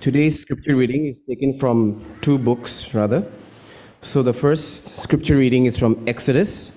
Today's 0.00 0.40
scripture 0.40 0.76
reading 0.76 1.06
is 1.06 1.20
taken 1.28 1.58
from 1.58 2.04
two 2.20 2.38
books, 2.38 2.92
rather. 2.94 3.26
So 4.02 4.22
the 4.22 4.32
first 4.32 4.98
scripture 5.00 5.36
reading 5.36 5.66
is 5.66 5.76
from 5.76 6.02
Exodus, 6.06 6.72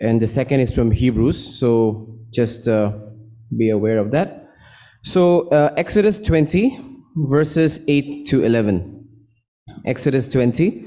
and 0.00 0.20
the 0.20 0.28
second 0.28 0.60
is 0.60 0.72
from 0.72 0.90
Hebrews. 0.90 1.38
So 1.58 2.18
just 2.32 2.68
uh, 2.68 2.92
be 3.56 3.70
aware 3.70 3.98
of 3.98 4.10
that. 4.12 4.48
So 5.02 5.48
uh, 5.48 5.74
Exodus 5.76 6.18
20, 6.18 6.78
verses 7.16 7.84
8 7.88 8.26
to 8.28 8.44
11. 8.44 9.08
Exodus 9.86 10.28
20, 10.28 10.86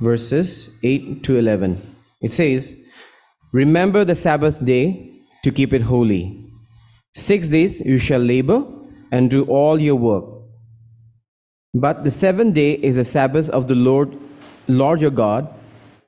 verses 0.00 0.78
8 0.82 1.22
to 1.24 1.36
11. 1.36 1.96
It 2.22 2.32
says, 2.32 2.80
Remember 3.52 4.04
the 4.04 4.14
Sabbath 4.14 4.64
day 4.64 5.12
to 5.42 5.50
keep 5.50 5.72
it 5.72 5.82
holy. 5.82 6.46
Six 7.14 7.48
days 7.48 7.80
you 7.80 7.98
shall 7.98 8.20
labor 8.20 8.64
and 9.10 9.30
do 9.30 9.44
all 9.44 9.78
your 9.78 9.96
work. 9.96 10.35
But 11.78 12.04
the 12.04 12.10
seventh 12.10 12.54
day 12.54 12.72
is 12.72 12.96
the 12.96 13.04
Sabbath 13.04 13.50
of 13.50 13.68
the 13.68 13.74
Lord, 13.74 14.16
Lord 14.66 14.98
your 14.98 15.10
God. 15.10 15.46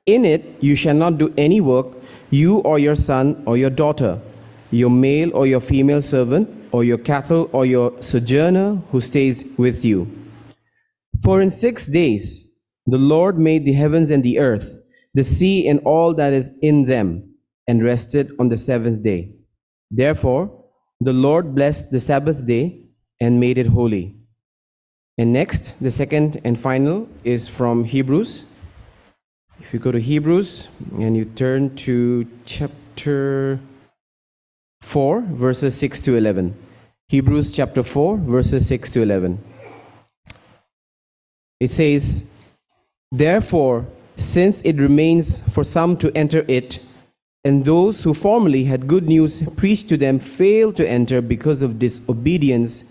In 0.07 0.25
it 0.25 0.57
you 0.61 0.75
shall 0.75 0.95
not 0.95 1.19
do 1.19 1.31
any 1.37 1.61
work, 1.61 1.95
you 2.31 2.57
or 2.59 2.79
your 2.79 2.95
son 2.95 3.43
or 3.45 3.55
your 3.55 3.69
daughter, 3.69 4.19
your 4.71 4.89
male 4.89 5.29
or 5.35 5.45
your 5.45 5.59
female 5.59 6.01
servant, 6.01 6.49
or 6.71 6.83
your 6.83 6.97
cattle 6.97 7.51
or 7.53 7.67
your 7.67 8.01
sojourner 8.01 8.81
who 8.91 8.99
stays 8.99 9.45
with 9.57 9.85
you. 9.85 10.07
For 11.23 11.39
in 11.39 11.51
six 11.51 11.85
days 11.85 12.51
the 12.87 12.97
Lord 12.97 13.37
made 13.37 13.63
the 13.63 13.73
heavens 13.73 14.09
and 14.09 14.23
the 14.23 14.39
earth, 14.39 14.75
the 15.13 15.23
sea 15.23 15.67
and 15.67 15.79
all 15.85 16.15
that 16.15 16.33
is 16.33 16.51
in 16.63 16.85
them, 16.85 17.35
and 17.67 17.83
rested 17.83 18.31
on 18.39 18.49
the 18.49 18.57
seventh 18.57 19.03
day. 19.03 19.35
Therefore 19.91 20.65
the 20.99 21.13
Lord 21.13 21.53
blessed 21.53 21.91
the 21.91 21.99
Sabbath 21.99 22.43
day 22.47 22.85
and 23.21 23.39
made 23.39 23.59
it 23.59 23.67
holy. 23.67 24.18
And 25.19 25.33
next, 25.33 25.73
the 25.81 25.91
second 25.91 26.39
and 26.45 26.57
final 26.57 27.09
is 27.25 27.49
from 27.49 27.83
Hebrews. 27.83 28.45
If 29.59 29.73
you 29.73 29.79
go 29.79 29.91
to 29.91 29.99
Hebrews 29.99 30.69
and 30.97 31.17
you 31.17 31.25
turn 31.25 31.75
to 31.75 32.25
chapter 32.45 33.59
4, 34.79 35.19
verses 35.23 35.75
6 35.75 35.99
to 36.07 36.15
11. 36.15 36.55
Hebrews 37.09 37.51
chapter 37.51 37.83
4, 37.83 38.15
verses 38.15 38.65
6 38.69 38.91
to 38.91 39.01
11. 39.01 39.43
It 41.59 41.71
says, 41.71 42.23
Therefore, 43.11 43.87
since 44.15 44.61
it 44.61 44.77
remains 44.77 45.41
for 45.41 45.65
some 45.65 45.97
to 45.97 46.15
enter 46.15 46.45
it, 46.47 46.79
and 47.43 47.65
those 47.65 48.05
who 48.05 48.13
formerly 48.13 48.63
had 48.63 48.87
good 48.87 49.09
news 49.09 49.43
preached 49.57 49.89
to 49.89 49.97
them 49.97 50.17
failed 50.17 50.77
to 50.77 50.89
enter 50.89 51.19
because 51.19 51.61
of 51.61 51.77
disobedience, 51.77 52.85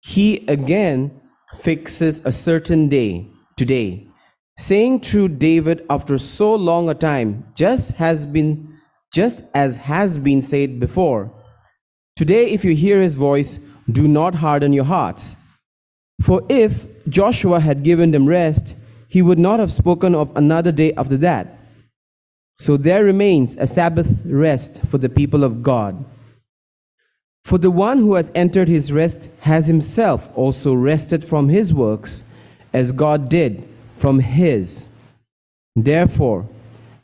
he 0.00 0.44
again 0.48 1.12
fixes 1.56 2.20
a 2.24 2.32
certain 2.32 2.88
day, 2.88 3.26
today, 3.56 4.08
saying 4.56 5.00
through 5.00 5.28
David 5.28 5.84
after 5.88 6.18
so 6.18 6.54
long 6.54 6.88
a 6.88 6.94
time, 6.94 7.44
just 7.54 7.92
has 7.92 8.26
been 8.26 8.78
just 9.12 9.42
as 9.54 9.76
has 9.76 10.18
been 10.18 10.42
said 10.42 10.78
before. 10.78 11.32
Today, 12.16 12.50
if 12.50 12.64
you 12.64 12.74
hear 12.74 13.00
his 13.00 13.14
voice, 13.14 13.58
do 13.90 14.06
not 14.06 14.34
harden 14.34 14.72
your 14.72 14.84
hearts. 14.84 15.36
For 16.20 16.42
if 16.48 16.86
Joshua 17.08 17.60
had 17.60 17.84
given 17.84 18.10
them 18.10 18.26
rest, 18.26 18.74
he 19.08 19.22
would 19.22 19.38
not 19.38 19.60
have 19.60 19.72
spoken 19.72 20.14
of 20.14 20.36
another 20.36 20.72
day 20.72 20.92
after 20.94 21.16
that. 21.18 21.58
So 22.58 22.76
there 22.76 23.04
remains 23.04 23.56
a 23.56 23.66
Sabbath 23.66 24.22
rest 24.26 24.84
for 24.84 24.98
the 24.98 25.08
people 25.08 25.44
of 25.44 25.62
God. 25.62 26.04
For 27.48 27.56
the 27.56 27.70
one 27.70 28.00
who 28.00 28.12
has 28.12 28.30
entered 28.34 28.68
his 28.68 28.92
rest 28.92 29.30
has 29.40 29.68
himself 29.68 30.30
also 30.36 30.74
rested 30.74 31.24
from 31.24 31.48
his 31.48 31.72
works, 31.72 32.24
as 32.74 32.92
God 32.92 33.30
did 33.30 33.66
from 33.94 34.18
his. 34.18 34.86
Therefore, 35.74 36.46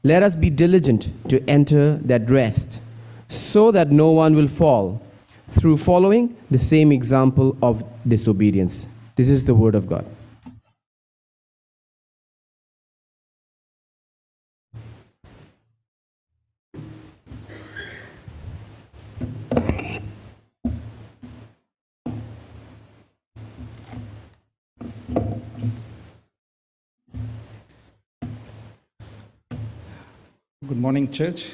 let 0.03 0.23
us 0.23 0.35
be 0.35 0.51
diligent 0.51 1.09
to 1.31 1.43
enter 1.49 1.95
that 2.05 2.29
rest, 2.29 2.79
so 3.27 3.71
that 3.71 3.91
no 3.91 4.11
one 4.11 4.37
will 4.37 4.47
fall 4.47 5.01
through 5.49 5.79
following 5.79 6.37
the 6.51 6.59
same 6.59 6.93
example 6.93 7.57
of 7.63 7.83
disobedience. 8.07 8.87
This 9.17 9.31
is 9.31 9.45
the 9.45 9.55
word 9.55 9.75
of 9.75 9.89
God. 9.89 10.05
Good 30.67 30.79
morning, 30.79 31.11
church. 31.13 31.53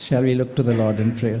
Shall 0.00 0.22
we 0.22 0.34
look 0.34 0.56
to 0.56 0.64
the 0.64 0.74
Lord 0.74 0.98
in 0.98 1.16
prayer? 1.16 1.40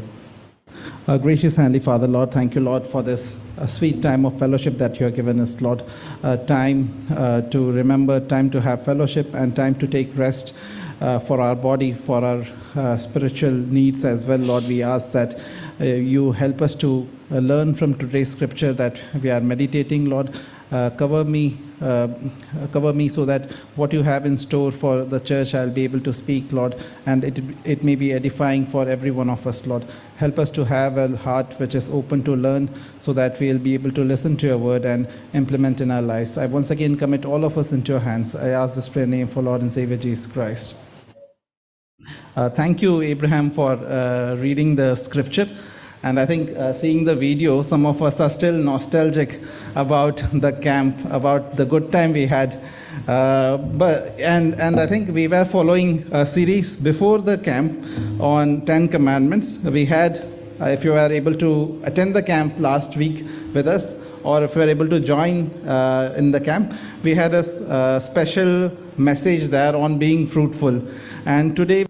Our 1.08 1.18
gracious 1.18 1.56
Heavenly 1.56 1.80
Father, 1.80 2.06
Lord, 2.06 2.30
thank 2.30 2.54
you, 2.54 2.60
Lord, 2.60 2.86
for 2.86 3.02
this 3.02 3.36
uh, 3.58 3.66
sweet 3.66 4.02
time 4.02 4.24
of 4.24 4.38
fellowship 4.38 4.78
that 4.78 5.00
you 5.00 5.06
have 5.06 5.16
given 5.16 5.40
us, 5.40 5.60
Lord. 5.60 5.82
Uh, 6.22 6.36
time 6.36 7.06
uh, 7.10 7.40
to 7.40 7.72
remember, 7.72 8.20
time 8.20 8.50
to 8.50 8.60
have 8.60 8.84
fellowship, 8.84 9.34
and 9.34 9.56
time 9.56 9.74
to 9.76 9.88
take 9.88 10.16
rest 10.16 10.54
uh, 11.00 11.18
for 11.18 11.40
our 11.40 11.56
body, 11.56 11.92
for 11.92 12.24
our 12.24 12.46
uh, 12.76 12.96
spiritual 12.96 13.50
needs 13.50 14.04
as 14.04 14.24
well, 14.24 14.38
Lord. 14.38 14.64
We 14.68 14.84
ask 14.84 15.10
that 15.10 15.40
uh, 15.80 15.84
you 15.86 16.30
help 16.30 16.62
us 16.62 16.76
to 16.76 17.08
learn 17.30 17.74
from 17.74 17.98
today's 17.98 18.30
scripture 18.30 18.72
that 18.74 19.00
we 19.20 19.30
are 19.30 19.40
meditating, 19.40 20.04
Lord. 20.04 20.38
Uh, 20.72 20.90
cover 20.90 21.24
me, 21.24 21.58
uh, 21.82 22.08
cover 22.72 22.92
me 22.92 23.08
so 23.08 23.24
that 23.24 23.50
what 23.76 23.92
you 23.92 24.02
have 24.02 24.26
in 24.26 24.36
store 24.36 24.72
for 24.72 25.04
the 25.04 25.20
church, 25.20 25.54
I'll 25.54 25.70
be 25.70 25.84
able 25.84 26.00
to 26.00 26.12
speak, 26.12 26.52
Lord, 26.52 26.74
and 27.06 27.22
it, 27.22 27.38
it 27.64 27.84
may 27.84 27.94
be 27.94 28.12
edifying 28.12 28.66
for 28.66 28.88
every 28.88 29.10
one 29.10 29.30
of 29.30 29.46
us, 29.46 29.66
Lord. 29.66 29.84
Help 30.16 30.38
us 30.38 30.50
to 30.52 30.64
have 30.64 30.96
a 30.96 31.16
heart 31.18 31.52
which 31.60 31.74
is 31.74 31.88
open 31.90 32.22
to 32.24 32.34
learn 32.34 32.68
so 32.98 33.12
that 33.12 33.38
we'll 33.38 33.58
be 33.58 33.74
able 33.74 33.92
to 33.92 34.02
listen 34.02 34.36
to 34.38 34.46
your 34.46 34.58
word 34.58 34.84
and 34.84 35.06
implement 35.34 35.80
in 35.80 35.90
our 35.90 36.02
lives. 36.02 36.38
I 36.38 36.46
once 36.46 36.70
again 36.70 36.96
commit 36.96 37.24
all 37.24 37.44
of 37.44 37.58
us 37.58 37.70
into 37.70 37.92
your 37.92 38.00
hands. 38.00 38.34
I 38.34 38.48
ask 38.48 38.74
this 38.74 38.88
prayer 38.88 39.06
name 39.06 39.28
for 39.28 39.42
Lord 39.42 39.60
and 39.60 39.70
Savior 39.70 39.96
Jesus 39.96 40.26
Christ. 40.26 40.74
Uh, 42.36 42.48
thank 42.50 42.82
you, 42.82 43.00
Abraham, 43.00 43.50
for 43.50 43.72
uh, 43.72 44.34
reading 44.36 44.76
the 44.76 44.96
scripture. 44.96 45.48
And 46.02 46.20
I 46.20 46.26
think 46.26 46.50
uh, 46.50 46.74
seeing 46.74 47.04
the 47.04 47.14
video, 47.14 47.62
some 47.62 47.86
of 47.86 48.02
us 48.02 48.20
are 48.20 48.28
still 48.28 48.52
nostalgic 48.52 49.38
about 49.74 50.22
the 50.32 50.52
camp, 50.52 50.98
about 51.10 51.56
the 51.56 51.64
good 51.64 51.90
time 51.90 52.12
we 52.12 52.26
had. 52.26 52.60
Uh, 53.08 53.56
but 53.56 54.14
and 54.18 54.54
and 54.54 54.78
I 54.78 54.86
think 54.86 55.12
we 55.12 55.28
were 55.28 55.44
following 55.44 56.06
a 56.12 56.24
series 56.24 56.76
before 56.76 57.18
the 57.18 57.36
camp 57.36 57.84
on 58.20 58.64
Ten 58.66 58.88
Commandments. 58.88 59.58
We 59.58 59.84
had, 59.84 60.18
uh, 60.60 60.66
if 60.66 60.84
you 60.84 60.92
were 60.92 61.12
able 61.12 61.34
to 61.34 61.80
attend 61.84 62.14
the 62.14 62.22
camp 62.22 62.54
last 62.58 62.96
week 62.96 63.26
with 63.52 63.68
us, 63.68 63.94
or 64.22 64.44
if 64.44 64.54
you 64.54 64.62
were 64.62 64.68
able 64.68 64.88
to 64.88 65.00
join 65.00 65.50
uh, 65.66 66.14
in 66.16 66.30
the 66.30 66.40
camp, 66.40 66.72
we 67.02 67.14
had 67.14 67.34
a 67.34 67.40
uh, 67.40 68.00
special 68.00 68.72
message 68.96 69.48
there 69.48 69.76
on 69.76 69.98
being 69.98 70.26
fruitful. 70.26 70.80
And 71.26 71.56
today. 71.56 71.86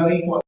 Hurry 0.00 0.22
for 0.24 0.40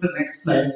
the 0.00 0.10
next 0.18 0.44
slide. 0.44 0.72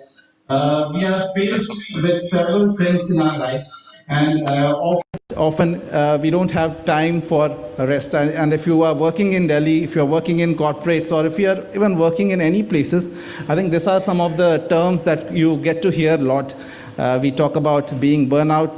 Uh, 0.49 0.91
we 0.95 1.05
are 1.05 1.33
faced 1.35 1.73
with 1.95 2.23
several 2.23 2.77
things 2.77 3.11
in 3.11 3.21
our 3.21 3.39
lives, 3.39 3.71
and 4.09 4.49
uh, 4.51 4.73
often, 4.77 5.37
often 5.37 5.75
uh, 5.91 6.19
we 6.21 6.31
don't 6.31 6.51
have 6.51 6.85
time 6.85 7.21
for 7.21 7.49
rest. 7.79 8.15
And, 8.15 8.53
if 8.53 8.67
you 8.67 8.83
are 8.83 8.95
working 8.95 9.33
in 9.33 9.47
Delhi, 9.47 9.83
if 9.85 9.95
you're 9.95 10.05
working 10.05 10.41
in 10.41 10.55
corporates, 10.55 11.11
or 11.11 11.25
if 11.25 11.39
you 11.39 11.49
are 11.49 11.65
even 11.75 11.99
working 11.99 12.31
in 12.31 12.43
any 12.43 12.63
places, 12.63 13.09
I 13.49 13.55
think 13.55 13.73
these 13.73 13.87
are 13.87 14.03
some 14.03 14.21
of 14.21 14.37
the 14.37 14.59
terms 14.69 15.05
that 15.05 15.33
you 15.33 15.57
get 15.57 15.81
to 15.83 15.91
hear 15.91 16.15
a 16.15 16.19
lot. 16.19 16.55
Uh, 16.99 17.19
we 17.21 17.31
talk 17.31 17.57
about 17.57 17.99
being 17.99 18.29
burnout. 18.29 18.71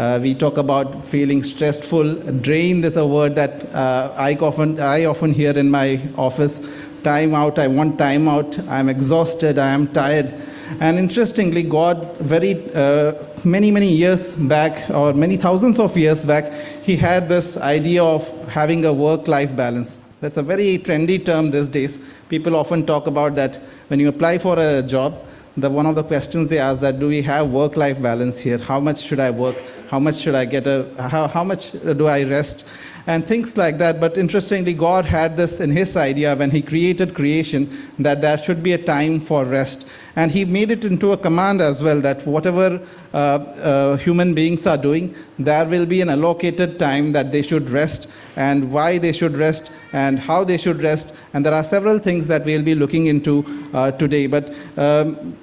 Uh, 0.00 0.18
we 0.18 0.34
talk 0.34 0.56
about 0.56 1.04
feeling 1.04 1.42
stressful. 1.42 2.14
Drained 2.40 2.86
is 2.86 2.96
a 2.96 3.06
word 3.06 3.34
that 3.34 3.52
uh, 3.74 4.14
I 4.16 4.34
often 4.36 4.80
I 4.80 5.04
often 5.04 5.30
hear 5.30 5.50
in 5.50 5.70
my 5.70 6.00
office 6.16 6.54
time 7.02 7.34
out, 7.34 7.58
I 7.58 7.66
want 7.66 7.98
time 7.98 8.26
out, 8.26 8.58
I'm 8.60 8.88
exhausted, 8.88 9.58
I 9.58 9.68
am 9.68 9.88
tired. 9.88 10.32
And 10.80 10.98
interestingly, 10.98 11.62
God, 11.62 12.16
very 12.16 12.52
uh, 12.72 13.12
many, 13.44 13.70
many 13.70 13.92
years 13.92 14.36
back, 14.36 14.88
or 14.88 15.12
many 15.12 15.36
thousands 15.36 15.78
of 15.78 15.94
years 15.94 16.24
back, 16.24 16.50
He 16.82 16.96
had 16.96 17.28
this 17.28 17.58
idea 17.58 18.02
of 18.02 18.26
having 18.48 18.86
a 18.86 18.94
work 18.94 19.28
life 19.28 19.54
balance. 19.54 19.98
That's 20.22 20.38
a 20.38 20.42
very 20.42 20.78
trendy 20.78 21.22
term 21.22 21.50
these 21.50 21.68
days. 21.68 21.98
People 22.30 22.56
often 22.56 22.86
talk 22.86 23.06
about 23.06 23.34
that 23.34 23.56
when 23.88 24.00
you 24.00 24.08
apply 24.08 24.38
for 24.38 24.58
a 24.58 24.82
job, 24.82 25.22
the, 25.56 25.68
one 25.68 25.86
of 25.86 25.94
the 25.94 26.04
questions 26.04 26.48
they 26.48 26.58
ask 26.58 26.80
that 26.80 26.98
do 26.98 27.08
we 27.08 27.22
have 27.22 27.50
work 27.50 27.76
life 27.76 28.00
balance 28.00 28.40
here? 28.40 28.58
How 28.58 28.80
much 28.80 29.00
should 29.00 29.20
I 29.20 29.30
work? 29.30 29.56
How 29.88 29.98
much 29.98 30.16
should 30.16 30.34
I 30.34 30.44
get 30.44 30.66
a, 30.66 30.86
how, 30.98 31.26
how 31.26 31.44
much 31.44 31.72
do 31.72 32.06
I 32.06 32.22
rest? 32.22 32.64
and 33.06 33.26
things 33.26 33.56
like 33.56 33.78
that. 33.78 34.00
But 34.00 34.16
interestingly, 34.16 34.74
God 34.74 35.04
had 35.04 35.36
this 35.36 35.60
in 35.60 35.70
His 35.70 35.96
idea 35.96 36.36
when 36.36 36.50
He 36.50 36.62
created 36.62 37.14
creation 37.14 37.70
that 37.98 38.20
there 38.20 38.38
should 38.38 38.62
be 38.62 38.72
a 38.72 38.78
time 38.78 39.20
for 39.20 39.44
rest. 39.44 39.86
And 40.16 40.30
He 40.30 40.44
made 40.44 40.70
it 40.70 40.84
into 40.84 41.12
a 41.12 41.16
command 41.16 41.60
as 41.60 41.82
well 41.82 42.00
that 42.02 42.26
whatever 42.26 42.80
uh, 43.12 43.16
uh, 43.16 43.96
human 43.96 44.34
beings 44.34 44.66
are 44.66 44.76
doing, 44.76 45.14
there 45.38 45.64
will 45.64 45.86
be 45.86 46.00
an 46.00 46.08
allocated 46.08 46.78
time 46.78 47.12
that 47.12 47.32
they 47.32 47.42
should 47.42 47.70
rest 47.70 48.08
and 48.36 48.70
why 48.72 48.98
they 48.98 49.12
should 49.12 49.36
rest 49.36 49.70
and 49.92 50.18
how 50.18 50.44
they 50.44 50.56
should 50.56 50.82
rest. 50.82 51.14
And 51.34 51.44
there 51.44 51.54
are 51.54 51.64
several 51.64 51.98
things 51.98 52.26
that 52.28 52.44
we'll 52.44 52.62
be 52.62 52.74
looking 52.74 53.06
into 53.06 53.44
uh, 53.72 53.92
today. 53.92 54.26
But 54.26 54.54
um, 54.76 55.36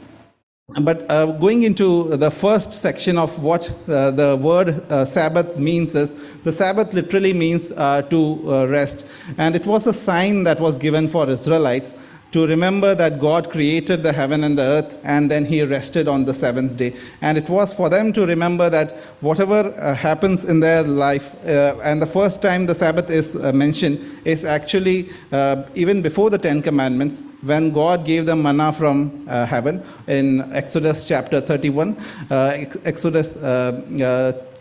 but 0.81 1.09
uh, 1.09 1.27
going 1.27 1.63
into 1.63 2.17
the 2.17 2.29
first 2.29 2.73
section 2.73 3.17
of 3.17 3.39
what 3.39 3.71
uh, 3.87 4.11
the 4.11 4.35
word 4.35 4.69
uh, 4.91 5.05
Sabbath 5.05 5.55
means 5.57 5.95
is 5.95 6.13
the 6.43 6.51
Sabbath 6.51 6.93
literally 6.93 7.33
means 7.33 7.71
uh, 7.71 8.01
to 8.09 8.43
uh, 8.45 8.65
rest. 8.67 9.05
And 9.37 9.55
it 9.55 9.65
was 9.65 9.87
a 9.87 9.93
sign 9.93 10.43
that 10.43 10.59
was 10.59 10.77
given 10.77 11.07
for 11.07 11.29
Israelites 11.29 11.95
to 12.31 12.45
remember 12.45 12.93
that 12.95 13.19
God 13.19 13.51
created 13.51 14.03
the 14.03 14.11
heaven 14.11 14.43
and 14.43 14.57
the 14.57 14.63
earth 14.63 14.95
and 15.03 15.31
then 15.31 15.45
he 15.45 15.63
rested 15.63 16.07
on 16.07 16.25
the 16.25 16.33
seventh 16.33 16.77
day. 16.77 16.93
And 17.21 17.37
it 17.37 17.49
was 17.49 17.73
for 17.73 17.89
them 17.89 18.11
to 18.13 18.25
remember 18.25 18.69
that 18.69 18.91
whatever 19.21 19.73
uh, 19.79 19.95
happens 19.95 20.43
in 20.43 20.59
their 20.59 20.83
life, 20.83 21.33
uh, 21.45 21.75
and 21.83 22.01
the 22.01 22.07
first 22.07 22.41
time 22.41 22.65
the 22.65 22.75
Sabbath 22.75 23.09
is 23.09 23.35
uh, 23.35 23.51
mentioned 23.53 23.99
is 24.25 24.43
actually 24.43 25.09
uh, 25.31 25.63
even 25.75 26.01
before 26.01 26.29
the 26.29 26.37
Ten 26.37 26.61
Commandments, 26.61 27.23
when 27.41 27.71
God 27.71 28.03
gave 28.03 28.25
them 28.25 28.41
manna 28.41 28.73
from 28.73 29.25
uh, 29.29 29.45
heaven 29.45 29.83
in 30.07 30.41
Exodus 30.53 31.05
chapter 31.05 31.39
31, 31.39 31.95
uh, 32.29 32.65
Exodus 32.83 33.35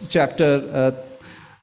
chapter 0.09 0.95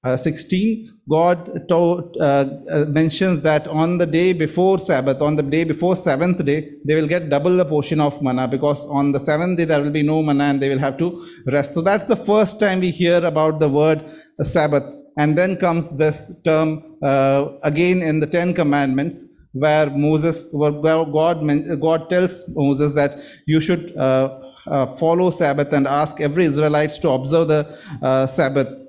16, 0.03 0.99
God 1.09 1.67
told, 1.69 2.17
uh, 2.19 2.45
uh, 2.69 2.85
mentions 2.89 3.41
that 3.41 3.67
on 3.69 3.97
the 3.97 4.05
day 4.05 4.33
before 4.33 4.77
Sabbath, 4.77 5.21
on 5.21 5.37
the 5.37 5.43
day 5.43 5.63
before 5.63 5.95
seventh 5.95 6.43
day, 6.43 6.73
they 6.83 6.95
will 6.95 7.07
get 7.07 7.29
double 7.29 7.55
the 7.55 7.63
portion 7.63 8.01
of 8.01 8.21
manna 8.21 8.45
because 8.45 8.85
on 8.87 9.13
the 9.13 9.19
seventh 9.19 9.57
day 9.57 9.63
there 9.63 9.81
will 9.81 9.91
be 9.91 10.03
no 10.03 10.21
manna 10.21 10.43
and 10.45 10.61
they 10.61 10.67
will 10.67 10.79
have 10.79 10.97
to 10.97 11.25
rest. 11.47 11.73
So 11.73 11.81
that's 11.81 12.03
the 12.03 12.17
first 12.17 12.59
time 12.59 12.81
we 12.81 12.91
hear 12.91 13.23
about 13.25 13.61
the 13.61 13.69
word 13.69 14.03
Sabbath. 14.41 14.83
And 15.15 15.37
then 15.37 15.55
comes 15.55 15.95
this 15.95 16.41
term 16.43 16.97
uh, 17.01 17.49
again 17.63 18.01
in 18.01 18.19
the 18.19 18.27
Ten 18.27 18.53
Commandments, 18.53 19.25
where 19.53 19.89
Moses, 19.89 20.49
where 20.51 20.71
God, 20.71 21.47
God 21.79 22.09
tells 22.09 22.43
Moses 22.49 22.91
that 22.93 23.19
you 23.45 23.61
should 23.61 23.95
uh, 23.95 24.37
uh, 24.67 24.95
follow 24.95 25.31
Sabbath 25.31 25.71
and 25.71 25.87
ask 25.87 26.19
every 26.19 26.43
Israelite 26.43 26.91
to 27.03 27.09
observe 27.09 27.47
the 27.47 28.27
Sabbath 28.27 28.82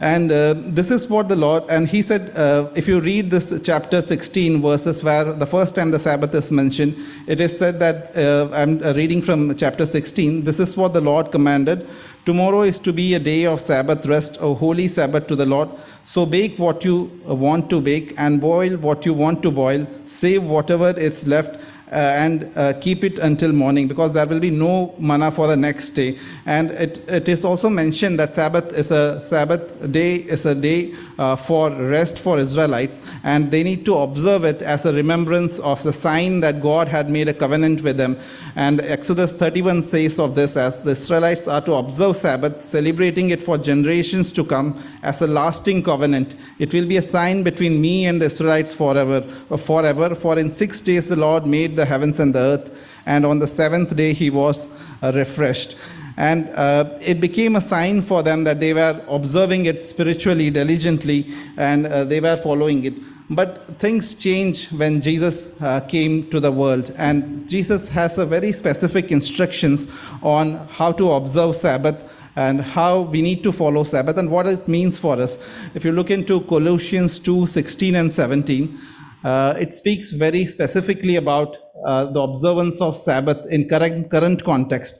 and 0.00 0.30
uh, 0.30 0.54
this 0.56 0.90
is 0.90 1.08
what 1.08 1.28
the 1.28 1.36
Lord, 1.36 1.64
and 1.68 1.88
he 1.88 2.02
said, 2.02 2.36
uh, 2.36 2.68
if 2.74 2.88
you 2.88 3.00
read 3.00 3.30
this 3.30 3.52
chapter 3.62 4.02
16 4.02 4.60
verses 4.60 5.02
where 5.02 5.32
the 5.32 5.46
first 5.46 5.74
time 5.74 5.90
the 5.90 5.98
Sabbath 5.98 6.34
is 6.34 6.50
mentioned, 6.50 6.96
it 7.26 7.40
is 7.40 7.56
said 7.56 7.80
that, 7.80 8.16
uh, 8.16 8.48
I'm 8.52 8.78
reading 8.96 9.22
from 9.22 9.54
chapter 9.56 9.86
16, 9.86 10.44
this 10.44 10.60
is 10.60 10.76
what 10.76 10.92
the 10.92 11.00
Lord 11.00 11.30
commanded. 11.30 11.88
Tomorrow 12.26 12.62
is 12.62 12.78
to 12.80 12.92
be 12.92 13.14
a 13.14 13.18
day 13.18 13.44
of 13.46 13.60
Sabbath 13.60 14.06
rest, 14.06 14.38
a 14.40 14.54
holy 14.54 14.88
Sabbath 14.88 15.26
to 15.28 15.36
the 15.36 15.46
Lord. 15.46 15.68
So 16.04 16.26
bake 16.26 16.58
what 16.58 16.84
you 16.84 17.04
want 17.24 17.70
to 17.70 17.80
bake 17.80 18.14
and 18.16 18.40
boil 18.40 18.76
what 18.78 19.06
you 19.06 19.14
want 19.14 19.42
to 19.42 19.50
boil, 19.50 19.86
save 20.06 20.42
whatever 20.42 20.90
is 20.98 21.26
left 21.26 21.54
uh, 21.54 21.58
and 21.90 22.50
uh, 22.56 22.72
keep 22.74 23.04
it 23.04 23.18
until 23.18 23.52
morning 23.52 23.86
because 23.86 24.14
there 24.14 24.26
will 24.26 24.40
be 24.40 24.50
no 24.50 24.94
manna 24.98 25.30
for 25.30 25.46
the 25.46 25.56
next 25.56 25.90
day. 25.90 26.18
And 26.46 26.70
it, 26.72 26.98
it 27.08 27.28
is 27.28 27.44
also 27.44 27.68
mentioned 27.68 28.18
that 28.20 28.34
Sabbath 28.34 28.72
is 28.72 28.90
a 28.90 29.20
Sabbath 29.20 29.92
day 29.92 30.16
is 30.16 30.46
a 30.46 30.54
day 30.54 30.94
uh, 31.18 31.36
for 31.36 31.70
rest 31.70 32.18
for 32.18 32.38
Israelites, 32.38 33.02
and 33.22 33.50
they 33.50 33.62
need 33.62 33.84
to 33.84 33.96
observe 33.96 34.44
it 34.44 34.62
as 34.62 34.86
a 34.86 34.92
remembrance 34.92 35.58
of 35.58 35.82
the 35.82 35.92
sign 35.92 36.40
that 36.40 36.62
God 36.62 36.88
had 36.88 37.10
made 37.10 37.28
a 37.28 37.34
covenant 37.34 37.82
with 37.82 37.96
them. 37.96 38.18
And 38.56 38.80
Exodus 38.80 39.34
31 39.34 39.82
says 39.82 40.18
of 40.18 40.34
this 40.34 40.56
as 40.56 40.80
the 40.82 40.92
Israelites 40.92 41.48
are 41.48 41.60
to 41.62 41.74
observe 41.74 42.16
Sabbath, 42.16 42.62
celebrating 42.62 43.30
it 43.30 43.42
for 43.42 43.58
generations 43.58 44.30
to 44.32 44.44
come 44.44 44.80
as 45.02 45.22
a 45.22 45.26
lasting 45.26 45.82
covenant. 45.82 46.34
It 46.58 46.72
will 46.72 46.86
be 46.86 46.96
a 46.96 47.02
sign 47.02 47.42
between 47.42 47.80
me 47.80 48.06
and 48.06 48.20
the 48.20 48.26
Israelites 48.26 48.72
forever, 48.72 49.22
forever. 49.56 50.14
For 50.14 50.38
in 50.38 50.50
six 50.50 50.80
days 50.80 51.08
the 51.08 51.16
Lord 51.16 51.46
made 51.46 51.73
the 51.76 51.84
heavens 51.84 52.20
and 52.20 52.34
the 52.34 52.38
earth, 52.38 52.70
and 53.06 53.26
on 53.26 53.38
the 53.38 53.46
seventh 53.46 53.94
day 53.94 54.12
he 54.12 54.30
was 54.30 54.68
uh, 55.02 55.12
refreshed. 55.14 55.76
And 56.16 56.48
uh, 56.50 56.96
it 57.00 57.20
became 57.20 57.56
a 57.56 57.60
sign 57.60 58.00
for 58.00 58.22
them 58.22 58.44
that 58.44 58.60
they 58.60 58.72
were 58.72 59.00
observing 59.08 59.66
it 59.66 59.82
spiritually, 59.82 60.48
diligently, 60.50 61.34
and 61.56 61.86
uh, 61.86 62.04
they 62.04 62.20
were 62.20 62.36
following 62.36 62.84
it. 62.84 62.94
But 63.30 63.66
things 63.78 64.14
change 64.14 64.68
when 64.70 65.00
Jesus 65.00 65.60
uh, 65.60 65.80
came 65.80 66.30
to 66.30 66.38
the 66.38 66.52
world, 66.52 66.94
and 66.96 67.48
Jesus 67.48 67.88
has 67.88 68.18
a 68.18 68.26
very 68.26 68.52
specific 68.52 69.10
instructions 69.10 69.86
on 70.22 70.68
how 70.68 70.92
to 70.92 71.10
observe 71.12 71.56
Sabbath 71.56 72.04
and 72.36 72.60
how 72.60 73.02
we 73.02 73.22
need 73.22 73.42
to 73.42 73.52
follow 73.52 73.84
Sabbath 73.84 74.18
and 74.18 74.30
what 74.30 74.46
it 74.46 74.68
means 74.68 74.98
for 74.98 75.20
us. 75.20 75.38
If 75.74 75.84
you 75.84 75.92
look 75.92 76.10
into 76.10 76.40
Colossians 76.42 77.18
2 77.18 77.46
16 77.46 77.94
and 77.94 78.12
17, 78.12 78.78
uh, 79.24 79.54
it 79.58 79.72
speaks 79.72 80.10
very 80.10 80.44
specifically 80.44 81.16
about 81.16 81.56
the 81.84 82.20
observance 82.20 82.80
of 82.80 82.96
Sabbath 82.96 83.38
in 83.50 83.68
current, 83.68 84.10
current 84.10 84.44
context. 84.44 84.94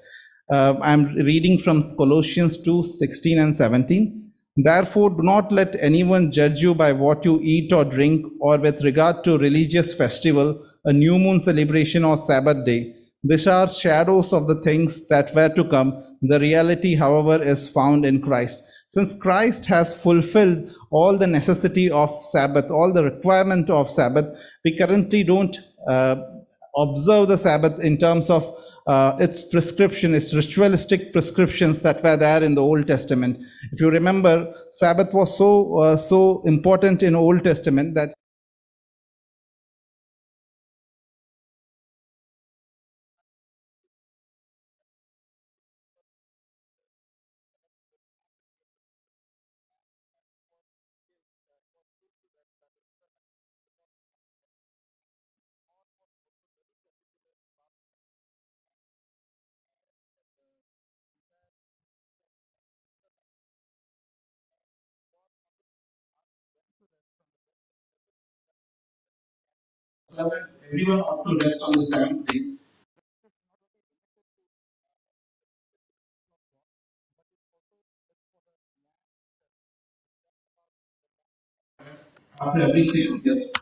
Uh, 0.52 0.74
I'm 0.82 1.14
reading 1.14 1.58
from 1.58 1.82
Colossians 1.96 2.56
2 2.62 2.82
16 2.84 3.38
and 3.38 3.56
17. 3.56 4.30
Therefore, 4.56 5.10
do 5.10 5.22
not 5.22 5.50
let 5.50 5.74
anyone 5.80 6.30
judge 6.30 6.62
you 6.62 6.74
by 6.74 6.92
what 6.92 7.24
you 7.24 7.40
eat 7.42 7.72
or 7.72 7.84
drink, 7.84 8.24
or 8.40 8.56
with 8.58 8.84
regard 8.84 9.24
to 9.24 9.38
religious 9.38 9.94
festival, 9.94 10.64
a 10.84 10.92
new 10.92 11.18
moon 11.18 11.40
celebration, 11.40 12.04
or 12.04 12.18
Sabbath 12.18 12.64
day. 12.64 12.94
These 13.24 13.46
are 13.46 13.68
shadows 13.68 14.32
of 14.32 14.46
the 14.46 14.60
things 14.62 15.08
that 15.08 15.34
were 15.34 15.48
to 15.48 15.64
come. 15.64 16.04
The 16.20 16.38
reality, 16.38 16.94
however, 16.94 17.42
is 17.42 17.66
found 17.66 18.04
in 18.04 18.20
Christ. 18.20 18.62
Since 18.90 19.14
Christ 19.14 19.64
has 19.66 19.92
fulfilled 19.92 20.70
all 20.90 21.18
the 21.18 21.26
necessity 21.26 21.90
of 21.90 22.10
Sabbath, 22.26 22.70
all 22.70 22.92
the 22.92 23.02
requirement 23.02 23.70
of 23.70 23.90
Sabbath, 23.90 24.26
we 24.64 24.76
currently 24.76 25.24
don't 25.24 25.56
uh, 25.88 26.16
observe 26.76 27.28
the 27.28 27.38
Sabbath 27.38 27.82
in 27.82 27.98
terms 27.98 28.30
of 28.30 28.44
uh, 28.86 29.16
its 29.18 29.42
prescription, 29.42 30.14
its 30.14 30.34
ritualistic 30.34 31.12
prescriptions 31.12 31.82
that 31.82 32.02
were 32.02 32.16
there 32.16 32.42
in 32.42 32.54
the 32.54 32.62
Old 32.62 32.86
Testament. 32.86 33.38
If 33.72 33.80
you 33.80 33.90
remember, 33.90 34.52
Sabbath 34.72 35.14
was 35.14 35.36
so 35.36 35.78
uh, 35.78 35.96
so 35.96 36.42
important 36.44 37.02
in 37.02 37.14
Old 37.14 37.44
Testament 37.44 37.94
that 37.94 38.14
servants, 70.16 70.60
everyone 70.70 71.00
ought 71.00 71.24
to 71.28 71.38
rest 71.44 71.62
on 71.62 71.72
the 71.72 71.84
seventh 71.86 72.26
day. 72.26 72.40
After 82.40 82.60
every 82.62 82.84
six 82.84 83.24
years, 83.26 83.52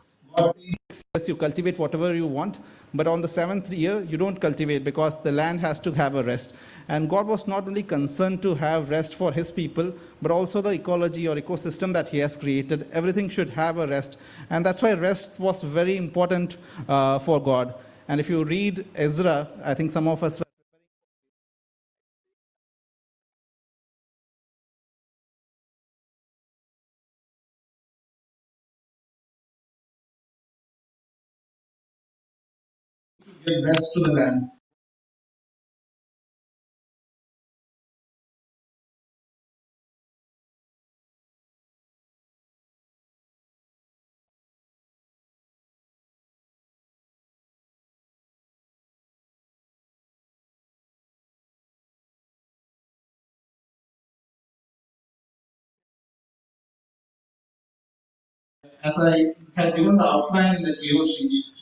yes, 0.57 1.27
you 1.27 1.35
cultivate 1.35 1.77
whatever 1.77 2.13
you 2.13 2.27
want, 2.27 2.59
but 2.93 3.07
on 3.07 3.21
the 3.21 3.27
seventh 3.27 3.71
year, 3.71 4.01
you 4.01 4.17
don't 4.17 4.39
cultivate 4.39 4.83
because 4.83 5.19
the 5.21 5.31
land 5.31 5.59
has 5.59 5.79
to 5.81 5.91
have 5.91 6.15
a 6.15 6.23
rest. 6.23 6.53
And 6.87 7.09
God 7.09 7.27
was 7.27 7.47
not 7.47 7.67
only 7.67 7.83
concerned 7.83 8.41
to 8.41 8.55
have 8.55 8.89
rest 8.89 9.15
for 9.15 9.31
his 9.31 9.51
people, 9.51 9.93
but 10.21 10.31
also 10.31 10.61
the 10.61 10.71
ecology 10.71 11.27
or 11.27 11.35
ecosystem 11.35 11.93
that 11.93 12.09
he 12.09 12.17
has 12.19 12.35
created. 12.35 12.89
Everything 12.91 13.29
should 13.29 13.51
have 13.51 13.77
a 13.77 13.87
rest. 13.87 14.17
And 14.49 14.65
that's 14.65 14.81
why 14.81 14.93
rest 14.93 15.31
was 15.37 15.61
very 15.61 15.97
important 15.97 16.57
uh, 16.87 17.19
for 17.19 17.41
God. 17.41 17.75
And 18.07 18.19
if 18.19 18.29
you 18.29 18.43
read 18.43 18.85
Ezra, 18.95 19.47
I 19.63 19.73
think 19.73 19.91
some 19.91 20.07
of 20.07 20.23
us 20.23 20.42
give 33.45 33.63
rest 33.63 33.93
to 33.93 33.99
the 34.01 34.13
land. 34.13 34.49
As 58.83 58.95
I 58.99 59.33
had 59.55 59.75
given 59.75 59.97
the 59.97 60.05
outline 60.05 60.57
in 60.57 60.63
the 60.63 60.73
uh, 60.73 61.52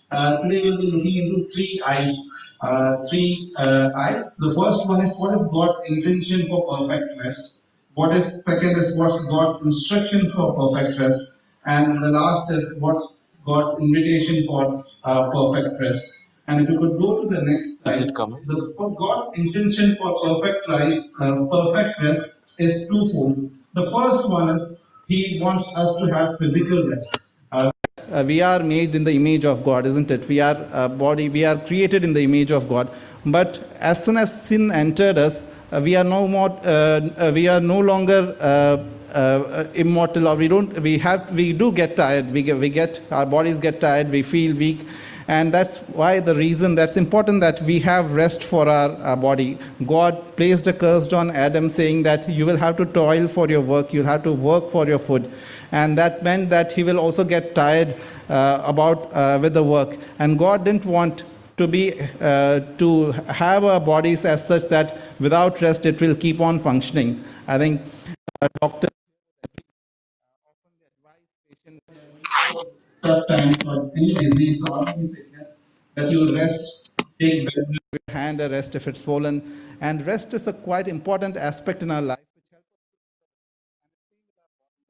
today 0.41 0.61
we'll 0.61 0.77
be 0.77 0.91
looking 0.91 1.15
into 1.17 1.47
three 1.47 1.81
eyes. 1.85 2.15
Uh, 2.61 3.03
three 3.09 3.51
uh, 3.57 3.89
eye. 3.95 4.21
The 4.37 4.53
first 4.53 4.87
one 4.87 5.03
is 5.03 5.17
what 5.17 5.33
is 5.33 5.47
God's 5.51 5.73
intention 5.87 6.47
for 6.47 6.77
perfect 6.77 7.19
rest. 7.19 7.57
What 7.95 8.15
is 8.15 8.43
second 8.45 8.77
is 8.77 8.95
what's 8.95 9.25
God's 9.25 9.65
instruction 9.65 10.29
for 10.29 10.53
perfect 10.53 10.99
rest, 10.99 11.33
and 11.65 12.03
the 12.03 12.09
last 12.09 12.51
is 12.51 12.75
what's 12.77 13.41
God's 13.45 13.81
invitation 13.81 14.45
for 14.45 14.85
uh, 15.03 15.31
perfect 15.31 15.81
rest. 15.81 16.13
And 16.47 16.61
if 16.61 16.69
you 16.69 16.77
could 16.77 16.99
go 16.99 17.21
to 17.21 17.27
the 17.27 17.41
next 17.43 17.81
slide, 17.81 18.01
it 18.01 18.15
coming? 18.15 18.43
the 18.45 18.73
for 18.77 18.95
God's 18.95 19.35
intention 19.37 19.95
for 19.95 20.19
perfect 20.23 20.67
rest, 20.69 21.09
uh, 21.19 21.45
perfect 21.45 21.99
rest 22.01 22.35
is 22.59 22.87
twofold. 22.87 23.51
The 23.73 23.89
first 23.89 24.29
one 24.29 24.49
is 24.49 24.77
He 25.07 25.39
wants 25.41 25.67
us 25.75 25.95
to 25.99 26.13
have 26.13 26.37
physical 26.37 26.89
rest. 26.89 27.17
Uh, 28.11 28.21
uh, 28.21 28.23
we 28.23 28.41
are 28.41 28.59
made 28.59 28.95
in 28.95 29.03
the 29.03 29.13
image 29.13 29.45
of 29.45 29.63
God, 29.63 29.85
isn't 29.85 30.11
it? 30.11 30.27
We 30.27 30.39
are 30.39 30.65
a 30.71 30.89
body, 30.89 31.29
we 31.29 31.45
are 31.45 31.57
created 31.57 32.03
in 32.03 32.13
the 32.13 32.23
image 32.23 32.51
of 32.51 32.67
God. 32.67 32.93
But 33.25 33.59
as 33.79 34.03
soon 34.03 34.17
as 34.17 34.41
sin 34.47 34.71
entered 34.71 35.17
us, 35.17 35.45
uh, 35.71 35.79
we 35.83 35.95
are 35.95 36.03
no 36.03 36.27
more, 36.27 36.49
uh, 36.63 37.09
uh, 37.17 37.31
we 37.33 37.47
are 37.47 37.61
no 37.61 37.79
longer 37.79 38.35
uh, 38.39 38.83
uh, 39.13 39.65
immortal, 39.73 40.27
or 40.27 40.35
we 40.35 40.47
don't, 40.47 40.79
we 40.81 40.97
have, 40.97 41.31
we 41.31 41.53
do 41.53 41.71
get 41.71 41.95
tired. 41.95 42.31
We 42.31 42.43
get, 42.43 42.57
we 42.57 42.69
get, 42.69 43.01
our 43.11 43.25
bodies 43.25 43.59
get 43.59 43.79
tired. 43.79 44.09
We 44.09 44.23
feel 44.23 44.55
weak. 44.55 44.87
And 45.27 45.53
that's 45.53 45.77
why 45.77 46.19
the 46.19 46.35
reason 46.35 46.75
that's 46.75 46.97
important 46.97 47.41
that 47.41 47.61
we 47.61 47.79
have 47.79 48.11
rest 48.11 48.43
for 48.43 48.67
our, 48.67 48.91
our 48.97 49.15
body. 49.15 49.57
God 49.85 50.35
placed 50.35 50.67
a 50.67 50.73
curse 50.73 51.13
on 51.13 51.29
Adam, 51.29 51.69
saying 51.69 52.03
that 52.03 52.27
you 52.27 52.45
will 52.45 52.57
have 52.57 52.75
to 52.77 52.85
toil 52.85 53.27
for 53.27 53.47
your 53.47 53.61
work, 53.61 53.93
you'll 53.93 54.05
have 54.05 54.23
to 54.23 54.33
work 54.33 54.69
for 54.69 54.87
your 54.87 54.99
food. 54.99 55.31
And 55.71 55.97
that 55.97 56.23
meant 56.23 56.49
that 56.49 56.73
he 56.73 56.83
will 56.83 56.99
also 56.99 57.23
get 57.23 57.55
tired 57.55 57.95
uh, 58.29 58.61
about 58.65 59.13
uh, 59.13 59.39
with 59.41 59.53
the 59.53 59.63
work. 59.63 59.97
And 60.19 60.37
God 60.37 60.65
didn't 60.65 60.85
want 60.85 61.23
to 61.57 61.67
be 61.67 61.99
uh, 62.19 62.61
to 62.77 63.11
have 63.11 63.63
our 63.63 63.79
bodies 63.79 64.25
as 64.25 64.45
such 64.45 64.67
that 64.69 64.97
without 65.19 65.61
rest 65.61 65.85
it 65.85 66.01
will 66.01 66.15
keep 66.15 66.41
on 66.41 66.59
functioning. 66.59 67.23
I 67.47 67.57
think 67.57 67.81
uh, 68.41 68.47
doctor 68.59 68.87
tough 73.03 73.27
times 73.27 73.57
or 73.65 73.91
any 73.97 74.13
disease 74.13 74.63
or 74.69 74.87
any 74.87 75.05
sickness 75.05 75.61
that 75.95 76.11
you 76.11 76.33
rest, 76.35 76.91
take 77.19 77.47
your 77.53 77.65
hand 78.09 78.41
a 78.41 78.49
rest 78.49 78.75
if 78.75 78.87
it's 78.87 79.01
swollen. 79.01 79.41
And 79.81 80.05
rest 80.05 80.33
is 80.33 80.47
a 80.47 80.53
quite 80.53 80.87
important 80.87 81.37
aspect 81.37 81.81
in 81.83 81.91
our 81.91 82.01
life 82.01 82.19
which 82.35 82.45
helps 82.51 82.67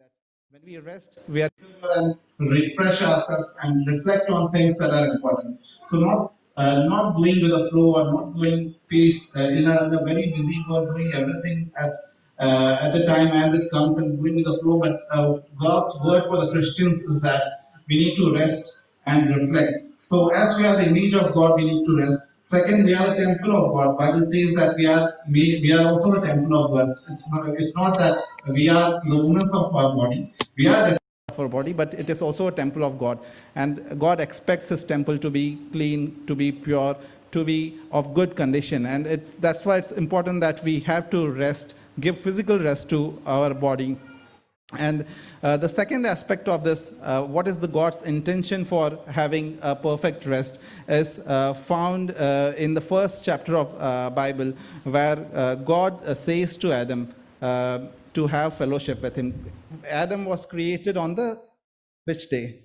us 0.02 0.10
that 0.50 0.50
when 0.63 0.74
we 0.74 0.80
rest, 0.80 1.18
we 1.27 1.41
are 1.41 1.50
and 1.96 2.15
refresh 2.39 3.01
ourselves 3.01 3.48
and 3.63 3.88
reflect 3.88 4.30
on 4.30 4.51
things 4.51 4.77
that 4.77 4.91
are 4.91 5.08
important. 5.08 5.60
So 5.89 5.98
not 5.98 6.34
uh, 6.58 6.84
not 6.86 7.15
going 7.15 7.41
with 7.41 7.51
the 7.51 7.70
flow 7.70 7.96
or 7.96 8.12
not 8.12 8.34
going 8.36 8.75
pace 8.89 9.34
uh, 9.36 9.39
in, 9.39 9.65
a, 9.68 9.86
in 9.86 9.94
a 9.94 10.03
very 10.03 10.32
busy 10.36 10.63
world, 10.70 10.96
doing 10.96 11.12
everything 11.13 11.72
at 11.77 11.91
uh, 12.39 12.77
at 12.82 12.96
a 12.96 13.06
time 13.06 13.27
as 13.27 13.56
it 13.56 13.70
comes 13.72 13.98
and 13.98 14.22
going 14.22 14.36
with 14.36 14.46
the 14.46 14.58
flow. 14.60 14.80
But 14.80 15.01
uh, 15.12 15.38
God's 15.60 15.94
word 16.03 16.24
for 16.27 16.38
the 16.38 16.51
Christians 16.51 16.96
is 16.96 17.22
that 17.22 17.44
we 17.88 17.98
need 17.98 18.15
to 18.18 18.34
rest 18.34 18.82
and 19.06 19.36
reflect. 19.36 19.74
So 20.10 20.30
as 20.30 20.58
we 20.58 20.65
are 20.65 20.75
the 20.75 20.88
image 20.88 21.13
of 21.13 21.34
God, 21.34 21.56
we 21.56 21.65
need 21.65 21.86
to 21.86 21.98
rest. 21.98 22.31
Second, 22.51 22.84
we 22.84 22.93
are 22.93 23.15
the 23.15 23.15
temple 23.15 23.55
of 23.55 23.74
God. 23.74 23.98
Bible 23.98 24.25
says 24.25 24.53
that 24.55 24.75
we 24.75 24.86
are 24.86 25.13
we, 25.29 25.62
we 25.63 25.72
are 25.72 25.86
also 25.89 26.12
the 26.12 26.27
temple 26.27 26.62
of 26.62 26.72
God. 26.72 26.89
It's 26.89 27.31
not 27.31 27.48
it's 27.48 27.74
not 27.77 27.98
that 27.98 28.17
we 28.46 28.67
are 28.67 29.00
the 29.05 29.15
owners 29.15 29.53
of 29.53 29.74
our 29.74 29.96
body. 29.96 30.34
We 30.58 30.67
are 30.67 30.98
of 31.29 31.39
our 31.39 31.48
body, 31.48 31.72
but 31.72 31.93
it 31.93 32.10
is 32.10 32.22
also 32.22 32.48
a 32.48 32.51
temple 32.51 32.84
of 32.84 33.00
God. 33.00 33.20
And 33.55 33.98
God 33.98 34.20
expects 34.20 34.67
his 34.67 34.84
temple 34.84 35.17
to 35.20 35.29
be 35.29 35.60
clean, 35.72 36.25
to 36.27 36.36
be 36.36 36.51
pure, 36.51 36.98
to 37.31 37.46
be 37.46 37.79
of 37.93 38.13
good 38.13 38.36
condition. 38.36 38.86
And 38.86 39.08
it's, 39.08 39.36
that's 39.36 39.63
why 39.63 39.77
it's 39.77 39.93
important 39.93 40.41
that 40.41 40.62
we 40.62 40.81
have 40.81 41.10
to 41.12 41.29
rest, 41.31 41.74
give 42.01 42.20
physical 42.20 42.60
rest 42.60 42.89
to 42.89 43.17
our 43.25 43.53
body. 43.53 43.96
And 44.78 45.06
uh, 45.44 45.58
the 45.58 45.68
second 45.68 46.06
aspect 46.06 46.48
of 46.48 46.63
this, 46.63 46.94
uh, 47.04 47.24
what 47.24 47.48
is 47.48 47.60
the 47.60 47.68
God's 47.68 48.01
intention 48.04 48.63
for 48.63 48.98
having 49.08 49.60
a 49.62 49.75
perfect 49.75 50.25
rest, 50.25 50.60
is 50.88 51.20
uh, 51.20 51.54
found 51.54 52.12
uh, 52.12 52.54
in 52.56 52.74
the 52.74 52.82
first 52.82 53.25
chapter 53.25 53.58
of 53.58 53.75
uh, 53.80 54.10
Bible, 54.12 54.54
where 54.84 55.28
uh, 55.34 55.56
God 55.56 56.18
says 56.18 56.56
to 56.58 56.72
Adam 56.72 57.13
to 58.13 58.28
have 58.28 58.58
fellowship 58.58 59.01
with 59.01 59.16
him. 59.16 59.51
Adam 59.88 60.25
was 60.25 60.46
created 60.46 60.98
on 60.98 61.16
the 61.16 61.40
which 62.06 62.30
day? 62.30 62.63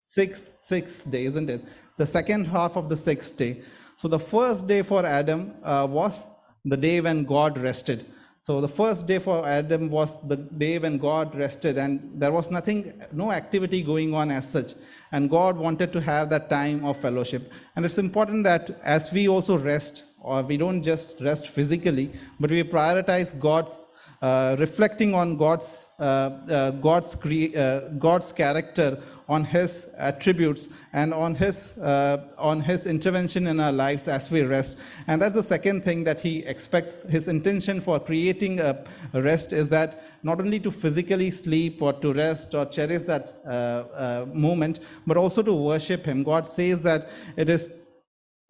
Sixth, 0.00 0.52
sixth 0.60 1.10
day, 1.10 1.24
isn't 1.26 1.50
it? 1.50 1.64
The 1.96 2.06
second 2.06 2.46
half 2.46 2.76
of 2.76 2.88
the 2.88 2.96
sixth 2.96 3.36
day. 3.36 3.62
So 3.98 4.08
the 4.08 4.20
first 4.20 4.66
day 4.66 4.82
for 4.82 5.04
Adam 5.04 5.54
was 5.62 6.24
the 6.64 6.76
day 6.76 7.00
when 7.00 7.24
God 7.24 7.58
rested. 7.58 8.06
So 8.46 8.60
the 8.60 8.68
first 8.68 9.08
day 9.08 9.18
for 9.18 9.44
Adam 9.44 9.90
was 9.90 10.18
the 10.28 10.36
day 10.36 10.78
when 10.78 10.98
God 10.98 11.34
rested, 11.34 11.78
and 11.78 12.12
there 12.14 12.30
was 12.30 12.48
nothing, 12.48 12.92
no 13.10 13.32
activity 13.32 13.82
going 13.82 14.14
on 14.14 14.30
as 14.30 14.48
such. 14.48 14.74
And 15.10 15.28
God 15.28 15.56
wanted 15.56 15.92
to 15.94 16.00
have 16.00 16.30
that 16.30 16.48
time 16.48 16.84
of 16.84 16.96
fellowship. 16.96 17.52
And 17.74 17.84
it's 17.84 17.98
important 17.98 18.44
that 18.44 18.70
as 18.84 19.10
we 19.10 19.26
also 19.26 19.58
rest, 19.58 20.04
or 20.20 20.44
we 20.44 20.56
don't 20.56 20.80
just 20.80 21.20
rest 21.20 21.48
physically, 21.48 22.12
but 22.38 22.52
we 22.52 22.62
prioritize 22.62 23.36
God's 23.36 23.88
uh, 24.22 24.54
reflecting 24.60 25.12
on 25.12 25.36
God's 25.36 25.88
uh, 25.98 26.02
uh, 26.02 26.70
God's 26.70 27.16
uh, 27.16 27.90
God's 27.98 28.32
character, 28.32 29.02
on 29.28 29.44
His 29.44 29.88
attributes, 29.96 30.68
and 30.92 31.12
on 31.12 31.34
His 31.34 31.76
uh, 31.78 32.28
on 32.38 32.60
His 32.60 32.86
intervention 32.86 33.46
in 33.46 33.60
our 33.60 33.72
lives 33.72 34.08
as 34.08 34.30
we 34.30 34.42
rest. 34.42 34.76
And 35.06 35.20
that's 35.20 35.34
the 35.34 35.42
second 35.42 35.84
thing 35.84 36.04
that 36.04 36.20
He 36.20 36.44
expects. 36.44 37.02
His 37.02 37.28
intention 37.28 37.80
for 37.80 37.98
creating 37.98 38.60
a 38.60 38.84
rest 39.12 39.52
is 39.52 39.68
that 39.70 40.02
not 40.22 40.40
only 40.40 40.60
to 40.60 40.70
physically 40.70 41.30
sleep 41.30 41.82
or 41.82 41.92
to 41.92 42.12
rest 42.12 42.54
or 42.54 42.66
cherish 42.66 43.02
that 43.02 43.40
uh, 43.46 44.26
moment, 44.32 44.80
but 45.06 45.16
also 45.16 45.42
to 45.42 45.54
worship 45.54 46.04
Him. 46.04 46.22
God 46.22 46.46
says 46.46 46.80
that 46.82 47.08
it 47.36 47.48
is 47.48 47.70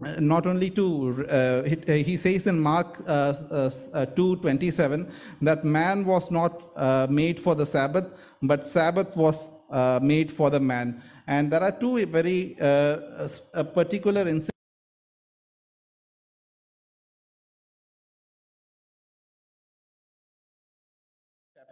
not 0.00 0.47
only 0.47 0.68
to 0.71 1.26
uh, 1.26 1.62
he, 1.62 2.02
he, 2.02 2.16
says 2.18 2.47
in 2.47 2.61
mark 2.61 3.02
uh, 3.06 3.33
uh, 3.50 3.71
2:27 4.14 5.11
that 5.40 5.64
man 5.64 6.04
was 6.04 6.30
not 6.30 6.71
uh, 6.76 7.06
made 7.09 7.40
for 7.40 7.54
the 7.54 7.64
sabbath 7.64 8.04
but 8.42 8.66
sabbath 8.66 9.16
was 9.16 9.49
uh, 9.70 10.00
made 10.02 10.32
for 10.32 10.50
the 10.50 10.61
man. 10.61 11.02
And 11.26 11.50
there 11.50 11.62
are 11.62 11.73
two 11.73 12.04
very 12.06 12.56
uh, 12.61 13.28
particular 13.75 14.23
incidents 14.23 14.50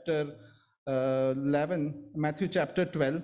chapter 0.07 0.35
11 0.87 2.11
matthew 2.15 2.47
chapter 2.47 2.85
12 2.85 3.23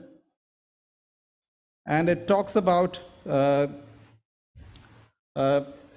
and 1.86 2.08
it 2.08 2.26
talks 2.26 2.56
about 2.56 2.98
uh, 3.28 3.66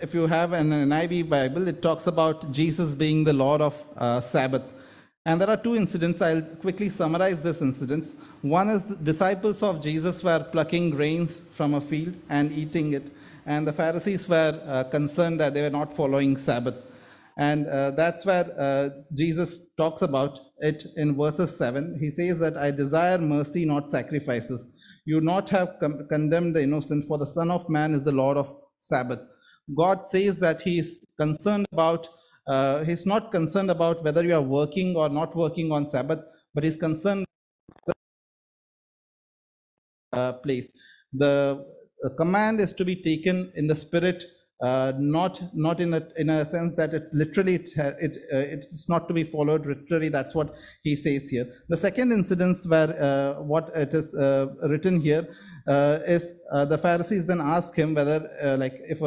if 0.04 0.14
you 0.14 0.28
have 0.28 0.54
an 0.54 0.70
NIV 0.70 1.30
Bible, 1.30 1.68
it 1.68 1.82
talks 1.82 2.08
about 2.08 2.52
Jesus 2.52 2.94
being 2.94 3.24
the 3.24 3.34
Lord 3.34 3.62
of 3.62 3.84
uh, 3.98 4.20
Sabbath. 4.22 4.64
And 5.26 5.40
there 5.40 5.50
are 5.50 5.58
two 5.58 5.76
incidents. 5.76 6.22
I'll 6.22 6.42
quickly 6.42 6.90
summarize 6.90 7.42
these 7.42 7.62
incidents. 7.62 8.10
One 8.42 8.70
is 8.70 8.84
the 8.84 8.96
disciples 8.96 9.64
of 9.64 9.82
Jesus 9.82 10.22
were 10.22 10.44
plucking 10.52 10.90
grains 10.90 11.42
from 11.56 11.76
a 11.76 11.82
field 11.82 12.16
and 12.30 12.52
eating 12.52 12.92
it. 12.94 13.10
And 13.46 13.66
the 13.66 13.74
Pharisees 13.74 14.28
were 14.28 14.62
uh, 14.66 14.84
concerned 14.86 15.40
that 15.40 15.54
they 15.54 15.62
were 15.62 15.70
not 15.70 15.96
following 15.96 16.36
Sabbath. 16.36 16.76
And 17.38 17.68
uh, 17.68 17.92
that's 17.92 18.26
where 18.26 18.46
uh, 18.60 18.90
Jesus 19.14 19.60
talks 19.78 20.02
about 20.02 20.40
it 20.60 20.84
in 20.98 21.16
verses 21.16 21.56
7. 21.58 21.98
He 22.00 22.12
says 22.12 22.40
that 22.40 22.58
I 22.58 22.72
desire 22.72 23.18
mercy, 23.18 23.66
not 23.66 23.90
sacrifices. 23.90 24.70
You 25.06 25.20
not 25.20 25.50
have 25.50 25.78
condemned 26.10 26.56
the 26.56 26.64
innocent, 26.64 27.08
for 27.08 27.18
the 27.18 27.26
Son 27.26 27.50
of 27.50 27.70
Man 27.70 27.94
is 27.94 28.04
the 28.04 28.12
Lord 28.12 28.38
of 28.38 28.56
Sabbath. 28.78 29.20
God 29.76 30.06
says 30.06 30.40
that 30.40 30.62
He 30.62 30.80
is 30.80 31.06
concerned 31.18 31.66
about, 31.72 32.08
uh, 32.48 32.84
He's 32.84 33.06
not 33.06 33.32
concerned 33.32 33.72
about 33.72 34.04
whether 34.04 34.24
you 34.24 34.36
are 34.36 34.42
working 34.42 34.96
or 34.96 35.10
not 35.10 35.36
working 35.36 35.72
on 35.72 35.90
Sabbath, 35.90 36.20
but 36.54 36.64
He's 36.64 36.78
concerned 36.78 37.26
uh, 40.14 40.34
place. 40.34 40.72
The, 41.14 41.66
the 42.02 42.12
command 42.12 42.60
is 42.60 42.74
to 42.74 42.86
be 42.86 43.02
taken 43.02 43.52
in 43.56 43.68
the 43.68 43.76
spirit 43.76 44.24
uh, 44.62 44.94
not 44.98 45.42
not 45.54 45.82
in 45.82 45.94
a 45.94 46.02
in 46.16 46.30
a 46.30 46.50
sense 46.50 46.74
that 46.76 46.94
it's 46.94 47.14
literally 47.14 47.56
it 47.56 47.70
it 47.76 48.18
uh, 48.32 48.38
it's 48.38 48.88
not 48.88 49.08
to 49.08 49.14
be 49.14 49.24
followed 49.24 49.66
literally. 49.66 50.10
That's 50.10 50.34
what 50.34 50.56
he 50.84 50.96
says 50.96 51.30
here. 51.30 51.48
The 51.70 51.76
second 51.76 52.12
incidence 52.12 52.66
where 52.66 52.92
uh, 53.02 53.42
what 53.42 53.72
it 53.76 53.94
is 53.94 54.14
uh, 54.16 54.48
written 54.70 55.02
here 55.02 55.28
uh, 55.68 56.00
is 56.08 56.36
the 56.70 56.78
Pharisees 56.78 57.26
then 57.26 57.42
ask 57.42 57.76
him 57.76 57.94
whether 57.94 58.30
like 58.58 58.80
if 58.88 59.00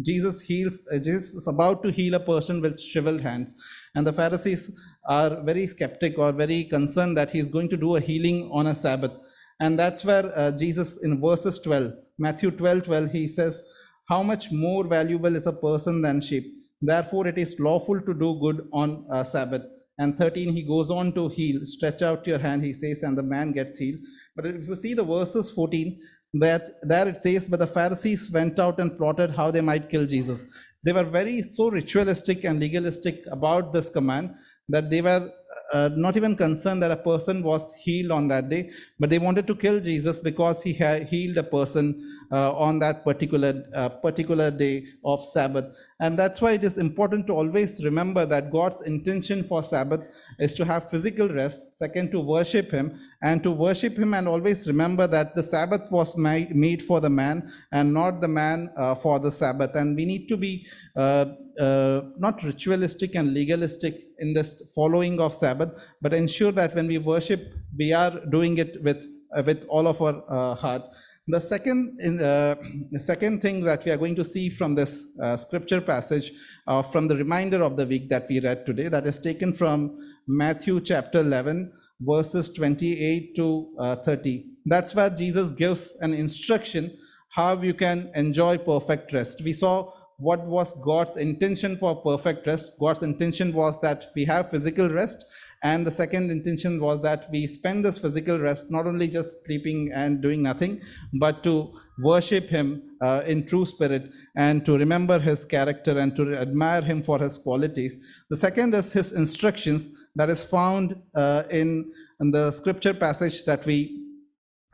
Jesus 0.00 0.40
heals 0.40 0.78
Jesus 1.02 1.34
is 1.34 1.46
about 1.46 1.82
to 1.82 1.90
heal 1.90 2.14
a 2.14 2.20
person 2.20 2.62
with 2.62 2.80
shriveled 2.80 3.20
hands, 3.20 3.54
and 3.94 4.06
the 4.06 4.12
Pharisees 4.12 4.70
are 5.06 5.42
very 5.42 5.66
skeptic 5.66 6.18
or 6.18 6.32
very 6.32 6.64
concerned 6.64 7.18
that 7.18 7.30
he 7.30 7.40
is 7.40 7.48
going 7.48 7.68
to 7.68 7.76
do 7.76 7.96
a 7.96 8.00
healing 8.00 8.48
on 8.52 8.68
a 8.68 8.74
Sabbath, 8.74 9.12
and 9.60 9.78
that's 9.78 10.04
where 10.04 10.52
Jesus 10.56 10.96
in 11.02 11.20
verses 11.20 11.58
12 11.58 11.92
Matthew 12.18 12.52
12 12.52 12.84
12 12.84 13.10
he 13.10 13.28
says 13.28 13.64
how 14.08 14.22
much 14.22 14.50
more 14.50 14.86
valuable 14.86 15.36
is 15.36 15.46
a 15.46 15.52
person 15.52 16.02
than 16.02 16.20
sheep? 16.20 16.44
Therefore, 16.80 17.28
it 17.28 17.38
is 17.38 17.58
lawful 17.58 18.00
to 18.00 18.14
do 18.14 18.38
good 18.40 18.68
on 18.72 19.06
uh, 19.10 19.24
Sabbath. 19.24 19.62
And 19.98 20.18
13, 20.18 20.52
he 20.52 20.62
goes 20.62 20.90
on 20.90 21.12
to 21.14 21.28
heal. 21.28 21.60
Stretch 21.64 22.02
out 22.02 22.26
your 22.26 22.38
hand, 22.38 22.64
he 22.64 22.72
says, 22.72 23.02
and 23.02 23.16
the 23.16 23.22
man 23.22 23.52
gets 23.52 23.78
healed. 23.78 24.00
But 24.34 24.46
if 24.46 24.66
you 24.66 24.74
see 24.74 24.94
the 24.94 25.04
verses 25.04 25.50
14, 25.50 26.00
that 26.34 26.70
there 26.82 27.08
it 27.08 27.22
says, 27.22 27.46
But 27.46 27.60
the 27.60 27.66
Pharisees 27.66 28.30
went 28.30 28.58
out 28.58 28.80
and 28.80 28.96
plotted 28.96 29.30
how 29.30 29.50
they 29.50 29.60
might 29.60 29.90
kill 29.90 30.06
Jesus. 30.06 30.46
They 30.82 30.92
were 30.92 31.04
very 31.04 31.42
so 31.42 31.70
ritualistic 31.70 32.44
and 32.44 32.58
legalistic 32.58 33.22
about 33.30 33.72
this 33.72 33.90
command 33.90 34.34
that 34.68 34.90
they 34.90 35.02
were 35.02 35.30
uh, 35.72 35.88
not 35.96 36.16
even 36.16 36.36
concerned 36.36 36.82
that 36.82 36.90
a 36.90 36.96
person 36.96 37.42
was 37.42 37.74
healed 37.74 38.12
on 38.12 38.28
that 38.28 38.48
day, 38.48 38.70
but 39.00 39.08
they 39.10 39.18
wanted 39.18 39.46
to 39.46 39.54
kill 39.54 39.80
Jesus 39.80 40.20
because 40.20 40.62
he 40.62 40.72
healed 40.72 41.36
a 41.38 41.42
person 41.42 41.86
uh, 42.30 42.52
on 42.52 42.78
that 42.78 43.04
particular 43.04 43.64
uh, 43.74 43.88
particular 43.88 44.50
day 44.50 44.84
of 45.04 45.24
Sabbath. 45.26 45.66
And 46.00 46.18
that's 46.18 46.40
why 46.40 46.52
it 46.52 46.64
is 46.64 46.78
important 46.78 47.26
to 47.28 47.32
always 47.32 47.84
remember 47.84 48.26
that 48.26 48.50
God's 48.50 48.82
intention 48.82 49.44
for 49.44 49.62
Sabbath 49.62 50.00
is 50.38 50.54
to 50.56 50.64
have 50.64 50.90
physical 50.90 51.28
rest, 51.28 51.78
second, 51.78 52.10
to 52.10 52.20
worship 52.20 52.70
Him, 52.70 52.98
and 53.22 53.42
to 53.42 53.50
worship 53.50 53.96
Him 53.96 54.14
and 54.14 54.26
always 54.26 54.66
remember 54.66 55.06
that 55.06 55.34
the 55.36 55.42
Sabbath 55.42 55.90
was 55.90 56.16
made 56.16 56.82
for 56.82 57.00
the 57.00 57.10
man 57.10 57.52
and 57.70 57.94
not 57.94 58.20
the 58.20 58.28
man 58.28 58.70
uh, 58.76 58.94
for 58.96 59.20
the 59.20 59.30
Sabbath. 59.30 59.76
And 59.76 59.94
we 59.94 60.04
need 60.04 60.26
to 60.28 60.36
be 60.36 60.66
uh, 60.96 61.26
not 61.58 62.42
ritualistic 62.42 63.14
and 63.14 63.32
legalistic 63.32 64.06
in 64.18 64.32
this 64.32 64.60
following 64.74 65.20
of 65.20 65.34
Sabbath, 65.34 65.61
but 66.00 66.14
ensure 66.14 66.52
that 66.52 66.74
when 66.74 66.86
we 66.86 66.98
worship, 66.98 67.54
we 67.76 67.92
are 67.92 68.24
doing 68.26 68.58
it 68.58 68.82
with, 68.82 69.06
uh, 69.36 69.42
with 69.44 69.64
all 69.68 69.86
of 69.86 70.00
our 70.00 70.22
uh, 70.28 70.54
heart. 70.54 70.88
The 71.28 71.40
second, 71.40 71.98
in, 72.00 72.20
uh, 72.20 72.56
the 72.90 72.98
second 72.98 73.42
thing 73.42 73.62
that 73.62 73.84
we 73.84 73.92
are 73.92 73.96
going 73.96 74.16
to 74.16 74.24
see 74.24 74.50
from 74.50 74.74
this 74.74 75.04
uh, 75.22 75.36
scripture 75.36 75.80
passage, 75.80 76.32
uh, 76.66 76.82
from 76.82 77.06
the 77.06 77.16
reminder 77.16 77.62
of 77.62 77.76
the 77.76 77.86
week 77.86 78.08
that 78.08 78.26
we 78.28 78.40
read 78.40 78.66
today, 78.66 78.88
that 78.88 79.06
is 79.06 79.18
taken 79.18 79.52
from 79.52 79.98
Matthew 80.26 80.80
chapter 80.80 81.20
11, 81.20 81.72
verses 82.00 82.48
28 82.48 83.36
to 83.36 83.74
uh, 83.78 83.96
30. 83.96 84.46
That's 84.66 84.94
where 84.94 85.10
Jesus 85.10 85.52
gives 85.52 85.94
an 86.00 86.12
instruction 86.12 86.96
how 87.32 87.60
you 87.60 87.72
can 87.72 88.10
enjoy 88.14 88.58
perfect 88.58 89.12
rest. 89.12 89.42
We 89.42 89.54
saw 89.54 89.92
what 90.18 90.44
was 90.46 90.74
God's 90.84 91.16
intention 91.16 91.78
for 91.78 91.96
perfect 91.96 92.46
rest. 92.46 92.72
God's 92.78 93.02
intention 93.02 93.52
was 93.52 93.80
that 93.80 94.10
we 94.14 94.24
have 94.26 94.50
physical 94.50 94.88
rest 94.88 95.24
and 95.62 95.86
the 95.86 95.90
second 95.92 96.30
intention 96.30 96.80
was 96.80 97.02
that 97.02 97.30
we 97.30 97.46
spend 97.46 97.84
this 97.84 97.96
physical 97.96 98.40
rest 98.40 98.68
not 98.68 98.86
only 98.86 99.06
just 99.06 99.44
sleeping 99.44 99.90
and 99.94 100.20
doing 100.20 100.42
nothing, 100.42 100.80
but 101.14 101.44
to 101.44 101.72
worship 102.02 102.48
Him 102.48 102.82
uh, 103.00 103.22
in 103.26 103.46
true 103.46 103.64
spirit 103.64 104.10
and 104.34 104.66
to 104.66 104.76
remember 104.76 105.20
His 105.20 105.44
character 105.44 105.96
and 105.98 106.16
to 106.16 106.34
admire 106.36 106.82
Him 106.82 107.02
for 107.02 107.18
His 107.20 107.38
qualities. 107.38 108.00
The 108.28 108.36
second 108.36 108.74
is 108.74 108.92
His 108.92 109.12
instructions 109.12 109.88
that 110.16 110.30
is 110.30 110.42
found 110.42 110.96
uh, 111.14 111.44
in, 111.48 111.92
in, 112.20 112.32
the 112.32 112.50
scripture 112.50 112.92
passage 112.92 113.44
that 113.44 113.64
we 113.64 114.00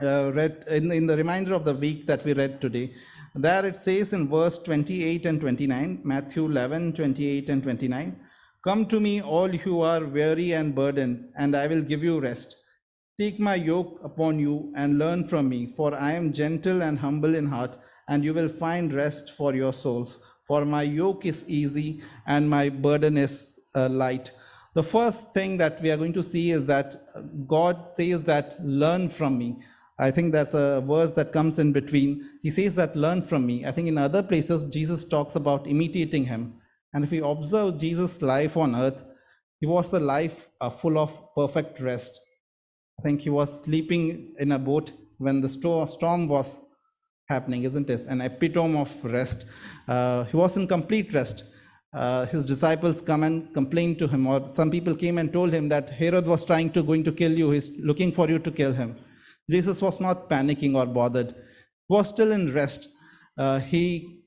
uh, 0.03 0.33
read 0.33 0.65
in, 0.69 0.91
in 0.91 1.07
the 1.07 1.17
reminder 1.17 1.55
of 1.55 1.65
the 1.65 1.75
week 1.75 2.07
that 2.07 2.25
we 2.25 2.33
read 2.33 2.63
today. 2.63 2.95
There 3.35 3.67
it 3.67 3.77
says 3.77 4.15
in 4.15 4.29
verse 4.29 4.59
28 4.59 5.27
and 5.27 5.41
29, 5.41 6.01
Matthew 6.03 6.47
11, 6.47 6.95
28 6.95 7.49
and 7.51 7.63
29. 7.63 8.21
Come 8.69 8.85
to 8.89 9.01
me, 9.01 9.23
all 9.23 9.49
who 9.49 9.81
are 9.81 10.05
weary 10.05 10.53
and 10.53 10.75
burdened, 10.75 11.31
and 11.39 11.57
I 11.57 11.67
will 11.69 11.81
give 11.81 12.05
you 12.05 12.21
rest. 12.21 12.55
Take 13.19 13.41
my 13.41 13.55
yoke 13.55 13.99
upon 14.05 14.39
you 14.39 14.75
and 14.77 14.99
learn 14.99 15.27
from 15.27 15.49
me, 15.49 15.73
for 15.75 15.95
I 15.95 16.13
am 16.13 16.35
gentle 16.35 16.83
and 16.83 16.99
humble 16.99 17.35
in 17.35 17.47
heart, 17.47 17.79
and 18.09 18.23
you 18.23 18.35
will 18.35 18.51
find 18.51 18.93
rest 18.93 19.33
for 19.33 19.55
your 19.55 19.73
souls. 19.73 20.19
For 20.47 20.67
my 20.67 20.83
yoke 20.83 21.25
is 21.25 21.47
easy 21.47 22.03
and 22.27 22.51
my 22.51 22.69
burden 22.69 23.17
is 23.17 23.59
uh, 23.75 23.89
light. 23.89 24.33
The 24.75 24.83
first 24.83 25.33
thing 25.33 25.57
that 25.57 25.81
we 25.81 25.91
are 25.91 25.97
going 25.97 26.13
to 26.13 26.23
see 26.23 26.51
is 26.51 26.67
that 26.67 27.49
God 27.49 27.89
says 27.89 28.25
that, 28.25 28.63
learn 28.63 29.09
from 29.09 29.39
me. 29.39 29.63
I 29.99 30.11
think 30.11 30.35
that's 30.35 30.53
a 30.53 30.85
verse 30.87 31.13
that 31.13 31.33
comes 31.33 31.59
in 31.59 31.73
between. 31.73 32.29
He 32.43 32.51
says 32.51 32.75
that, 32.75 32.97
learn 32.97 33.23
from 33.23 33.47
me. 33.47 33.65
I 33.65 33.73
think 33.73 33.89
in 33.89 33.97
other 33.97 34.23
places, 34.23 34.67
Jesus 34.67 35.07
talks 35.07 35.37
about 35.37 35.67
imitating 35.67 36.27
him. 36.27 36.61
And 36.99 37.05
if 37.05 37.13
we 37.13 37.21
observe 37.21 37.79
Jesus' 37.79 38.23
life 38.23 38.57
on 38.57 38.75
earth, 38.75 39.07
he 39.61 39.67
was 39.69 39.93
a 39.93 40.01
life 40.01 40.49
uh, 40.61 40.69
full 40.69 40.99
of 40.99 41.17
perfect 41.37 41.79
rest. 41.79 42.19
I 42.99 43.03
think 43.05 43.21
he 43.21 43.31
was 43.31 43.61
sleeping 43.61 44.35
in 44.41 44.51
a 44.51 44.59
boat 44.59 44.91
when 45.19 45.41
the 45.41 45.49
storm 45.49 46.27
was 46.27 46.59
happening, 47.29 47.63
isn't 47.63 47.89
it? 47.89 48.05
An 48.09 48.21
epitome 48.21 48.81
of 48.81 49.05
rest. 49.05 49.45
Uh, 49.87 50.25
he 50.25 50.37
was 50.37 50.57
in 50.57 50.67
complete 50.67 51.15
rest. 51.15 51.45
uh, 51.93 52.27
his 52.27 52.47
disciples 52.47 53.01
come 53.01 53.23
and 53.23 53.53
complain 53.55 53.97
to 53.97 54.07
him, 54.07 54.27
or 54.27 54.53
some 54.55 54.71
people 54.71 54.95
came 54.95 55.19
and 55.19 55.33
told 55.33 55.53
him 55.53 55.69
that 55.69 55.91
Herod 55.91 56.27
was 56.27 56.45
trying 56.45 56.71
to 56.71 56.83
going 56.83 57.05
to 57.05 57.13
kill 57.13 57.33
you. 57.33 57.51
He's 57.51 57.71
looking 57.79 58.13
for 58.13 58.29
you 58.29 58.39
to 58.39 58.51
kill 58.51 58.73
him. 58.73 58.97
Jesus 59.51 59.81
was 59.81 60.01
not 60.01 60.29
panicking 60.29 60.75
or 60.75 60.87
bothered. 60.87 61.29
He 61.29 61.95
was 61.95 62.09
still 62.09 62.33
in 62.33 62.53
rest. 62.53 62.89
Uh, 63.37 63.61
he 63.61 64.18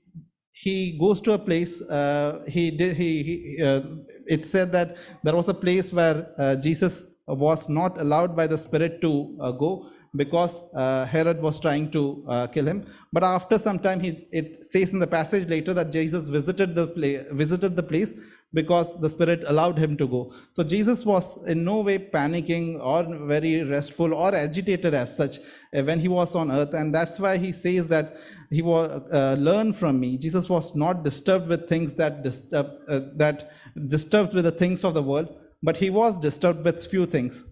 he 0.63 0.97
goes 1.03 1.19
to 1.21 1.31
a 1.33 1.39
place. 1.39 1.81
Uh, 1.81 2.43
he 2.47 2.69
did. 2.69 2.95
He, 2.95 3.11
he 3.23 3.63
uh, 3.63 3.81
it 4.27 4.45
said 4.45 4.71
that 4.73 4.97
there 5.23 5.35
was 5.35 5.47
a 5.47 5.53
place 5.53 5.91
where 5.91 6.17
uh, 6.37 6.55
Jesus 6.55 6.93
was 7.27 7.67
not 7.67 7.99
allowed 7.99 8.35
by 8.35 8.45
the 8.45 8.57
Spirit 8.57 9.01
to 9.01 9.11
uh, 9.41 9.51
go 9.51 9.89
because 10.15 10.61
uh, 10.75 11.05
Herod 11.05 11.41
was 11.41 11.59
trying 11.59 11.89
to 11.91 12.23
uh, 12.27 12.47
kill 12.47 12.67
him. 12.67 12.85
But 13.11 13.23
after 13.23 13.57
some 13.57 13.79
time, 13.79 13.99
he, 14.01 14.27
it 14.31 14.63
says 14.63 14.91
in 14.93 14.99
the 14.99 15.07
passage 15.07 15.47
later 15.47 15.73
that 15.73 15.91
Jesus 15.91 16.27
visited 16.27 16.75
the 16.75 16.87
place, 16.87 17.25
visited 17.31 17.75
the 17.75 17.83
place 17.83 18.13
because 18.53 18.99
the 18.99 19.09
Spirit 19.09 19.43
allowed 19.47 19.77
him 19.77 19.97
to 19.97 20.07
go. 20.07 20.33
So 20.55 20.63
Jesus 20.63 21.05
was 21.05 21.37
in 21.45 21.63
no 21.63 21.81
way 21.81 21.99
panicking 21.99 22.79
or 22.79 23.03
very 23.25 23.63
restful 23.63 24.13
or 24.13 24.35
agitated 24.35 24.93
as 24.93 25.15
such 25.15 25.37
uh, 25.73 25.83
when 25.83 25.99
he 25.99 26.07
was 26.07 26.35
on 26.35 26.51
earth, 26.51 26.73
and 26.73 26.93
that's 26.93 27.19
why 27.19 27.37
he 27.37 27.53
says 27.53 27.87
that 27.87 28.17
he 28.49 28.61
was 28.61 28.89
uh, 29.11 29.35
learn 29.39 29.73
from 29.73 29.99
me. 29.99 30.17
Jesus 30.17 30.49
was 30.49 30.75
not 30.75 31.03
disturbed 31.03 31.47
with 31.47 31.69
things 31.69 31.95
that 31.95 32.23
disturb 32.23 32.67
uh, 32.87 33.01
that 33.15 33.51
disturbed 33.87 34.33
with 34.33 34.43
the 34.43 34.51
things 34.51 34.83
of 34.83 34.93
the 34.93 35.03
world, 35.03 35.29
but 35.63 35.77
he 35.77 35.89
was 35.89 36.19
disturbed 36.19 36.65
with 36.65 36.85
few 36.85 37.05
things 37.05 37.43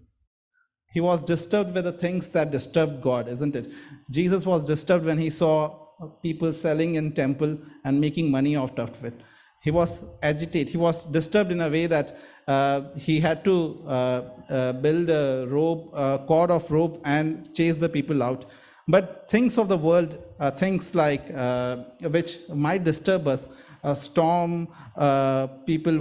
he 0.92 1.00
was 1.00 1.22
disturbed 1.22 1.76
with 1.76 1.86
the 1.86 1.92
things 1.92 2.30
that 2.30 2.52
disturbed 2.52 3.02
God, 3.02 3.28
isn't 3.28 3.56
it? 3.56 3.72
Jesus 4.10 4.46
was 4.46 4.66
disturbed 4.66 5.06
when 5.06 5.20
he 5.20 5.30
saw 5.30 5.88
people 6.24 6.52
selling 6.52 6.96
in 6.96 7.12
temple 7.12 7.60
and 7.84 8.02
making 8.02 8.32
money 8.32 8.56
out 8.56 8.80
of 8.80 9.04
it. 9.04 9.14
He 9.62 9.72
was 9.72 10.06
agitated. 10.22 10.70
He 10.70 10.78
was 10.78 11.04
disturbed 11.04 11.52
in 11.52 11.62
a 11.62 11.70
way 11.70 11.86
that 11.88 12.18
uh, 12.48 12.82
he 12.96 13.20
had 13.20 13.44
to 13.44 13.84
uh, 13.86 14.22
uh, 14.50 14.74
build 14.74 15.10
a 15.10 15.46
rope, 15.48 15.92
a 15.94 16.24
cord 16.26 16.50
of 16.50 16.70
rope, 16.72 17.02
and 17.04 17.54
chase 17.54 17.76
the 17.76 17.90
people 17.90 18.24
out. 18.24 18.46
But 18.88 19.30
things 19.30 19.58
of 19.58 19.70
the 19.70 19.78
world, 19.78 20.18
uh, 20.40 20.50
things 20.52 20.96
like 20.96 21.30
uh, 21.36 21.78
which 22.02 22.40
might 22.50 22.84
disturb 22.84 23.28
us, 23.28 23.50
a 23.84 23.96
storm, 23.96 24.68
uh, 24.96 25.48
people 25.66 25.98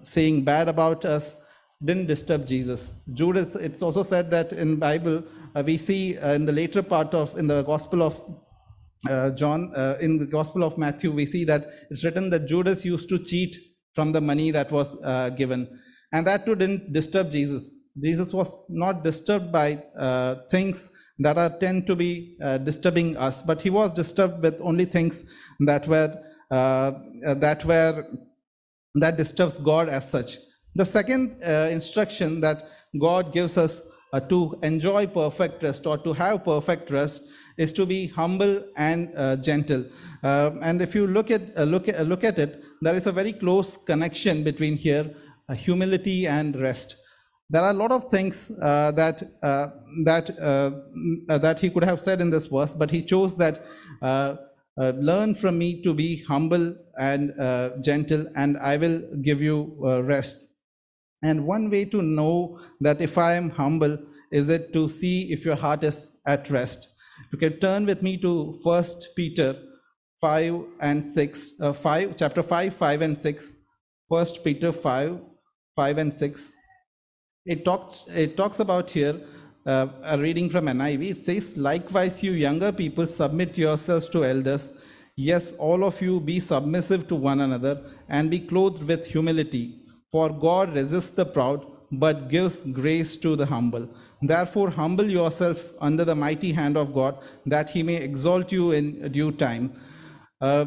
saying 0.00 0.44
bad 0.44 0.68
about 0.68 1.04
us, 1.04 1.36
didn't 1.84 2.06
disturb 2.06 2.46
Jesus. 2.46 2.92
Judas, 3.14 3.56
it's 3.56 3.82
also 3.82 4.02
said 4.02 4.30
that 4.30 4.52
in 4.52 4.76
Bible, 4.76 5.24
we 5.64 5.76
see 5.76 6.16
in 6.16 6.46
the 6.46 6.52
later 6.52 6.82
part 6.82 7.14
of, 7.14 7.36
in 7.36 7.46
the 7.46 7.62
Gospel 7.62 8.02
of 8.02 8.22
uh, 9.08 9.30
John, 9.30 9.72
uh, 9.76 9.96
in 10.00 10.18
the 10.18 10.26
Gospel 10.26 10.64
of 10.64 10.76
Matthew, 10.76 11.12
we 11.12 11.26
see 11.26 11.44
that 11.44 11.68
it's 11.90 12.04
written 12.04 12.30
that 12.30 12.46
Judas 12.46 12.84
used 12.84 13.08
to 13.10 13.18
cheat 13.18 13.56
from 13.94 14.12
the 14.12 14.20
money 14.20 14.50
that 14.50 14.72
was 14.72 14.96
uh, 15.04 15.30
given. 15.30 15.68
And 16.12 16.26
that 16.26 16.46
too 16.46 16.56
didn't 16.56 16.92
disturb 16.92 17.30
Jesus. 17.30 17.72
Jesus 18.00 18.32
was 18.32 18.64
not 18.68 19.04
disturbed 19.04 19.52
by 19.52 19.82
uh, 19.96 20.36
things 20.50 20.90
that 21.18 21.36
are 21.36 21.50
tend 21.58 21.86
to 21.88 21.96
be 21.96 22.36
uh, 22.42 22.58
disturbing 22.58 23.16
us, 23.16 23.42
but 23.42 23.60
he 23.60 23.70
was 23.70 23.92
disturbed 23.92 24.42
with 24.42 24.60
only 24.60 24.84
things 24.84 25.24
that 25.60 25.86
were 25.86 26.16
that 26.50 27.62
were 27.64 28.06
that 28.94 29.16
disturbs 29.16 29.58
God 29.58 29.88
as 29.88 30.08
such. 30.08 30.38
The 30.74 30.86
second 30.86 31.42
instruction 31.42 32.40
that 32.40 32.68
God 32.98 33.32
gives 33.32 33.58
us 33.58 33.82
to 34.28 34.58
enjoy 34.62 35.06
perfect 35.08 35.62
rest 35.62 35.86
or 35.86 35.98
to 35.98 36.12
have 36.14 36.44
perfect 36.44 36.90
rest 36.90 37.22
is 37.58 37.72
to 37.72 37.84
be 37.86 38.06
humble 38.06 38.64
and 38.76 39.12
uh, 39.16 39.36
gentle. 39.36 39.84
Uh, 40.22 40.50
and 40.62 40.80
if 40.80 40.94
you 40.94 41.06
look 41.06 41.30
at 41.30 41.42
uh, 41.58 41.64
look 41.64 41.88
at, 41.88 42.06
look 42.06 42.24
at 42.24 42.38
it, 42.38 42.62
there 42.82 42.94
is 42.94 43.06
a 43.06 43.12
very 43.12 43.32
close 43.32 43.76
connection 43.76 44.44
between 44.44 44.76
here 44.76 45.14
uh, 45.48 45.54
humility 45.54 46.26
and 46.26 46.60
rest. 46.60 46.96
There 47.50 47.62
are 47.62 47.70
a 47.70 47.74
lot 47.74 47.92
of 47.92 48.10
things 48.10 48.50
uh, 48.62 48.92
that 48.92 49.22
uh, 49.42 49.68
that 50.04 50.30
uh, 50.38 50.70
uh, 51.28 51.38
that 51.38 51.58
he 51.60 51.70
could 51.70 51.84
have 51.84 52.00
said 52.00 52.20
in 52.20 52.30
this 52.30 52.46
verse, 52.46 52.74
but 52.74 52.90
he 52.90 53.02
chose 53.02 53.36
that. 53.38 53.64
Uh, 54.02 54.36
uh, 54.80 54.92
learn 54.96 55.34
from 55.34 55.58
me 55.58 55.82
to 55.82 55.92
be 55.92 56.22
humble 56.22 56.76
and 57.00 57.32
uh, 57.40 57.70
gentle, 57.80 58.26
and 58.36 58.56
I 58.58 58.76
will 58.76 59.02
give 59.22 59.42
you 59.42 59.76
uh, 59.84 60.04
rest. 60.04 60.36
And 61.22 61.46
one 61.46 61.68
way 61.68 61.84
to 61.86 62.00
know 62.00 62.60
that 62.80 63.00
if 63.00 63.18
I 63.18 63.34
am 63.34 63.50
humble 63.50 63.98
is 64.30 64.48
it 64.48 64.72
to 64.74 64.88
see 64.88 65.32
if 65.32 65.44
your 65.44 65.56
heart 65.56 65.82
is 65.82 66.10
at 66.26 66.48
rest. 66.48 66.88
You 67.32 67.38
can 67.38 67.58
turn 67.60 67.86
with 67.86 68.02
me 68.02 68.16
to 68.18 68.58
First 68.64 69.08
Peter 69.16 69.56
5 70.20 70.64
and 70.80 71.04
6, 71.04 71.52
uh, 71.60 71.72
5, 71.72 72.16
chapter 72.16 72.42
5, 72.42 72.74
5 72.74 73.02
and 73.02 73.16
6. 73.16 73.52
First 74.08 74.42
Peter 74.42 74.72
5, 74.72 75.20
5 75.76 75.98
and 75.98 76.12
6. 76.14 76.52
It 77.44 77.64
talks, 77.64 78.04
it 78.14 78.36
talks 78.36 78.58
about 78.58 78.90
here, 78.90 79.20
uh, 79.66 79.88
a 80.02 80.18
reading 80.18 80.50
from 80.50 80.66
NIV. 80.66 81.10
It 81.10 81.18
says, 81.18 81.56
Likewise, 81.56 82.22
you 82.22 82.32
younger 82.32 82.72
people, 82.72 83.06
submit 83.06 83.56
yourselves 83.56 84.08
to 84.10 84.24
elders. 84.24 84.70
Yes, 85.16 85.52
all 85.52 85.84
of 85.84 86.00
you 86.00 86.20
be 86.20 86.40
submissive 86.40 87.06
to 87.08 87.14
one 87.14 87.40
another 87.40 87.82
and 88.08 88.30
be 88.30 88.40
clothed 88.40 88.82
with 88.82 89.06
humility. 89.06 89.82
For 90.10 90.30
God 90.30 90.74
resists 90.74 91.10
the 91.10 91.26
proud, 91.26 91.66
but 91.90 92.28
gives 92.28 92.64
grace 92.64 93.16
to 93.16 93.36
the 93.36 93.46
humble. 93.46 93.88
Therefore, 94.20 94.70
humble 94.70 95.08
yourself 95.08 95.64
under 95.80 96.04
the 96.04 96.14
mighty 96.14 96.52
hand 96.52 96.76
of 96.76 96.92
God, 96.92 97.18
that 97.46 97.70
he 97.70 97.82
may 97.82 97.96
exalt 97.96 98.52
you 98.52 98.72
in 98.72 99.10
due 99.12 99.32
time. 99.32 99.72
Uh, 100.40 100.66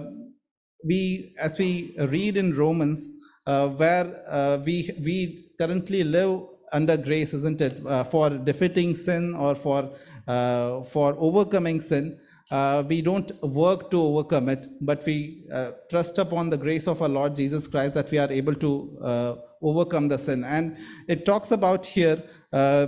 we, 0.85 1.35
as 1.39 1.57
we 1.57 1.95
read 1.99 2.37
in 2.37 2.55
Romans, 2.55 3.05
uh, 3.45 3.67
where 3.69 4.21
uh, 4.29 4.57
we 4.65 4.91
we 5.03 5.49
currently 5.59 6.03
live 6.03 6.41
under 6.71 6.97
grace, 6.97 7.33
isn't 7.33 7.61
it? 7.61 7.85
Uh, 7.85 8.03
for 8.03 8.29
defeating 8.29 8.95
sin 8.95 9.35
or 9.35 9.55
for 9.55 9.91
uh, 10.27 10.83
for 10.83 11.15
overcoming 11.19 11.81
sin, 11.81 12.19
uh, 12.51 12.83
we 12.87 13.01
don't 13.01 13.31
work 13.41 13.89
to 13.91 14.01
overcome 14.01 14.49
it, 14.49 14.67
but 14.81 15.05
we 15.05 15.45
uh, 15.53 15.71
trust 15.89 16.17
upon 16.17 16.49
the 16.49 16.57
grace 16.57 16.85
of 16.87 17.01
our 17.01 17.09
Lord 17.09 17.35
Jesus 17.35 17.65
Christ 17.67 17.93
that 17.93 18.11
we 18.11 18.17
are 18.17 18.31
able 18.31 18.55
to 18.55 18.99
uh, 19.01 19.35
overcome 19.61 20.09
the 20.09 20.17
sin. 20.17 20.43
And 20.43 20.77
it 21.07 21.25
talks 21.25 21.51
about 21.51 21.85
here 21.85 22.21
uh, 22.51 22.87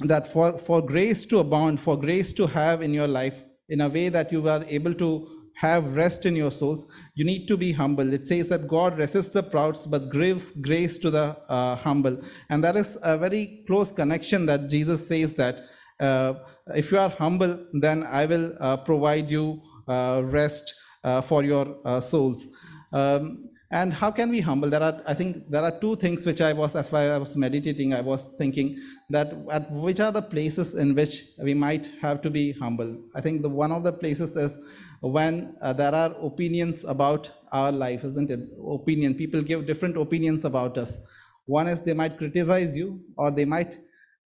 that 0.00 0.30
for, 0.30 0.58
for 0.58 0.82
grace 0.82 1.24
to 1.26 1.38
abound, 1.38 1.80
for 1.80 1.98
grace 1.98 2.34
to 2.34 2.46
have 2.46 2.82
in 2.82 2.92
your 2.92 3.08
life 3.08 3.42
in 3.70 3.80
a 3.80 3.88
way 3.88 4.10
that 4.10 4.30
you 4.30 4.46
are 4.46 4.64
able 4.68 4.94
to 4.94 5.26
have 5.56 5.96
rest 5.96 6.26
in 6.26 6.36
your 6.36 6.50
souls, 6.50 6.86
you 7.14 7.24
need 7.24 7.48
to 7.48 7.56
be 7.56 7.72
humble. 7.72 8.12
It 8.12 8.28
says 8.28 8.48
that 8.48 8.68
God 8.68 8.98
resists 8.98 9.30
the 9.30 9.42
proud, 9.42 9.78
but 9.86 10.12
gives 10.12 10.50
grace 10.50 10.98
to 10.98 11.10
the 11.10 11.36
uh, 11.48 11.76
humble. 11.76 12.20
And 12.50 12.62
that 12.62 12.76
is 12.76 12.98
a 13.02 13.16
very 13.16 13.64
close 13.66 13.90
connection 13.90 14.44
that 14.46 14.68
Jesus 14.68 15.08
says 15.08 15.32
that 15.34 15.62
uh, 15.98 16.34
if 16.74 16.90
you 16.90 16.98
are 16.98 17.10
humble, 17.10 17.66
then 17.80 18.04
I 18.04 18.26
will 18.26 18.54
uh, 18.60 18.76
provide 18.78 19.30
you 19.30 19.62
uh, 19.88 20.22
rest 20.24 20.74
uh, 21.04 21.20
for 21.22 21.44
your 21.44 21.76
souls. 22.02 22.46
Um, 22.92 23.50
and 23.70 23.92
how 23.92 24.12
can 24.12 24.30
we 24.30 24.40
humble? 24.40 24.70
There 24.70 24.82
are, 24.82 25.02
I 25.06 25.14
think, 25.14 25.50
there 25.50 25.62
are 25.62 25.76
two 25.80 25.96
things 25.96 26.24
which 26.24 26.40
I 26.40 26.52
was, 26.52 26.76
as 26.76 26.92
I 26.94 27.18
was 27.18 27.36
meditating, 27.36 27.92
I 27.94 28.00
was 28.00 28.26
thinking 28.38 28.78
that 29.10 29.32
at 29.50 29.70
which 29.72 29.98
are 29.98 30.12
the 30.12 30.22
places 30.22 30.74
in 30.74 30.94
which 30.94 31.24
we 31.42 31.52
might 31.52 31.90
have 32.00 32.22
to 32.22 32.30
be 32.30 32.52
humble. 32.52 32.96
I 33.14 33.20
think 33.20 33.42
the 33.42 33.48
one 33.48 33.72
of 33.72 33.82
the 33.82 33.92
places 33.92 34.36
is 34.36 34.60
when 35.00 35.56
uh, 35.60 35.72
there 35.72 35.92
are 35.92 36.14
opinions 36.22 36.84
about 36.84 37.30
our 37.50 37.72
life, 37.72 38.04
isn't 38.04 38.30
it? 38.30 38.40
Opinion. 38.64 39.14
People 39.14 39.42
give 39.42 39.66
different 39.66 39.96
opinions 39.96 40.44
about 40.44 40.78
us. 40.78 40.98
One 41.46 41.66
is 41.66 41.82
they 41.82 41.92
might 41.92 42.18
criticize 42.18 42.76
you 42.76 43.00
or 43.16 43.32
they 43.32 43.44
might 43.44 43.78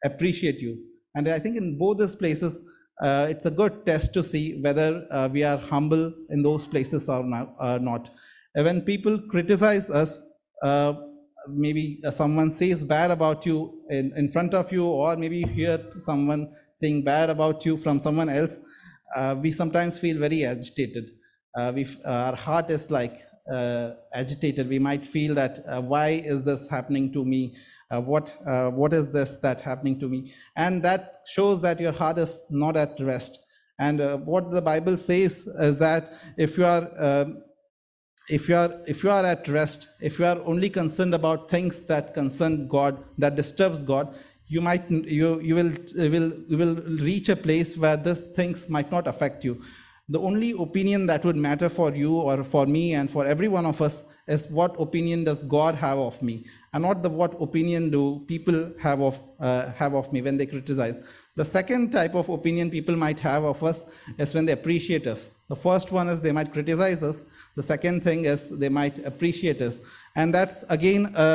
appreciate 0.05 0.61
you. 0.61 0.90
And 1.15 1.29
I 1.29 1.39
think 1.39 1.57
in 1.57 1.79
both 1.79 1.99
these 1.99 2.15
places, 2.15 2.63
uh, 3.03 3.27
it's 3.31 3.47
a 3.47 3.51
good 3.51 3.85
test 3.87 4.13
to 4.15 4.23
see 4.23 4.61
whether 4.61 5.07
uh, 5.11 5.29
we 5.33 5.43
are 5.43 5.59
humble 5.59 6.13
in 6.31 6.43
those 6.43 6.67
places 6.67 7.09
or 7.09 7.25
not. 7.25 7.55
Or 7.59 7.79
not. 7.79 8.11
Uh, 8.57 8.63
When 8.63 8.83
people 8.83 9.19
criticize 9.31 9.91
us, 9.91 10.23
uh, 10.63 10.95
maybe 11.49 12.01
uh, 12.05 12.11
someone 12.11 12.53
says 12.53 12.85
bad 12.85 13.11
about 13.11 13.47
you 13.47 13.83
in, 13.89 14.13
in 14.17 14.31
front 14.31 14.55
of 14.55 14.71
you, 14.71 14.85
or 14.87 15.17
maybe 15.17 15.39
you 15.39 15.49
hear 15.49 15.81
someone 15.99 16.53
saying 16.75 17.03
bad 17.03 17.31
about 17.31 17.65
you 17.65 17.77
from 17.77 18.01
someone 18.01 18.29
else, 18.29 18.59
uh, 19.17 19.35
we 19.41 19.51
sometimes 19.51 19.99
feel 19.99 20.19
very 20.19 20.45
agitated. 20.45 21.11
Uh, 21.59 21.73
we, 21.75 21.87
our 22.05 22.37
heart 22.37 22.71
is 22.71 22.91
like 22.91 23.23
uh, 23.51 23.93
agitated. 24.15 24.69
We 24.69 24.79
might 24.79 25.07
feel 25.07 25.35
that 25.35 25.59
uh, 25.67 25.81
why 25.81 26.09
is 26.09 26.45
this 26.45 26.69
happening 26.69 27.13
to 27.15 27.25
me? 27.25 27.57
Uh, 27.91 28.01
what 28.01 28.33
uh, 28.47 28.71
what 28.71 28.93
is 28.93 29.11
this 29.11 29.37
that 29.43 29.61
happening 29.61 29.99
to 29.99 30.09
me? 30.09 30.33
And 30.57 30.83
that 30.83 31.23
shows 31.27 31.61
that 31.63 31.81
your 31.81 31.93
heart 31.93 32.19
is 32.19 32.43
not 32.49 32.77
at 32.77 32.99
rest. 33.01 33.39
And 33.79 34.01
uh, 34.01 34.19
what 34.19 34.51
the 34.51 34.63
Bible 34.63 34.97
says 34.97 35.47
is 35.47 35.79
that 35.79 36.13
if 36.37 36.57
you 36.57 36.65
are 36.65 36.89
um 36.99 37.43
if 38.31 38.49
you 38.49 38.57
are 38.57 38.71
if 38.87 39.03
you 39.03 39.11
are 39.11 39.25
at 39.25 39.49
rest 39.49 39.89
if 40.01 40.19
you 40.19 40.25
are 40.25 40.41
only 40.45 40.71
concerned 40.71 41.15
about 41.15 41.51
things 41.51 41.81
that 41.91 42.15
concern 42.15 42.69
god 42.69 43.03
that 43.19 43.35
disturbs 43.35 43.83
god 43.83 44.15
you 44.47 44.61
might 44.61 44.89
you 44.91 45.41
you 45.41 45.55
will 45.55 45.73
will 46.15 46.33
you 46.49 46.59
will 46.63 46.77
reach 47.09 47.29
a 47.29 47.37
place 47.37 47.77
where 47.77 47.97
these 47.97 48.29
things 48.39 48.69
might 48.69 48.91
not 48.91 49.07
affect 49.07 49.45
you 49.45 49.61
the 50.09 50.21
only 50.21 50.53
opinion 50.67 51.07
that 51.07 51.25
would 51.25 51.37
matter 51.37 51.69
for 51.69 51.93
you 51.95 52.15
or 52.15 52.45
for 52.45 52.67
me 52.67 52.95
and 52.95 53.11
for 53.11 53.27
every 53.27 53.49
one 53.49 53.67
of 53.67 53.81
us 53.81 54.03
is 54.31 54.47
what 54.49 54.81
opinion 54.81 55.25
does 55.25 55.43
God 55.43 55.75
have 55.75 55.99
of 55.99 56.23
me, 56.23 56.47
and 56.73 56.83
not 56.83 57.03
the 57.03 57.11
what 57.11 57.33
opinion 57.47 57.91
do 57.91 58.03
people 58.29 58.73
have 58.81 59.01
of 59.01 59.19
uh, 59.41 59.73
have 59.73 59.95
of 60.01 60.13
me 60.13 60.23
when 60.23 60.37
they 60.39 60.47
criticize. 60.47 60.97
The 61.37 61.45
second 61.45 61.91
type 61.91 62.15
of 62.15 62.29
opinion 62.29 62.71
people 62.71 62.97
might 62.97 63.21
have 63.21 63.45
of 63.45 63.63
us 63.71 63.85
is 64.19 64.33
when 64.35 64.47
they 64.47 64.53
appreciate 64.53 65.07
us. 65.07 65.31
The 65.49 65.57
first 65.57 65.91
one 65.91 66.09
is 66.09 66.21
they 66.21 66.33
might 66.33 66.53
criticize 66.53 67.03
us. 67.03 67.25
The 67.57 67.63
second 67.63 68.05
thing 68.05 68.25
is 68.25 68.49
they 68.49 68.69
might 68.69 69.05
appreciate 69.05 69.61
us, 69.69 69.81
and 70.15 70.35
that's 70.35 70.63
again 70.69 71.13
a, 71.17 71.31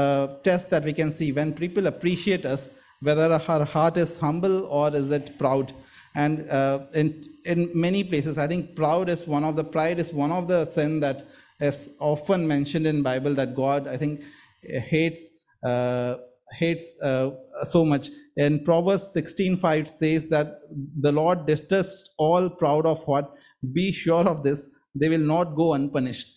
a 0.00 0.36
test 0.42 0.70
that 0.70 0.84
we 0.84 0.92
can 0.92 1.12
see 1.12 1.30
when 1.32 1.52
people 1.52 1.86
appreciate 1.86 2.44
us, 2.44 2.68
whether 3.00 3.32
our 3.32 3.64
heart 3.64 3.96
is 3.96 4.18
humble 4.18 4.64
or 4.66 4.94
is 4.94 5.10
it 5.10 5.38
proud. 5.38 5.72
And 6.14 6.50
uh, 6.50 6.86
in 6.92 7.08
in 7.44 7.70
many 7.72 8.02
places, 8.02 8.38
I 8.38 8.48
think 8.48 8.74
proud 8.74 9.08
is 9.08 9.26
one 9.26 9.44
of 9.44 9.54
the 9.60 9.64
pride 9.76 10.00
is 10.00 10.12
one 10.12 10.32
of 10.32 10.48
the 10.48 10.64
sin 10.78 10.98
that 11.00 11.28
is 11.60 11.90
often 12.00 12.46
mentioned 12.46 12.86
in 12.86 13.02
Bible 13.02 13.34
that 13.34 13.54
God, 13.54 13.86
I 13.86 13.96
think, 13.96 14.22
hates 14.62 15.30
uh, 15.66 16.16
hates 16.58 16.92
uh, 17.02 17.30
so 17.70 17.84
much. 17.84 18.08
In 18.36 18.64
Proverbs 18.64 19.14
16:5 19.14 19.88
says 19.88 20.28
that 20.28 20.60
the 21.00 21.12
Lord 21.12 21.46
detests 21.46 22.10
all 22.18 22.48
proud 22.48 22.86
of 22.86 23.06
what. 23.06 23.32
Be 23.72 23.92
sure 23.92 24.26
of 24.26 24.42
this; 24.42 24.68
they 24.94 25.08
will 25.08 25.26
not 25.34 25.54
go 25.54 25.74
unpunished. 25.74 26.28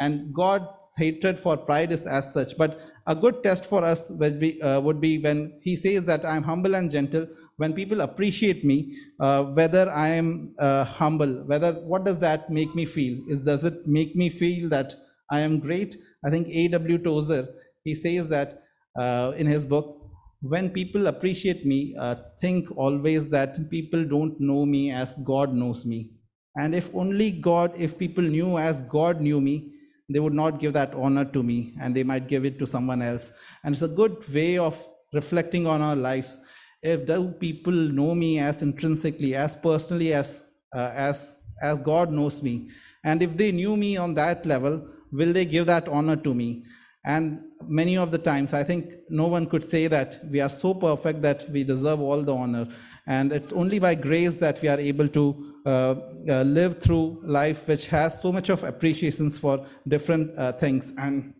And 0.00 0.32
God's 0.32 0.94
hatred 0.96 1.40
for 1.40 1.56
pride 1.56 1.90
is 1.90 2.06
as 2.06 2.32
such. 2.32 2.56
But 2.56 2.80
a 3.08 3.16
good 3.16 3.42
test 3.42 3.64
for 3.64 3.82
us 3.82 4.10
would 4.10 4.38
be, 4.38 4.62
uh, 4.62 4.80
would 4.80 5.00
be 5.00 5.18
when 5.18 5.58
He 5.62 5.74
says 5.74 6.04
that 6.04 6.24
I'm 6.24 6.44
humble 6.44 6.76
and 6.76 6.90
gentle. 6.90 7.26
When 7.58 7.74
people 7.74 8.00
appreciate 8.00 8.64
me, 8.64 8.96
uh, 9.20 9.44
whether 9.44 9.90
I 9.90 10.08
am 10.08 10.54
uh, 10.58 10.84
humble, 10.84 11.44
whether 11.44 11.72
what 11.74 12.04
does 12.04 12.18
that 12.20 12.50
make 12.50 12.74
me 12.74 12.86
feel? 12.86 13.18
Is 13.28 13.42
does 13.42 13.64
it 13.64 13.86
make 13.86 14.16
me 14.16 14.30
feel 14.30 14.68
that 14.70 14.94
I 15.30 15.40
am 15.40 15.60
great? 15.60 15.96
I 16.24 16.30
think 16.30 16.48
A.W. 16.48 16.98
Tozer 16.98 17.48
he 17.84 17.94
says 17.94 18.28
that 18.28 18.62
uh, 18.98 19.32
in 19.36 19.46
his 19.46 19.64
book, 19.64 19.96
when 20.40 20.70
people 20.70 21.06
appreciate 21.06 21.64
me, 21.66 21.96
uh, 21.98 22.16
think 22.40 22.68
always 22.76 23.28
that 23.30 23.70
people 23.70 24.04
don't 24.04 24.38
know 24.40 24.64
me 24.66 24.92
as 24.92 25.14
God 25.24 25.54
knows 25.54 25.84
me. 25.84 26.10
And 26.56 26.74
if 26.74 26.90
only 26.94 27.30
God, 27.30 27.72
if 27.76 27.98
people 27.98 28.24
knew 28.24 28.58
as 28.58 28.82
God 28.82 29.20
knew 29.20 29.40
me, 29.40 29.72
they 30.08 30.20
would 30.20 30.34
not 30.34 30.58
give 30.60 30.72
that 30.74 30.94
honor 30.94 31.24
to 31.24 31.42
me 31.42 31.74
and 31.80 31.94
they 31.94 32.02
might 32.02 32.28
give 32.28 32.44
it 32.44 32.58
to 32.58 32.66
someone 32.66 33.02
else. 33.02 33.32
And 33.62 33.74
it's 33.74 33.82
a 33.82 33.88
good 33.88 34.16
way 34.32 34.58
of 34.58 34.82
reflecting 35.12 35.66
on 35.66 35.82
our 35.82 35.96
lives. 35.96 36.38
If 36.82 37.06
do 37.06 37.28
people 37.28 37.72
know 37.72 38.14
me 38.14 38.38
as 38.38 38.62
intrinsically, 38.62 39.34
as 39.34 39.54
personally 39.56 40.12
as 40.12 40.44
uh, 40.74 40.92
as 40.94 41.38
as 41.60 41.78
God 41.78 42.12
knows 42.12 42.42
me, 42.42 42.68
and 43.04 43.22
if 43.22 43.36
they 43.36 43.50
knew 43.52 43.76
me 43.76 43.96
on 43.96 44.14
that 44.14 44.46
level, 44.46 44.86
will 45.10 45.32
they 45.32 45.44
give 45.44 45.66
that 45.66 45.88
honor 45.88 46.16
to 46.16 46.34
me? 46.34 46.64
And 47.04 47.40
many 47.66 47.96
of 47.96 48.10
the 48.10 48.18
times, 48.18 48.52
I 48.52 48.62
think 48.62 48.92
no 49.08 49.26
one 49.26 49.46
could 49.46 49.68
say 49.68 49.86
that 49.88 50.20
we 50.30 50.40
are 50.40 50.48
so 50.50 50.74
perfect 50.74 51.22
that 51.22 51.48
we 51.50 51.64
deserve 51.64 52.00
all 52.00 52.22
the 52.22 52.34
honor. 52.34 52.68
And 53.06 53.32
it's 53.32 53.52
only 53.52 53.78
by 53.78 53.94
grace 53.94 54.36
that 54.38 54.60
we 54.60 54.68
are 54.68 54.78
able 54.78 55.08
to 55.08 55.54
uh, 55.64 55.94
uh, 56.28 56.42
live 56.42 56.80
through 56.80 57.22
life, 57.24 57.66
which 57.66 57.86
has 57.86 58.20
so 58.20 58.30
much 58.30 58.50
of 58.50 58.62
appreciations 58.62 59.38
for 59.38 59.66
different 59.86 60.38
uh, 60.38 60.52
things 60.52 60.92
and 60.98 61.34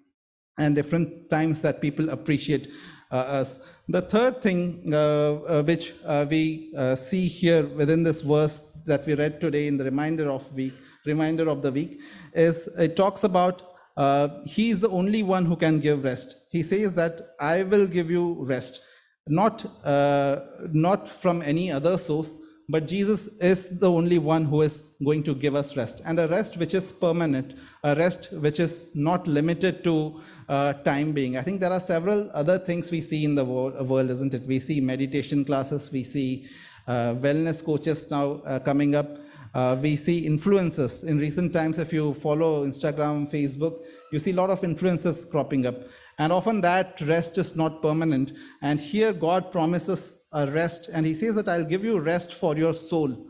and 0.59 0.75
different 0.75 1.31
times 1.31 1.61
that 1.63 1.81
people 1.81 2.11
appreciate 2.11 2.69
us. 3.11 3.59
The 3.89 4.03
third 4.03 4.43
thing 4.43 4.91
uh, 4.93 4.97
uh, 4.97 5.63
which 5.63 5.95
we 6.31 6.73
see 6.97 7.29
here 7.29 7.67
within 7.67 8.03
this 8.03 8.21
verse 8.21 8.63
that 8.87 9.07
we 9.07 9.15
read 9.15 9.41
today 9.41 9.67
in 9.67 9.77
the 9.77 9.85
reminder 9.85 10.31
of 10.31 10.53
week, 10.53 10.75
reminder 11.07 11.49
of 11.49 11.63
the 11.63 11.73
week, 11.73 12.01
is 12.35 12.69
it 12.79 12.97
talks 12.97 13.25
about 13.25 13.63
uh, 13.99 14.29
he 14.47 14.71
is 14.71 14.79
the 14.79 14.89
only 14.91 15.25
one 15.25 15.45
who 15.45 15.57
can 15.57 15.81
give 15.81 16.05
rest. 16.05 16.37
He 16.51 16.63
says 16.63 16.95
that 16.95 17.35
I 17.41 17.65
will 17.65 17.87
give 17.87 18.09
you 18.09 18.45
rest, 18.45 18.81
not, 19.27 19.65
uh, 19.85 20.41
not 20.73 21.09
from 21.09 21.43
any 21.43 21.73
other 21.73 21.99
source, 21.99 22.33
but 22.69 22.87
Jesus 22.87 23.29
is 23.41 23.79
the 23.79 23.91
only 23.91 24.19
one 24.19 24.45
who 24.45 24.63
is 24.63 24.85
going 25.03 25.23
to 25.25 25.35
give 25.35 25.55
us 25.55 25.77
rest, 25.77 26.03
and 26.05 26.21
a 26.21 26.29
rest 26.29 26.57
which 26.57 26.75
is 26.75 26.93
permanent, 26.93 27.55
a 27.83 27.95
rest 27.97 28.33
which 28.33 28.61
is 28.61 28.89
not 28.95 29.27
limited 29.27 29.83
to 29.85 30.21
uh, 30.49 30.75
time 30.75 31.13
being. 31.13 31.37
I 31.37 31.43
think 31.43 31.61
there 31.61 31.73
are 31.73 31.81
several 31.81 32.31
other 32.35 32.59
things 32.59 32.91
we 32.91 33.01
see 33.01 33.25
in 33.25 33.35
the 33.35 33.45
world, 33.45 34.11
isn't 34.11 34.35
it? 34.35 34.43
We 34.47 34.61
see 34.61 34.81
meditation 34.81 35.45
classes, 35.45 35.91
we 35.91 36.05
see 36.05 36.49
uh, 36.87 37.15
wellness 37.15 37.65
coaches 37.65 38.11
now 38.11 38.43
uh, 38.47 38.59
coming 38.59 38.95
up. 38.95 39.19
Uh, 39.55 39.77
we 39.81 39.97
see 39.97 40.29
influencers 40.29 41.05
in 41.05 41.19
recent 41.19 41.53
times. 41.53 41.79
If 41.79 41.93
you 41.93 42.15
follow 42.15 42.67
Instagram, 42.67 43.31
Facebook, 43.33 43.81
you 44.13 44.21
see 44.21 44.33
a 44.33 44.35
lot 44.35 44.51
of 44.51 44.63
influences 44.63 45.25
cropping 45.25 45.67
up. 45.67 45.77
And 46.19 46.33
often 46.33 46.61
that 46.63 47.01
rest 47.01 47.39
is 47.39 47.57
not 47.57 47.81
permanent. 47.81 48.33
And 48.61 48.79
here 48.79 49.13
God 49.13 49.51
promises 49.51 50.18
a 50.33 50.51
rest, 50.51 50.91
and 50.93 51.07
He 51.07 51.15
says 51.15 51.35
that 51.35 51.49
I'll 51.49 51.65
give 51.65 51.85
you 51.85 51.99
rest 52.01 52.33
for 52.33 52.57
your 52.57 52.75
soul. 52.75 53.27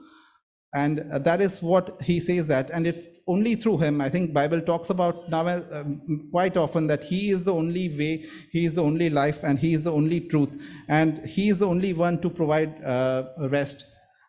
And 0.74 1.10
that 1.24 1.40
is 1.40 1.62
what 1.62 2.02
He 2.02 2.20
says 2.20 2.46
that. 2.48 2.70
And 2.70 2.86
it's 2.86 3.20
only 3.26 3.54
through 3.54 3.78
Him. 3.78 4.00
I 4.00 4.10
think 4.10 4.34
Bible 4.34 4.60
talks 4.60 4.90
about 4.90 5.30
now 5.30 5.46
um, 5.48 6.28
quite 6.30 6.56
often 6.56 6.86
that 6.88 7.04
He 7.04 7.30
is 7.30 7.44
the 7.44 7.54
only 7.54 7.88
way, 7.88 8.26
He 8.52 8.66
is 8.66 8.74
the 8.74 8.82
only 8.82 9.08
life, 9.08 9.44
and 9.44 9.58
He 9.58 9.72
is 9.72 9.84
the 9.84 9.92
only 9.92 10.20
truth. 10.20 10.50
And 10.88 11.24
He 11.26 11.48
is 11.48 11.58
the 11.58 11.66
only 11.66 11.94
one 11.94 12.20
to 12.20 12.28
provide 12.28 12.84
uh, 12.84 13.28
rest. 13.38 13.86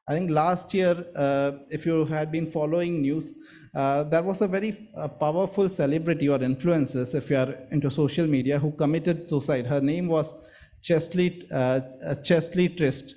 I 0.08 0.14
think 0.14 0.32
last 0.32 0.74
year, 0.74 1.06
uh, 1.16 1.52
if 1.70 1.86
you 1.86 2.06
had 2.06 2.32
been 2.32 2.50
following 2.50 3.02
news, 3.02 3.34
uh, 3.76 4.04
there 4.04 4.24
was 4.24 4.42
a 4.42 4.48
very 4.48 4.90
uh, 4.98 5.08
powerful 5.08 5.70
celebrity 5.70 6.28
or 6.28 6.40
influencers, 6.40 7.14
if 7.14 7.30
you 7.30 7.38
are 7.38 7.54
into 7.70 7.92
social 7.92 8.26
media, 8.26 8.58
who 8.58 8.72
committed 8.72 9.28
suicide. 9.28 9.68
Her 9.68 9.82
name 9.82 10.08
was 10.08 10.34
Cheslie, 10.82 11.48
uh, 11.52 11.82
uh, 12.06 12.16
Cheslie 12.16 12.70
Kryst. 12.70 13.14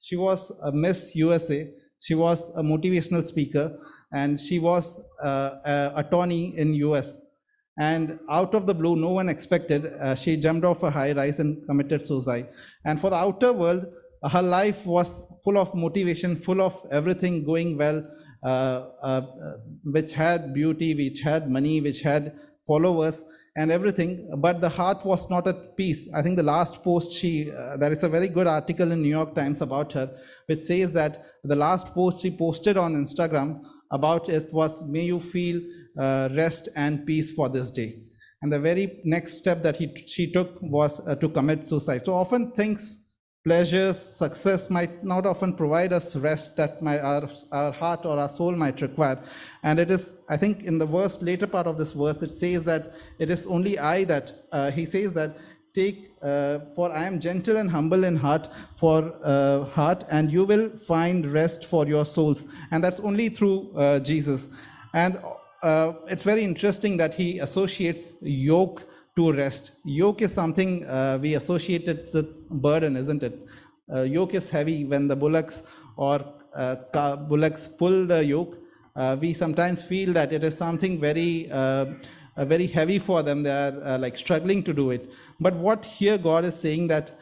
She 0.00 0.16
was 0.16 0.52
a 0.62 0.72
Miss 0.72 1.14
USA. 1.14 1.70
She 2.00 2.14
was 2.14 2.50
a 2.56 2.62
motivational 2.62 3.24
speaker, 3.24 3.78
and 4.12 4.38
she 4.40 4.58
was 4.58 5.00
uh, 5.22 5.92
attorney 5.96 6.56
in 6.56 6.74
US. 6.74 7.20
And 7.78 8.18
out 8.30 8.54
of 8.54 8.66
the 8.66 8.74
blue, 8.74 8.96
no 8.96 9.10
one 9.10 9.28
expected, 9.28 9.92
she 10.16 10.36
jumped 10.36 10.64
off 10.64 10.82
a 10.82 10.90
high 10.90 11.12
rise 11.12 11.40
and 11.40 11.66
committed 11.66 12.06
suicide. 12.06 12.48
And 12.86 12.98
for 12.98 13.10
the 13.10 13.16
outer 13.16 13.52
world, 13.52 13.86
her 14.30 14.42
life 14.42 14.86
was 14.86 15.26
full 15.44 15.58
of 15.58 15.74
motivation, 15.74 16.36
full 16.36 16.62
of 16.62 16.74
everything 16.90 17.44
going 17.44 17.76
well, 17.76 18.06
uh, 18.42 18.88
uh, 19.02 19.22
which 19.84 20.12
had 20.12 20.54
beauty, 20.54 20.94
which 20.94 21.20
had 21.20 21.50
money, 21.50 21.80
which 21.80 22.00
had 22.02 22.32
followers 22.66 23.24
and 23.56 23.72
everything, 23.72 24.30
but 24.36 24.60
the 24.60 24.68
heart 24.68 25.04
was 25.04 25.28
not 25.30 25.48
at 25.48 25.76
peace. 25.76 26.08
I 26.14 26.20
think 26.22 26.36
the 26.36 26.42
last 26.42 26.82
post 26.82 27.10
she, 27.10 27.50
uh, 27.50 27.78
there 27.78 27.90
is 27.90 28.02
a 28.02 28.08
very 28.08 28.28
good 28.28 28.46
article 28.46 28.92
in 28.92 29.00
New 29.00 29.08
York 29.08 29.34
Times 29.34 29.62
about 29.62 29.94
her, 29.94 30.14
which 30.44 30.60
says 30.60 30.92
that 30.92 31.24
the 31.42 31.56
last 31.56 31.94
post 31.94 32.20
she 32.20 32.30
posted 32.30 32.76
on 32.76 32.94
Instagram 32.94 33.64
about 33.90 34.28
it 34.28 34.52
was, 34.52 34.82
may 34.82 35.04
you 35.04 35.20
feel 35.20 35.60
uh, 35.98 36.28
rest 36.34 36.68
and 36.76 37.06
peace 37.06 37.30
for 37.32 37.48
this 37.48 37.70
day. 37.70 38.02
And 38.42 38.52
the 38.52 38.60
very 38.60 39.00
next 39.04 39.38
step 39.38 39.62
that 39.62 39.76
he, 39.76 39.96
she 40.06 40.30
took 40.30 40.60
was 40.60 41.00
uh, 41.06 41.14
to 41.16 41.28
commit 41.30 41.66
suicide. 41.66 42.04
So 42.04 42.14
often 42.14 42.52
things 42.52 43.05
pleasures, 43.46 43.96
success 43.96 44.68
might 44.68 45.04
not 45.04 45.24
often 45.24 45.52
provide 45.52 45.92
us 45.92 46.16
rest 46.16 46.56
that 46.56 46.82
my, 46.82 46.98
our, 46.98 47.30
our 47.52 47.70
heart 47.70 48.04
or 48.04 48.18
our 48.18 48.28
soul 48.28 48.50
might 48.56 48.80
require. 48.80 49.22
And 49.62 49.78
it 49.78 49.88
is, 49.88 50.14
I 50.28 50.36
think, 50.36 50.64
in 50.64 50.78
the 50.78 50.86
verse, 50.86 51.22
later 51.22 51.46
part 51.46 51.68
of 51.68 51.78
this 51.78 51.92
verse, 51.92 52.22
it 52.22 52.34
says 52.34 52.64
that 52.64 52.92
it 53.20 53.30
is 53.30 53.46
only 53.46 53.78
I 53.78 54.02
that, 54.04 54.46
uh, 54.50 54.72
he 54.72 54.84
says 54.84 55.12
that, 55.12 55.38
take, 55.76 56.10
uh, 56.22 56.58
for 56.74 56.90
I 56.90 57.04
am 57.04 57.20
gentle 57.20 57.56
and 57.56 57.70
humble 57.70 58.02
in 58.02 58.16
heart, 58.16 58.48
for 58.76 59.14
uh, 59.22 59.64
heart, 59.66 60.02
and 60.10 60.32
you 60.32 60.42
will 60.44 60.68
find 60.84 61.32
rest 61.32 61.66
for 61.66 61.86
your 61.86 62.04
souls. 62.04 62.46
And 62.72 62.82
that's 62.82 62.98
only 62.98 63.28
through 63.28 63.70
uh, 63.76 64.00
Jesus. 64.00 64.48
And 64.92 65.20
uh, 65.62 65.92
it's 66.08 66.24
very 66.24 66.42
interesting 66.42 66.96
that 66.96 67.14
he 67.14 67.38
associates 67.38 68.14
yoke 68.22 68.88
to 69.16 69.32
rest. 69.32 69.72
Yoke 69.84 70.22
is 70.22 70.32
something 70.32 70.84
uh, 70.84 71.18
we 71.20 71.34
associate 71.34 71.88
it 71.88 72.10
with 72.12 72.48
burden, 72.50 72.96
isn't 72.96 73.22
it? 73.22 73.46
Uh, 73.92 74.02
yoke 74.02 74.34
is 74.34 74.50
heavy 74.50 74.84
when 74.84 75.08
the 75.08 75.16
bullocks 75.16 75.62
or 75.96 76.24
uh, 76.54 77.16
bullocks 77.16 77.66
pull 77.66 78.06
the 78.06 78.24
yoke. 78.24 78.58
Uh, 78.94 79.16
we 79.20 79.32
sometimes 79.32 79.82
feel 79.82 80.12
that 80.12 80.32
it 80.32 80.44
is 80.44 80.56
something 80.56 81.00
very, 81.00 81.50
uh, 81.50 81.86
uh, 82.36 82.44
very 82.44 82.66
heavy 82.66 82.98
for 82.98 83.22
them. 83.22 83.42
They 83.42 83.50
are 83.50 83.98
like 83.98 84.16
struggling 84.16 84.62
to 84.64 84.72
do 84.72 84.90
it. 84.90 85.10
But 85.40 85.54
what 85.54 85.84
here 85.84 86.18
God 86.18 86.44
is 86.44 86.54
saying 86.54 86.88
that 86.88 87.18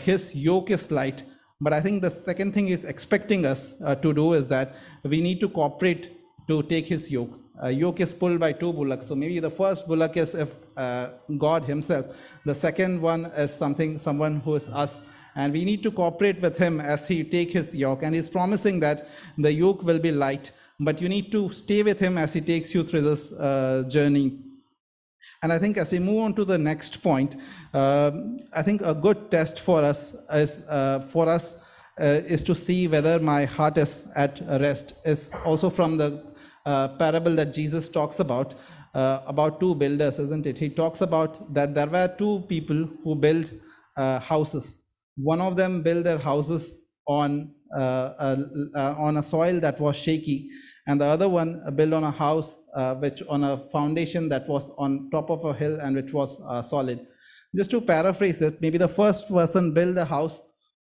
His 0.00 0.34
yoke 0.34 0.70
is 0.70 0.90
light. 0.90 1.22
But 1.60 1.72
I 1.72 1.80
think 1.80 2.02
the 2.02 2.10
second 2.10 2.52
thing 2.52 2.68
is 2.68 2.84
expecting 2.84 3.46
us 3.46 3.74
to 4.02 4.12
do 4.12 4.34
is 4.34 4.48
that 4.48 4.76
we 5.04 5.22
need 5.22 5.40
to 5.40 5.48
cooperate 5.48 6.12
to 6.48 6.62
take 6.62 6.86
His 6.86 7.10
yoke 7.10 7.40
uh, 7.62 7.68
yoke 7.68 8.00
is 8.00 8.12
pulled 8.14 8.38
by 8.38 8.52
two 8.52 8.72
bullocks. 8.72 9.06
So 9.06 9.14
maybe 9.14 9.40
the 9.40 9.50
first 9.50 9.86
bullock 9.86 10.16
is 10.16 10.34
if 10.34 10.54
uh, 10.76 11.08
God 11.38 11.64
Himself. 11.64 12.06
The 12.44 12.54
second 12.54 13.00
one 13.00 13.26
is 13.26 13.52
something, 13.52 13.98
someone 13.98 14.40
who 14.40 14.56
is 14.56 14.68
us. 14.68 15.02
And 15.34 15.52
we 15.52 15.64
need 15.64 15.82
to 15.82 15.90
cooperate 15.90 16.40
with 16.40 16.56
Him 16.56 16.80
as 16.80 17.08
He 17.08 17.22
take 17.24 17.52
His 17.52 17.74
yoke. 17.74 18.02
And 18.02 18.14
He's 18.14 18.28
promising 18.28 18.80
that 18.80 19.08
the 19.38 19.52
yoke 19.52 19.82
will 19.82 19.98
be 19.98 20.12
light. 20.12 20.52
But 20.78 21.00
you 21.00 21.08
need 21.08 21.32
to 21.32 21.50
stay 21.52 21.82
with 21.82 21.98
Him 21.98 22.18
as 22.18 22.32
He 22.32 22.40
takes 22.40 22.74
you 22.74 22.84
through 22.84 23.02
this 23.02 23.32
uh, 23.32 23.84
journey. 23.88 24.38
And 25.42 25.52
I 25.52 25.58
think 25.58 25.76
as 25.76 25.92
we 25.92 25.98
move 25.98 26.22
on 26.22 26.34
to 26.34 26.44
the 26.44 26.58
next 26.58 27.02
point, 27.02 27.36
um, 27.74 28.38
I 28.52 28.62
think 28.62 28.82
a 28.82 28.94
good 28.94 29.30
test 29.30 29.60
for 29.60 29.82
us 29.82 30.14
is 30.32 30.60
uh, 30.68 31.00
for 31.10 31.28
us 31.28 31.56
uh, 32.00 32.20
is 32.26 32.42
to 32.44 32.54
see 32.54 32.88
whether 32.88 33.18
my 33.18 33.44
heart 33.44 33.78
is 33.78 34.04
at 34.14 34.40
rest. 34.60 34.94
Is 35.04 35.32
also 35.44 35.70
from 35.70 35.98
the 35.98 36.22
uh, 36.66 36.88
parable 36.98 37.34
that 37.36 37.54
Jesus 37.54 37.88
talks 37.88 38.20
about 38.20 38.54
uh, 38.94 39.22
about 39.26 39.60
two 39.60 39.74
builders, 39.74 40.18
isn't 40.18 40.46
it? 40.46 40.58
He 40.58 40.68
talks 40.70 41.00
about 41.02 41.52
that 41.54 41.74
there 41.74 41.86
were 41.86 42.08
two 42.18 42.40
people 42.48 42.88
who 43.04 43.14
built 43.14 43.50
uh, 43.96 44.20
houses. 44.20 44.82
One 45.16 45.40
of 45.40 45.56
them 45.56 45.82
built 45.82 46.04
their 46.04 46.18
houses 46.18 46.82
on 47.06 47.54
uh, 47.76 47.78
uh, 47.78 48.36
uh, 48.74 48.94
on 48.98 49.16
a 49.18 49.22
soil 49.22 49.60
that 49.60 49.80
was 49.80 49.96
shaky, 49.96 50.50
and 50.86 51.00
the 51.00 51.04
other 51.04 51.28
one 51.28 51.62
built 51.76 51.92
on 51.92 52.04
a 52.04 52.10
house 52.10 52.56
uh, 52.74 52.94
which 52.94 53.22
on 53.28 53.44
a 53.44 53.68
foundation 53.70 54.28
that 54.28 54.48
was 54.48 54.70
on 54.78 55.10
top 55.10 55.30
of 55.30 55.44
a 55.44 55.54
hill 55.54 55.78
and 55.80 55.96
which 55.96 56.12
was 56.12 56.38
uh, 56.48 56.62
solid. 56.62 57.06
Just 57.56 57.70
to 57.70 57.80
paraphrase 57.80 58.42
it, 58.42 58.60
maybe 58.60 58.78
the 58.78 58.88
first 58.88 59.28
person 59.28 59.72
built 59.72 59.96
a 59.98 60.04
house 60.04 60.40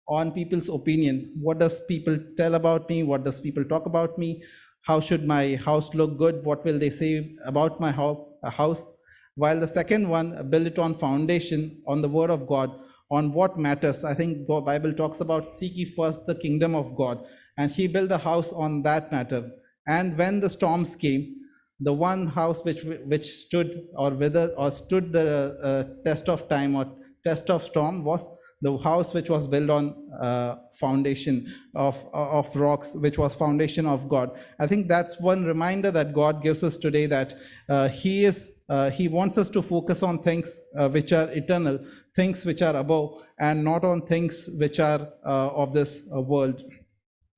on 0.08 0.32
people's 0.32 0.68
opinion. 0.68 1.32
What 1.40 1.58
does 1.58 1.80
people 1.86 2.18
tell 2.36 2.54
about 2.54 2.88
me? 2.88 3.02
What 3.02 3.24
does 3.24 3.40
people 3.40 3.64
talk 3.64 3.86
about 3.86 4.18
me? 4.18 4.42
How 4.82 5.00
should 5.00 5.26
my 5.26 5.56
house 5.56 5.94
look 5.94 6.18
good? 6.18 6.44
What 6.44 6.64
will 6.64 6.78
they 6.78 6.90
say 6.90 7.34
about 7.44 7.80
my 7.80 7.92
house? 7.92 8.88
While 9.36 9.60
the 9.60 9.66
second 9.66 10.08
one 10.08 10.50
built 10.50 10.66
it 10.66 10.78
on 10.78 10.94
foundation, 10.94 11.80
on 11.86 12.02
the 12.02 12.08
word 12.08 12.30
of 12.30 12.46
God, 12.46 12.70
on 13.10 13.32
what 13.32 13.58
matters. 13.58 14.04
I 14.04 14.14
think 14.14 14.46
the 14.46 14.60
Bible 14.60 14.92
talks 14.92 15.20
about 15.20 15.54
seek 15.54 15.76
ye 15.76 15.84
first 15.84 16.26
the 16.26 16.34
kingdom 16.34 16.74
of 16.74 16.96
God. 16.96 17.24
And 17.58 17.70
he 17.70 17.86
built 17.86 18.08
the 18.08 18.18
house 18.18 18.52
on 18.52 18.82
that 18.82 19.12
matter. 19.12 19.50
And 19.86 20.16
when 20.16 20.40
the 20.40 20.50
storms 20.50 20.96
came, 20.96 21.36
the 21.80 21.92
one 21.92 22.26
house 22.26 22.62
which 22.64 22.82
which 23.12 23.26
stood 23.44 23.88
or 23.96 24.10
whether 24.10 24.46
or 24.56 24.70
stood 24.70 25.12
the 25.12 25.26
uh, 25.62 25.82
test 26.04 26.28
of 26.28 26.48
time 26.48 26.76
or 26.76 26.86
test 27.24 27.50
of 27.50 27.64
storm 27.64 28.04
was 28.04 28.28
the 28.62 28.78
house 28.78 29.12
which 29.12 29.28
was 29.28 29.46
built 29.46 29.68
on 29.68 29.94
uh, 30.20 30.56
foundation 30.74 31.52
of 31.74 32.02
of 32.14 32.54
rocks 32.54 32.94
which 32.94 33.18
was 33.18 33.34
foundation 33.34 33.86
of 33.86 34.08
god 34.08 34.30
i 34.58 34.66
think 34.66 34.88
that's 34.88 35.20
one 35.20 35.44
reminder 35.44 35.90
that 35.90 36.12
god 36.14 36.42
gives 36.42 36.62
us 36.62 36.76
today 36.76 37.06
that 37.06 37.34
uh, 37.68 37.88
he 37.88 38.24
is 38.24 38.50
uh, 38.68 38.88
he 38.90 39.08
wants 39.08 39.36
us 39.36 39.50
to 39.50 39.60
focus 39.60 40.02
on 40.02 40.22
things 40.22 40.60
uh, 40.78 40.88
which 40.88 41.12
are 41.12 41.28
eternal 41.32 41.78
things 42.16 42.44
which 42.44 42.62
are 42.62 42.76
above 42.76 43.22
and 43.40 43.62
not 43.64 43.84
on 43.84 44.00
things 44.06 44.48
which 44.54 44.78
are 44.80 45.08
uh, 45.26 45.48
of 45.62 45.74
this 45.74 46.00
uh, 46.14 46.20
world 46.20 46.62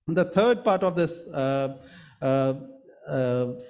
the 0.07 0.27
third 0.27 0.63
part 0.63 0.83
of 0.83 0.95
this 0.95 1.25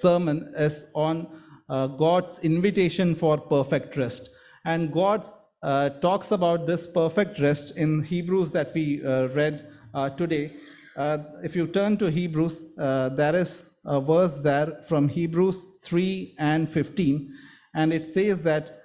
sermon 0.01 0.53
is 0.57 0.87
on 0.95 1.29
God's 1.69 2.41
invitation 2.41 3.15
for 3.15 3.39
perfect 3.39 3.97
rest. 3.97 4.31
And 4.65 4.93
God 4.93 5.25
uh, 5.65 5.89
talks 5.89 6.31
about 6.31 6.67
this 6.67 6.87
perfect 6.87 7.41
rest 7.41 7.73
in 7.77 8.03
Hebrews 8.03 8.53
that 8.53 8.75
we 8.75 9.05
uh, 9.05 9.29
read 9.29 9.67
uh, 9.95 10.11
today. 10.11 10.53
Uh, 10.95 11.19
if 11.43 11.57
you 11.57 11.67
turn 11.67 11.97
to 11.97 12.11
Hebrews, 12.11 12.65
uh, 12.79 13.09
there 13.09 13.35
is 13.35 13.71
a 13.87 13.99
verse 13.99 14.37
there 14.37 14.83
from 14.87 15.09
Hebrews 15.09 15.65
3 15.83 16.37
and 16.39 16.69
15, 16.69 17.33
and 17.75 17.93
it 17.93 18.05
says 18.05 18.43
that 18.43 18.81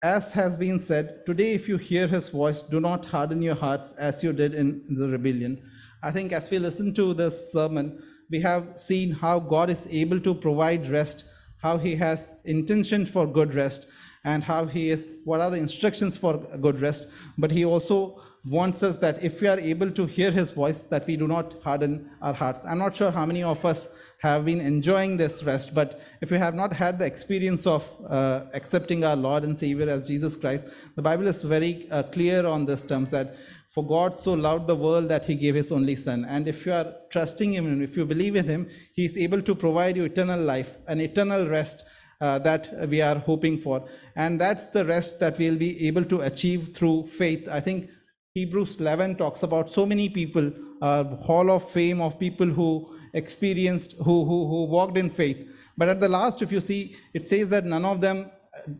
as 0.00 0.30
has 0.30 0.56
been 0.56 0.78
said, 0.78 1.26
today, 1.26 1.54
if 1.54 1.68
you 1.68 1.76
hear 1.76 2.06
his 2.06 2.28
voice, 2.28 2.62
do 2.62 2.78
not 2.78 3.04
harden 3.04 3.42
your 3.42 3.56
hearts 3.56 3.92
as 3.98 4.22
you 4.22 4.32
did 4.32 4.54
in 4.54 4.84
the 4.88 5.08
rebellion. 5.08 5.60
I 6.04 6.12
think 6.12 6.30
as 6.30 6.48
we 6.48 6.60
listen 6.60 6.94
to 6.94 7.14
this 7.14 7.50
sermon, 7.50 8.00
we 8.30 8.40
have 8.42 8.78
seen 8.78 9.10
how 9.10 9.40
God 9.40 9.70
is 9.70 9.88
able 9.90 10.20
to 10.20 10.34
provide 10.34 10.88
rest, 10.88 11.24
how 11.60 11.78
he 11.78 11.96
has 11.96 12.36
intention 12.44 13.06
for 13.06 13.26
good 13.26 13.56
rest, 13.56 13.86
and 14.28 14.44
how 14.44 14.62
he 14.66 14.90
is, 14.94 15.02
what 15.24 15.40
are 15.40 15.50
the 15.50 15.60
instructions 15.66 16.16
for 16.22 16.32
good 16.66 16.80
rest. 16.86 17.06
But 17.42 17.50
he 17.58 17.64
also 17.64 17.98
wants 18.44 18.82
us 18.88 18.96
that 19.04 19.22
if 19.28 19.40
we 19.40 19.48
are 19.48 19.58
able 19.58 19.90
to 19.98 20.04
hear 20.16 20.30
his 20.30 20.50
voice, 20.50 20.82
that 20.92 21.06
we 21.06 21.16
do 21.22 21.26
not 21.26 21.54
harden 21.62 22.10
our 22.20 22.34
hearts. 22.34 22.64
I'm 22.64 22.78
not 22.78 22.94
sure 22.96 23.10
how 23.10 23.26
many 23.26 23.42
of 23.42 23.64
us 23.64 23.88
have 24.20 24.44
been 24.44 24.60
enjoying 24.60 25.16
this 25.16 25.42
rest, 25.44 25.74
but 25.74 26.00
if 26.20 26.30
you 26.30 26.38
have 26.38 26.54
not 26.54 26.72
had 26.72 26.98
the 26.98 27.06
experience 27.06 27.66
of 27.66 27.88
uh, 28.08 28.42
accepting 28.52 29.04
our 29.04 29.16
Lord 29.16 29.44
and 29.44 29.58
Savior 29.58 29.88
as 29.88 30.08
Jesus 30.08 30.36
Christ, 30.36 30.64
the 30.96 31.02
Bible 31.02 31.28
is 31.28 31.40
very 31.42 31.88
uh, 31.90 32.02
clear 32.02 32.46
on 32.46 32.66
this 32.66 32.82
terms 32.82 33.10
that 33.10 33.36
for 33.74 33.86
God 33.86 34.18
so 34.18 34.32
loved 34.32 34.66
the 34.66 34.74
world 34.74 35.08
that 35.08 35.24
he 35.24 35.36
gave 35.36 35.54
his 35.54 35.70
only 35.70 35.96
son. 35.96 36.24
And 36.24 36.48
if 36.48 36.66
you 36.66 36.72
are 36.72 36.88
trusting 37.10 37.52
him 37.52 37.66
and 37.66 37.82
if 37.82 37.96
you 37.96 38.04
believe 38.04 38.34
in 38.34 38.46
him, 38.46 38.68
he 38.92 39.04
is 39.04 39.16
able 39.16 39.40
to 39.42 39.54
provide 39.54 39.96
you 39.96 40.04
eternal 40.04 40.40
life, 40.40 40.76
an 40.86 41.00
eternal 41.00 41.48
rest 41.48 41.84
uh, 42.20 42.38
that 42.40 42.88
we 42.88 43.00
are 43.00 43.16
hoping 43.16 43.58
for. 43.58 43.84
And 44.16 44.40
that's 44.40 44.68
the 44.68 44.84
rest 44.84 45.20
that 45.20 45.38
we'll 45.38 45.56
be 45.56 45.86
able 45.86 46.04
to 46.06 46.20
achieve 46.22 46.74
through 46.74 47.06
faith. 47.06 47.48
I 47.48 47.60
think 47.60 47.90
Hebrews 48.34 48.76
11 48.76 49.16
talks 49.16 49.42
about 49.42 49.72
so 49.72 49.86
many 49.86 50.08
people, 50.08 50.52
uh, 50.82 51.04
hall 51.04 51.50
of 51.50 51.70
fame 51.70 52.00
of 52.00 52.18
people 52.18 52.46
who 52.46 52.94
experienced, 53.14 53.94
who, 53.98 54.24
who, 54.24 54.46
who 54.48 54.64
walked 54.64 54.96
in 54.96 55.10
faith. 55.10 55.46
But 55.76 55.88
at 55.88 56.00
the 56.00 56.08
last, 56.08 56.42
if 56.42 56.52
you 56.52 56.60
see, 56.60 56.96
it 57.14 57.28
says 57.28 57.48
that 57.48 57.64
none 57.64 57.84
of 57.84 58.00
them, 58.00 58.30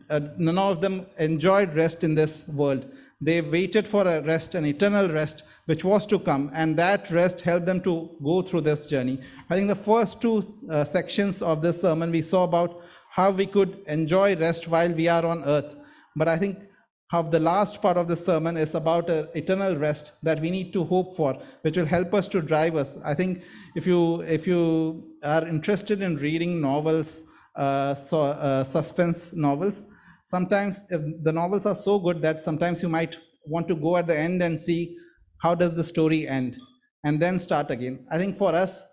uh, 0.09 0.19
none 0.37 0.57
of 0.57 0.81
them 0.81 1.05
enjoyed 1.17 1.75
rest 1.75 2.03
in 2.03 2.15
this 2.15 2.47
world. 2.47 2.85
They 3.21 3.41
waited 3.41 3.85
for 3.87 4.07
a 4.07 4.21
rest, 4.21 4.55
an 4.55 4.65
eternal 4.65 5.09
rest, 5.09 5.43
which 5.65 5.83
was 5.83 6.05
to 6.07 6.19
come, 6.19 6.49
and 6.53 6.77
that 6.77 7.11
rest 7.11 7.41
helped 7.41 7.65
them 7.65 7.81
to 7.81 8.09
go 8.23 8.41
through 8.41 8.61
this 8.61 8.85
journey. 8.85 9.19
I 9.49 9.55
think 9.55 9.67
the 9.67 9.75
first 9.75 10.21
two 10.21 10.45
uh, 10.69 10.85
sections 10.85 11.41
of 11.41 11.61
this 11.61 11.81
sermon 11.81 12.11
we 12.11 12.21
saw 12.21 12.45
about 12.45 12.81
how 13.19 13.29
we 13.41 13.45
could 13.55 13.71
enjoy 13.97 14.27
rest 14.47 14.67
while 14.73 14.93
we 15.01 15.07
are 15.17 15.25
on 15.33 15.43
earth. 15.55 15.71
But 16.15 16.27
I 16.33 16.37
think 16.37 16.57
how 17.11 17.21
the 17.35 17.39
last 17.39 17.81
part 17.81 17.97
of 18.01 18.07
the 18.07 18.15
sermon 18.15 18.55
is 18.63 18.75
about 18.75 19.09
an 19.09 19.27
eternal 19.41 19.75
rest 19.75 20.11
that 20.27 20.39
we 20.39 20.51
need 20.57 20.71
to 20.73 20.83
hope 20.83 21.15
for, 21.19 21.31
which 21.63 21.77
will 21.77 21.91
help 21.95 22.13
us 22.19 22.27
to 22.33 22.41
drive 22.51 22.75
us. 22.75 22.91
I 23.03 23.15
think 23.19 23.41
if 23.75 23.87
you 23.91 24.21
if 24.37 24.45
you 24.51 24.61
are 25.23 25.47
interested 25.47 26.03
in 26.07 26.17
reading 26.27 26.61
novels, 26.61 27.23
uh, 27.55 27.95
so, 27.95 28.21
uh, 28.21 28.63
suspense 28.75 29.33
novels, 29.33 29.81
sometimes 30.25 30.83
if 30.89 31.01
the 31.23 31.33
novels 31.41 31.65
are 31.65 31.75
so 31.75 31.99
good 31.99 32.21
that 32.21 32.41
sometimes 32.47 32.83
you 32.83 32.89
might 32.89 33.19
want 33.47 33.67
to 33.67 33.75
go 33.75 33.97
at 33.97 34.07
the 34.11 34.17
end 34.27 34.43
and 34.43 34.59
see 34.67 34.95
how 35.43 35.55
does 35.55 35.75
the 35.75 35.83
story 35.83 36.21
end, 36.27 36.57
and 37.03 37.19
then 37.19 37.39
start 37.39 37.71
again. 37.71 38.05
I 38.11 38.17
think 38.19 38.37
for 38.37 38.53
us, 38.53 38.83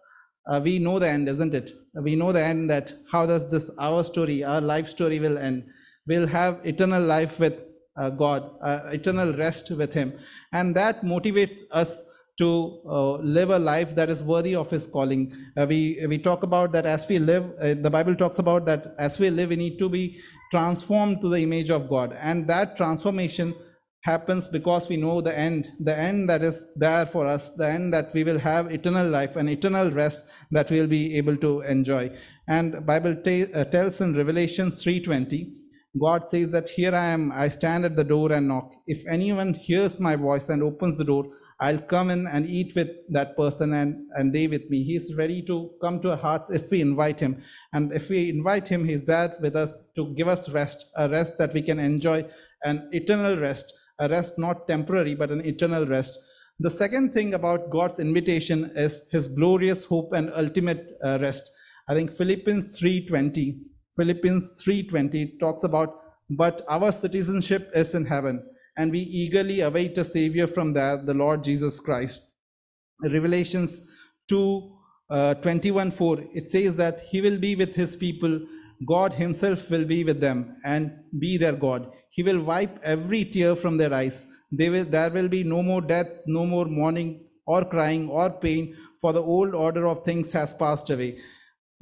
uh, 0.49 0.61
we 0.67 0.79
know 0.79 0.99
the 0.99 1.09
end, 1.09 1.29
isn't 1.29 1.55
it? 1.61 1.73
We 2.03 2.17
know 2.17 2.33
the 2.33 2.45
end 2.45 2.71
that 2.71 2.93
how 3.11 3.27
does 3.27 3.51
this 3.51 3.71
our 3.79 4.05
story, 4.05 4.45
our 4.45 4.61
life 4.61 4.89
story 4.89 5.19
will 5.19 5.39
end. 5.39 5.65
We'll 6.07 6.27
have 6.27 6.61
eternal 6.65 7.03
life 7.03 7.39
with 7.41 7.55
uh, 7.97 8.11
God, 8.11 8.51
uh, 8.63 8.81
eternal 8.93 9.33
rest 9.35 9.71
with 9.71 9.93
Him. 9.95 10.13
And 10.53 10.75
that 10.77 11.03
motivates 11.03 11.61
us 11.71 12.03
to 12.39 12.81
uh, 12.87 13.13
live 13.17 13.51
a 13.51 13.59
life 13.59 13.95
that 13.95 14.11
is 14.11 14.23
worthy 14.23 14.55
of 14.55 14.71
His 14.71 14.87
calling. 14.87 15.35
Uh, 15.57 15.67
we, 15.67 16.05
we 16.07 16.19
talk 16.19 16.43
about 16.43 16.73
that 16.73 16.85
as 16.85 17.09
we 17.09 17.19
live, 17.19 17.51
uh, 17.61 17.75
the 17.75 17.91
Bible 17.91 18.15
talks 18.15 18.39
about 18.39 18.67
that 18.67 18.95
as 18.99 19.19
we 19.19 19.31
live, 19.31 19.49
we 19.49 19.57
need 19.57 19.79
to 19.79 19.89
be 19.89 20.21
transformed 20.51 21.23
to 21.23 21.29
the 21.29 21.41
image 21.41 21.71
of 21.71 21.89
God. 21.89 22.17
And 22.21 22.47
that 22.49 22.77
transformation 22.77 23.55
happens 24.07 24.47
because 24.47 24.89
we 24.89 24.97
know 24.97 25.21
the 25.21 25.37
end, 25.37 25.73
the 25.81 25.97
end 26.09 26.31
that 26.31 26.43
is 26.43 26.69
there 26.77 27.05
for 27.05 27.27
us, 27.27 27.49
the 27.61 27.69
end 27.69 27.93
that 27.93 28.15
we 28.15 28.23
will 28.29 28.39
have 28.39 28.73
eternal 28.73 29.09
life 29.19 29.35
and 29.37 29.51
eternal 29.51 29.91
rest 29.91 30.25
that 30.53 30.71
we'll 30.71 30.87
be 30.87 31.17
able 31.17 31.37
to 31.37 31.61
enjoy. 31.63 32.05
And 32.47 32.87
Bible 32.87 33.17
uh, 33.27 33.65
tells 33.65 34.01
in 34.01 34.17
Revelation 34.17 34.71
3:20, 34.71 35.53
God 36.05 36.31
says 36.31 36.51
that 36.51 36.69
here 36.69 36.95
I 36.95 37.07
am, 37.07 37.33
I 37.33 37.49
stand 37.49 37.85
at 37.85 37.97
the 37.97 38.05
door 38.05 38.31
and 38.33 38.49
knock. 38.49 38.73
If 38.87 39.03
anyone 39.09 39.55
hears 39.55 39.99
my 39.99 40.15
voice 40.15 40.49
and 40.51 40.63
opens 40.63 40.99
the 40.99 41.05
door, 41.13 41.25
I'll 41.59 41.79
come 41.79 42.11
in 42.11 42.27
and 42.27 42.47
eat 42.47 42.75
with 42.77 42.91
that 43.17 43.35
person 43.37 43.73
and, 43.73 44.07
and 44.15 44.35
they 44.35 44.47
with 44.47 44.69
me. 44.69 44.83
He's 44.85 45.15
ready 45.15 45.41
to 45.51 45.71
come 45.81 46.01
to 46.03 46.11
our 46.11 46.19
hearts 46.19 46.51
if 46.51 46.71
we 46.71 46.83
invite 46.83 47.19
him. 47.19 47.43
And 47.73 47.93
if 47.93 48.11
we 48.11 48.29
invite 48.29 48.69
him, 48.69 48.85
he's 48.85 49.07
there 49.07 49.35
with 49.41 49.57
us 49.57 49.73
to 49.97 50.13
give 50.15 50.29
us 50.29 50.51
rest, 50.51 50.85
a 50.97 51.09
rest 51.09 51.39
that 51.39 51.55
we 51.55 51.63
can 51.63 51.79
enjoy, 51.79 52.27
an 52.63 52.89
eternal 52.93 53.39
rest, 53.39 53.73
a 53.99 54.09
rest 54.09 54.35
not 54.39 54.69
temporary, 54.69 55.15
but 55.15 55.31
an 55.31 55.45
eternal 55.45 55.87
rest. 55.87 56.19
The 56.59 56.71
second 56.71 57.13
thing 57.13 57.35
about 57.35 57.71
God's 57.71 58.01
invitation 58.01 58.71
is 58.75 59.03
his 59.11 59.29
glorious 59.29 59.85
hope 59.85 60.13
and 60.13 60.33
ultimate 60.35 60.97
uh, 61.05 61.19
rest. 61.21 61.51
I 61.89 61.95
think 61.95 62.13
Philippians 62.13 62.79
3:20 62.81 63.61
Philippians 63.97 64.63
3:20 64.63 65.39
talks 65.39 65.65
about 65.65 66.01
but 66.29 66.65
our 66.69 66.91
citizenship 66.91 67.71
is 67.75 67.95
in 67.95 68.07
heaven 68.07 68.43
and 68.77 68.91
we 68.91 69.01
eagerly 69.01 69.61
await 69.61 69.97
a 69.97 70.05
savior 70.05 70.47
from 70.47 70.73
there 70.73 70.97
the 70.97 71.15
Lord 71.15 71.45
Jesus 71.45 71.79
Christ. 71.79 72.23
Revelations 73.03 73.83
2 74.29 74.73
uh, 75.11 75.35
21 75.35 75.91
4 75.93 76.25
it 76.35 76.51
says 76.51 76.77
that 76.77 77.01
he 77.01 77.21
will 77.21 77.39
be 77.39 77.55
with 77.55 77.77
his 77.77 77.95
people 77.95 78.41
God 78.85 79.15
himself 79.15 79.71
will 79.71 79.85
be 79.85 80.05
with 80.05 80.21
them 80.21 80.57
and 80.65 80.93
be 81.19 81.39
their 81.39 81.53
God. 81.53 81.91
He 82.17 82.23
will 82.23 82.43
wipe 82.43 82.79
every 82.83 83.25
tear 83.27 83.55
from 83.55 83.77
their 83.77 83.93
eyes. 83.93 84.27
Will, 84.51 84.85
there 84.85 85.11
will 85.11 85.29
be 85.29 85.45
no 85.45 85.63
more 85.63 85.83
death, 85.83 86.09
no 86.27 86.47
more 86.47 86.65
mourning 86.65 87.21
or 87.47 87.65
crying 87.65 88.09
or 88.09 88.31
pain, 88.31 88.75
for 89.03 89.13
the 89.13 89.23
old 89.23 89.55
order 89.55 89.87
of 89.87 90.03
things 90.03 90.33
has 90.33 90.55
passed 90.55 90.89
away. 90.89 91.19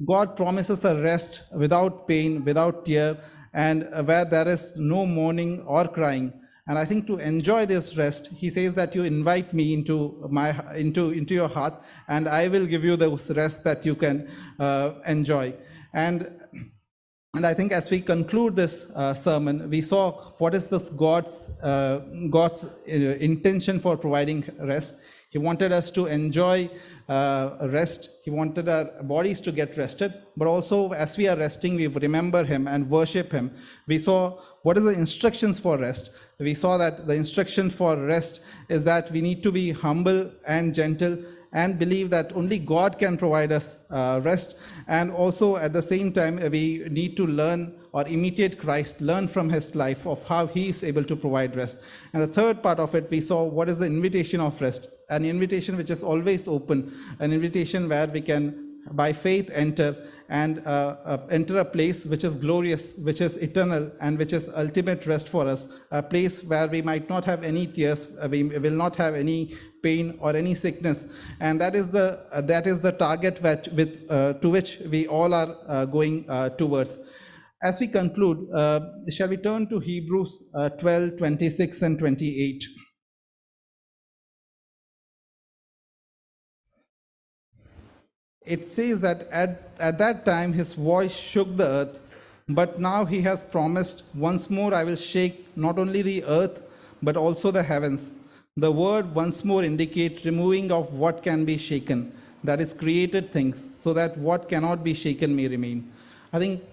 God 0.05 0.35
promises 0.35 0.83
a 0.83 1.01
rest 1.01 1.41
without 1.55 2.05
pain, 2.07 2.43
without 2.43 2.85
tear, 2.85 3.17
and 3.53 3.87
where 4.05 4.25
there 4.25 4.49
is 4.49 4.75
no 4.75 5.05
mourning 5.05 5.61
or 5.61 5.87
crying. 5.87 6.33
And 6.67 6.77
I 6.77 6.83
think 6.83 7.07
to 7.07 7.17
enjoy 7.17 7.65
this 7.65 7.95
rest, 7.95 8.27
he 8.27 8.49
says 8.49 8.73
that 8.73 8.93
you 8.93 9.03
invite 9.03 9.53
me 9.53 9.73
into 9.73 10.27
my 10.29 10.49
into 10.75 11.11
into 11.11 11.33
your 11.33 11.47
heart, 11.47 11.75
and 12.09 12.27
I 12.27 12.49
will 12.49 12.65
give 12.65 12.83
you 12.83 12.97
the 12.97 13.09
rest 13.35 13.63
that 13.63 13.85
you 13.85 13.95
can 13.95 14.27
uh, 14.59 14.95
enjoy. 15.05 15.53
And 15.93 16.27
and 17.35 17.45
I 17.45 17.53
think 17.53 17.71
as 17.71 17.91
we 17.91 17.99
conclude 17.99 18.55
this 18.55 18.85
uh, 18.95 19.13
sermon, 19.13 19.69
we 19.69 19.81
saw 19.81 20.13
what 20.37 20.55
is 20.55 20.69
this 20.69 20.89
God's 20.89 21.49
uh, 21.61 21.99
God's 22.29 22.63
uh, 22.63 22.91
intention 22.91 23.79
for 23.79 23.97
providing 23.97 24.45
rest. 24.59 24.95
He 25.29 25.37
wanted 25.37 25.73
us 25.73 25.91
to 25.91 26.05
enjoy 26.05 26.69
uh, 27.09 27.67
rest. 27.69 28.09
He 28.23 28.31
wanted 28.31 28.69
our 28.69 28.85
bodies 29.03 29.41
to 29.41 29.51
get 29.51 29.75
rested. 29.75 30.13
But 30.37 30.47
also, 30.47 30.93
as 30.93 31.17
we 31.17 31.27
are 31.27 31.35
resting, 31.35 31.75
we 31.75 31.87
remember 31.87 32.45
Him 32.45 32.69
and 32.69 32.89
worship 32.89 33.33
Him. 33.33 33.51
We 33.85 33.99
saw 33.99 34.39
what 34.61 34.77
are 34.77 34.81
the 34.81 34.93
instructions 34.93 35.59
for 35.59 35.77
rest. 35.77 36.11
We 36.39 36.53
saw 36.53 36.77
that 36.77 37.05
the 37.05 37.15
instruction 37.15 37.69
for 37.69 37.97
rest 37.97 38.39
is 38.69 38.85
that 38.85 39.11
we 39.11 39.19
need 39.19 39.43
to 39.43 39.51
be 39.51 39.71
humble 39.71 40.31
and 40.47 40.73
gentle 40.73 41.17
and 41.55 41.79
believe 41.79 42.09
that 42.09 42.33
only 42.35 42.59
God 42.59 42.99
can 42.99 43.17
provide 43.17 43.53
us 43.53 43.79
uh, 43.89 44.19
rest. 44.21 44.57
And 44.87 45.09
also, 45.09 45.55
at 45.55 45.71
the 45.71 45.81
same 45.81 46.11
time, 46.11 46.35
we 46.51 46.85
need 46.91 47.15
to 47.15 47.25
learn 47.25 47.79
or 47.93 48.05
imitate 48.07 48.59
Christ, 48.59 48.99
learn 48.99 49.29
from 49.29 49.49
his 49.49 49.73
life 49.73 50.05
of 50.05 50.21
how 50.25 50.47
he 50.47 50.67
is 50.67 50.83
able 50.83 51.05
to 51.05 51.15
provide 51.15 51.55
rest. 51.55 51.77
And 52.11 52.21
the 52.21 52.27
third 52.27 52.61
part 52.61 52.79
of 52.79 52.93
it, 52.93 53.09
we 53.09 53.21
saw 53.21 53.43
what 53.43 53.69
is 53.69 53.79
the 53.79 53.85
invitation 53.85 54.41
of 54.41 54.59
rest, 54.59 54.89
an 55.09 55.23
invitation 55.23 55.77
which 55.77 55.89
is 55.89 56.03
always 56.03 56.45
open, 56.45 56.93
an 57.19 57.31
invitation 57.31 57.87
where 57.87 58.07
we 58.07 58.19
can 58.19 58.64
by 58.91 59.13
faith 59.13 59.49
enter 59.53 59.95
and 60.29 60.65
uh, 60.65 60.97
uh, 61.05 61.27
enter 61.29 61.59
a 61.59 61.65
place 61.65 62.03
which 62.05 62.23
is 62.23 62.35
glorious, 62.35 62.93
which 62.97 63.21
is 63.21 63.37
eternal, 63.37 63.91
and 64.01 64.17
which 64.17 64.33
is 64.33 64.49
ultimate 64.55 65.05
rest 65.05 65.29
for 65.29 65.47
us. 65.47 65.67
A 65.91 66.01
place 66.01 66.43
where 66.43 66.67
we 66.67 66.81
might 66.81 67.09
not 67.09 67.25
have 67.25 67.43
any 67.43 67.67
tears, 67.67 68.07
uh, 68.19 68.27
we 68.27 68.43
will 68.43 68.71
not 68.71 68.95
have 68.95 69.13
any 69.13 69.55
pain 69.83 70.17
or 70.19 70.35
any 70.35 70.55
sickness, 70.55 71.05
and 71.39 71.61
that 71.61 71.75
is 71.75 71.91
the 71.91 72.25
uh, 72.31 72.41
that 72.41 72.65
is 72.65 72.81
the 72.81 72.91
target 72.91 73.41
which, 73.41 73.67
with 73.67 74.05
uh, 74.09 74.33
to 74.33 74.49
which 74.49 74.79
we 74.89 75.07
all 75.07 75.33
are 75.33 75.57
uh, 75.67 75.85
going 75.85 76.25
towards. 76.57 76.99
As 77.63 77.79
we 77.79 77.87
conclude, 77.87 78.47
shall 79.09 79.27
we 79.27 79.37
turn 79.37 79.67
to 79.69 79.79
Hebrews 79.79 80.39
12, 80.79 81.17
26 81.17 81.81
and 81.81 81.97
28? 81.97 82.63
It 88.45 88.67
says 88.67 88.99
that 89.01 89.27
at, 89.31 89.71
at 89.79 89.97
that 89.97 90.25
time 90.25 90.53
his 90.53 90.73
voice 90.73 91.15
shook 91.15 91.57
the 91.57 91.67
earth, 91.67 91.99
but 92.47 92.79
now 92.79 93.05
he 93.05 93.21
has 93.21 93.43
promised, 93.43 94.03
Once 94.13 94.49
more 94.49 94.73
I 94.73 94.83
will 94.83 94.95
shake 94.95 95.47
not 95.57 95.79
only 95.79 96.01
the 96.01 96.23
earth, 96.25 96.61
but 97.01 97.17
also 97.17 97.51
the 97.51 97.63
heavens. 97.63 98.13
The 98.55 98.71
word 98.71 99.13
once 99.13 99.43
more 99.43 99.63
indicates 99.63 100.23
removing 100.25 100.71
of 100.71 100.93
what 100.93 101.23
can 101.23 101.43
be 101.43 101.57
shaken, 101.57 102.13
that 102.43 102.61
is 102.61 102.73
created 102.73 103.31
things, 103.31 103.79
so 103.81 103.93
that 103.93 104.17
what 104.17 104.47
cannot 104.47 104.83
be 104.83 104.93
shaken 104.93 105.35
may 105.35 105.47
remain. 105.47 105.91
I 106.31 106.39
think 106.39 106.63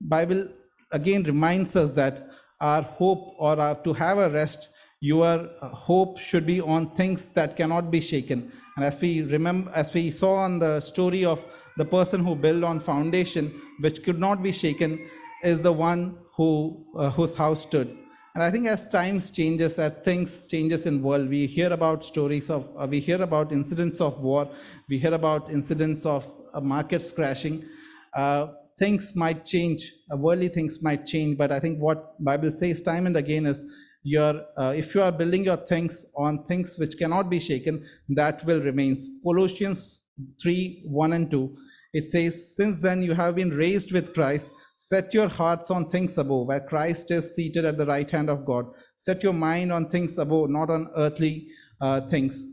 Bible 0.00 0.48
again 0.90 1.22
reminds 1.22 1.76
us 1.76 1.92
that 1.94 2.28
our 2.60 2.82
hope 2.82 3.34
or 3.38 3.58
our, 3.58 3.76
to 3.76 3.92
have 3.92 4.18
a 4.18 4.28
rest, 4.28 4.68
your 5.00 5.48
uh, 5.60 5.68
hope 5.68 6.18
should 6.18 6.46
be 6.46 6.60
on 6.60 6.94
things 6.94 7.26
that 7.26 7.56
cannot 7.56 7.90
be 7.90 8.00
shaken 8.00 8.52
and 8.76 8.84
as 8.84 9.00
we 9.00 9.22
remember, 9.22 9.70
as 9.74 9.92
we 9.92 10.10
saw 10.10 10.34
on 10.34 10.58
the 10.58 10.80
story 10.80 11.24
of 11.24 11.46
the 11.76 11.84
person 11.84 12.24
who 12.24 12.34
built 12.34 12.64
on 12.64 12.80
foundation, 12.80 13.60
which 13.80 14.02
could 14.02 14.18
not 14.18 14.42
be 14.42 14.52
shaken, 14.52 15.08
is 15.42 15.62
the 15.62 15.72
one 15.72 16.18
who 16.36 16.86
uh, 16.96 17.10
whose 17.10 17.34
house 17.34 17.62
stood. 17.62 17.98
And 18.34 18.42
I 18.42 18.50
think 18.50 18.66
as 18.66 18.86
times 18.86 19.30
changes, 19.30 19.78
as 19.78 19.92
things 20.04 20.46
changes 20.46 20.86
in 20.86 21.02
world, 21.02 21.28
we 21.28 21.46
hear 21.46 21.70
about 21.70 22.02
stories 22.02 22.48
of, 22.48 22.70
uh, 22.78 22.86
we 22.88 22.98
hear 22.98 23.20
about 23.20 23.52
incidents 23.52 24.00
of 24.00 24.20
war, 24.22 24.50
we 24.88 24.98
hear 24.98 25.12
about 25.12 25.50
incidents 25.50 26.06
of 26.06 26.32
uh, 26.54 26.60
markets 26.60 27.12
crashing. 27.12 27.66
Uh, 28.14 28.46
things 28.78 29.14
might 29.14 29.44
change, 29.44 29.92
uh, 30.10 30.16
worldly 30.16 30.48
things 30.48 30.82
might 30.82 31.04
change, 31.04 31.36
but 31.36 31.52
I 31.52 31.60
think 31.60 31.78
what 31.78 32.22
Bible 32.24 32.50
says 32.50 32.80
time 32.80 33.06
and 33.06 33.18
again 33.18 33.44
is 33.44 33.66
your 34.02 34.42
uh, 34.56 34.74
if 34.76 34.94
you 34.94 35.02
are 35.02 35.12
building 35.12 35.44
your 35.44 35.56
things 35.56 36.04
on 36.16 36.44
things 36.44 36.76
which 36.78 36.96
cannot 36.98 37.30
be 37.30 37.40
shaken 37.40 37.84
that 38.08 38.44
will 38.44 38.60
remain. 38.60 38.96
Colossians 39.24 40.00
3 40.42 40.84
1 40.86 41.12
and 41.12 41.30
2 41.30 41.56
it 41.94 42.10
says 42.10 42.56
since 42.56 42.80
then 42.80 43.02
you 43.02 43.14
have 43.14 43.34
been 43.34 43.50
raised 43.50 43.92
with 43.92 44.12
christ 44.14 44.52
set 44.76 45.12
your 45.14 45.28
hearts 45.28 45.70
on 45.70 45.88
things 45.88 46.18
above 46.18 46.46
where 46.46 46.60
christ 46.60 47.10
is 47.10 47.34
seated 47.34 47.64
at 47.64 47.78
the 47.78 47.86
right 47.86 48.10
hand 48.10 48.28
of 48.28 48.44
god. 48.44 48.66
Set 48.96 49.22
your 49.22 49.32
mind 49.32 49.72
on 49.72 49.88
things 49.88 50.18
above 50.18 50.50
not 50.50 50.70
on 50.70 50.88
earthly 50.96 51.48
uh, 51.80 52.00
things. 52.08 52.44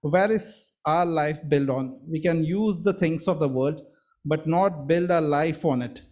Where 0.00 0.30
is 0.30 0.72
our 0.84 1.04
life 1.04 1.40
built 1.48 1.68
on? 1.68 2.00
We 2.08 2.20
can 2.22 2.44
use 2.44 2.80
the 2.82 2.92
things 2.92 3.26
of 3.28 3.40
the 3.40 3.48
world 3.48 3.80
but 4.24 4.46
not 4.46 4.86
build 4.86 5.10
our 5.10 5.20
life 5.20 5.64
on 5.64 5.82
it. 5.82 6.02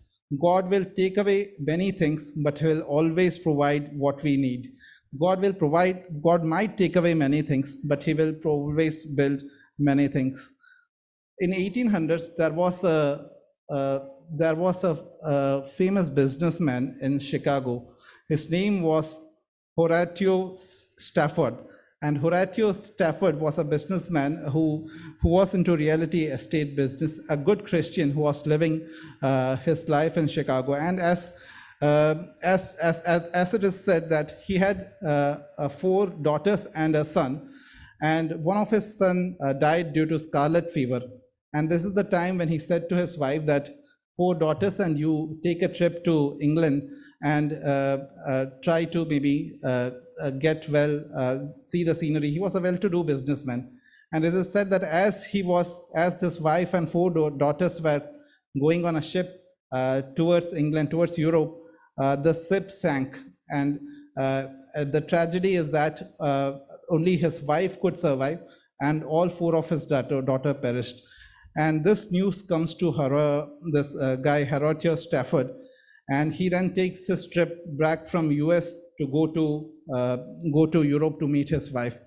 God 0.41 0.71
will 0.71 0.85
take 0.85 1.19
away 1.19 1.53
many 1.61 1.93
things, 1.93 2.33
but 2.45 2.59
He 2.59 2.67
will 2.67 2.81
always 2.81 3.39
provide 3.39 3.97
what 3.97 4.23
we 4.23 4.37
need. 4.37 4.73
God 5.21 5.41
will 5.41 5.53
provide, 5.53 6.05
God 6.23 6.45
might 6.45 6.77
take 6.77 6.97
away 6.97 7.15
many 7.15 7.43
things, 7.43 7.77
but 7.77 8.03
He 8.03 8.15
will 8.15 8.35
always 8.45 9.05
build 9.05 9.43
many 9.79 10.09
things. 10.09 10.53
In 11.39 11.53
1800s, 11.53 12.37
there 12.37 12.53
was 12.53 12.85
a, 12.85 13.27
uh, 13.71 14.01
there 14.37 14.55
was 14.55 14.85
a, 14.85 14.99
a 15.23 15.67
famous 15.77 16.09
businessman 16.09 16.99
in 17.01 17.19
Chicago. 17.19 17.95
His 18.29 18.51
name 18.51 18.83
was 18.83 19.19
Horatio 19.77 20.53
Spafford 20.99 21.57
and 22.03 22.19
Horatio 22.19 22.73
Spafford 22.73 23.41
was 23.41 23.57
a 23.59 23.65
businessman 23.65 24.45
who, 24.53 24.89
who 25.23 25.31
was 25.31 25.55
into 25.55 25.77
reality 25.77 26.25
estate 26.27 26.77
business, 26.77 27.19
a 27.31 27.37
good 27.37 27.67
Christian 27.67 28.11
who 28.11 28.21
was 28.21 28.47
living 28.47 28.87
uh, 29.23 29.57
his 29.57 29.89
life 29.89 30.19
in 30.19 30.29
Chicago. 30.29 30.75
And 30.75 31.01
as, 31.01 31.33
uh, 31.83 32.15
as, 32.43 32.75
as, 32.77 33.01
as, 33.01 33.23
as, 33.35 33.55
it 33.55 33.65
is 33.65 33.79
said 33.79 34.09
that 34.09 34.39
he 34.43 34.57
had 34.57 34.93
uh, 35.05 35.37
uh 35.59 35.69
four 35.69 36.07
daughters 36.07 36.67
and 36.75 36.97
a 36.97 37.05
son, 37.05 37.51
and 38.03 38.43
one 38.43 38.57
of 38.57 38.71
his 38.71 38.97
son 38.97 39.37
uh, 39.45 39.53
died 39.53 39.93
due 39.93 40.07
to 40.07 40.19
scarlet 40.19 40.71
fever. 40.71 41.03
And 41.53 41.71
this 41.71 41.85
is 41.85 41.93
the 41.93 42.05
time 42.05 42.39
when 42.39 42.49
he 42.49 42.59
said 42.59 42.89
to 42.89 42.97
his 42.97 43.17
wife 43.19 43.45
that 43.47 43.69
four 44.17 44.35
daughters 44.35 44.81
and 44.81 44.99
you 44.99 45.39
take 45.45 45.63
a 45.63 45.69
trip 45.69 46.03
to 46.05 46.39
England 46.41 46.89
and 47.23 47.53
uh, 47.65 47.99
uh, 48.27 48.47
try 48.63 48.85
to 48.85 49.05
maybe 49.05 49.53
uh, 49.65 49.91
get 50.39 50.69
well, 50.69 51.53
see 51.57 51.85
the 51.85 51.95
scenery. 51.95 52.31
He 52.31 52.39
was 52.39 52.55
a 52.55 52.61
well-to-do 52.61 53.05
businessman. 53.05 53.71
And 54.13 54.25
it 54.25 54.35
is 54.35 54.53
said 54.53 54.71
that 54.71 54.83
as 54.83 55.25
he 55.25 55.43
was, 55.43 55.85
as 55.95 56.21
his 56.21 56.41
wife 56.41 56.75
and 56.75 56.91
four 56.91 57.11
daughters 57.11 57.81
were 57.81 58.03
going 58.59 58.85
on 58.85 58.97
a 58.97 59.03
ship 59.03 59.43
towards 60.15 60.53
England, 60.53 60.91
towards 60.91 61.19
Europe, 61.19 61.66
the 61.97 62.33
ship 62.49 62.71
sank. 62.71 63.19
And 63.49 63.81
the 64.17 65.05
tragedy 65.09 65.55
is 65.55 65.71
that 65.73 66.15
only 66.91 67.17
his 67.17 67.41
wife 67.43 67.81
could 67.81 67.99
survive 67.99 68.41
and 68.81 69.05
all 69.05 69.29
four 69.29 69.57
of 69.57 69.69
his 69.69 69.87
daughter, 69.87 70.21
daughter 70.21 70.55
perished. 70.55 70.97
And 71.57 71.85
this 71.85 72.11
news 72.11 72.43
comes 72.43 72.75
to 72.77 72.93
her, 72.93 73.49
this 73.73 73.95
uh, 73.97 74.17
guy, 74.17 74.45
Horatio 74.45 74.97
Spafford, 74.97 75.51
and 76.09 76.33
he 76.33 76.49
then 76.49 76.75
takes 76.75 77.07
his 77.07 77.27
trip 77.29 77.65
back 77.79 78.07
from 78.07 78.31
US 78.31 78.77
to 78.99 79.07
go 79.07 79.27
to 79.29 79.71
uh, 79.95 80.17
go 80.53 80.67
to 80.67 80.83
Europe 80.83 81.19
to 81.21 81.29
meet 81.29 81.49
his 81.49 81.73
wife. 81.73 81.99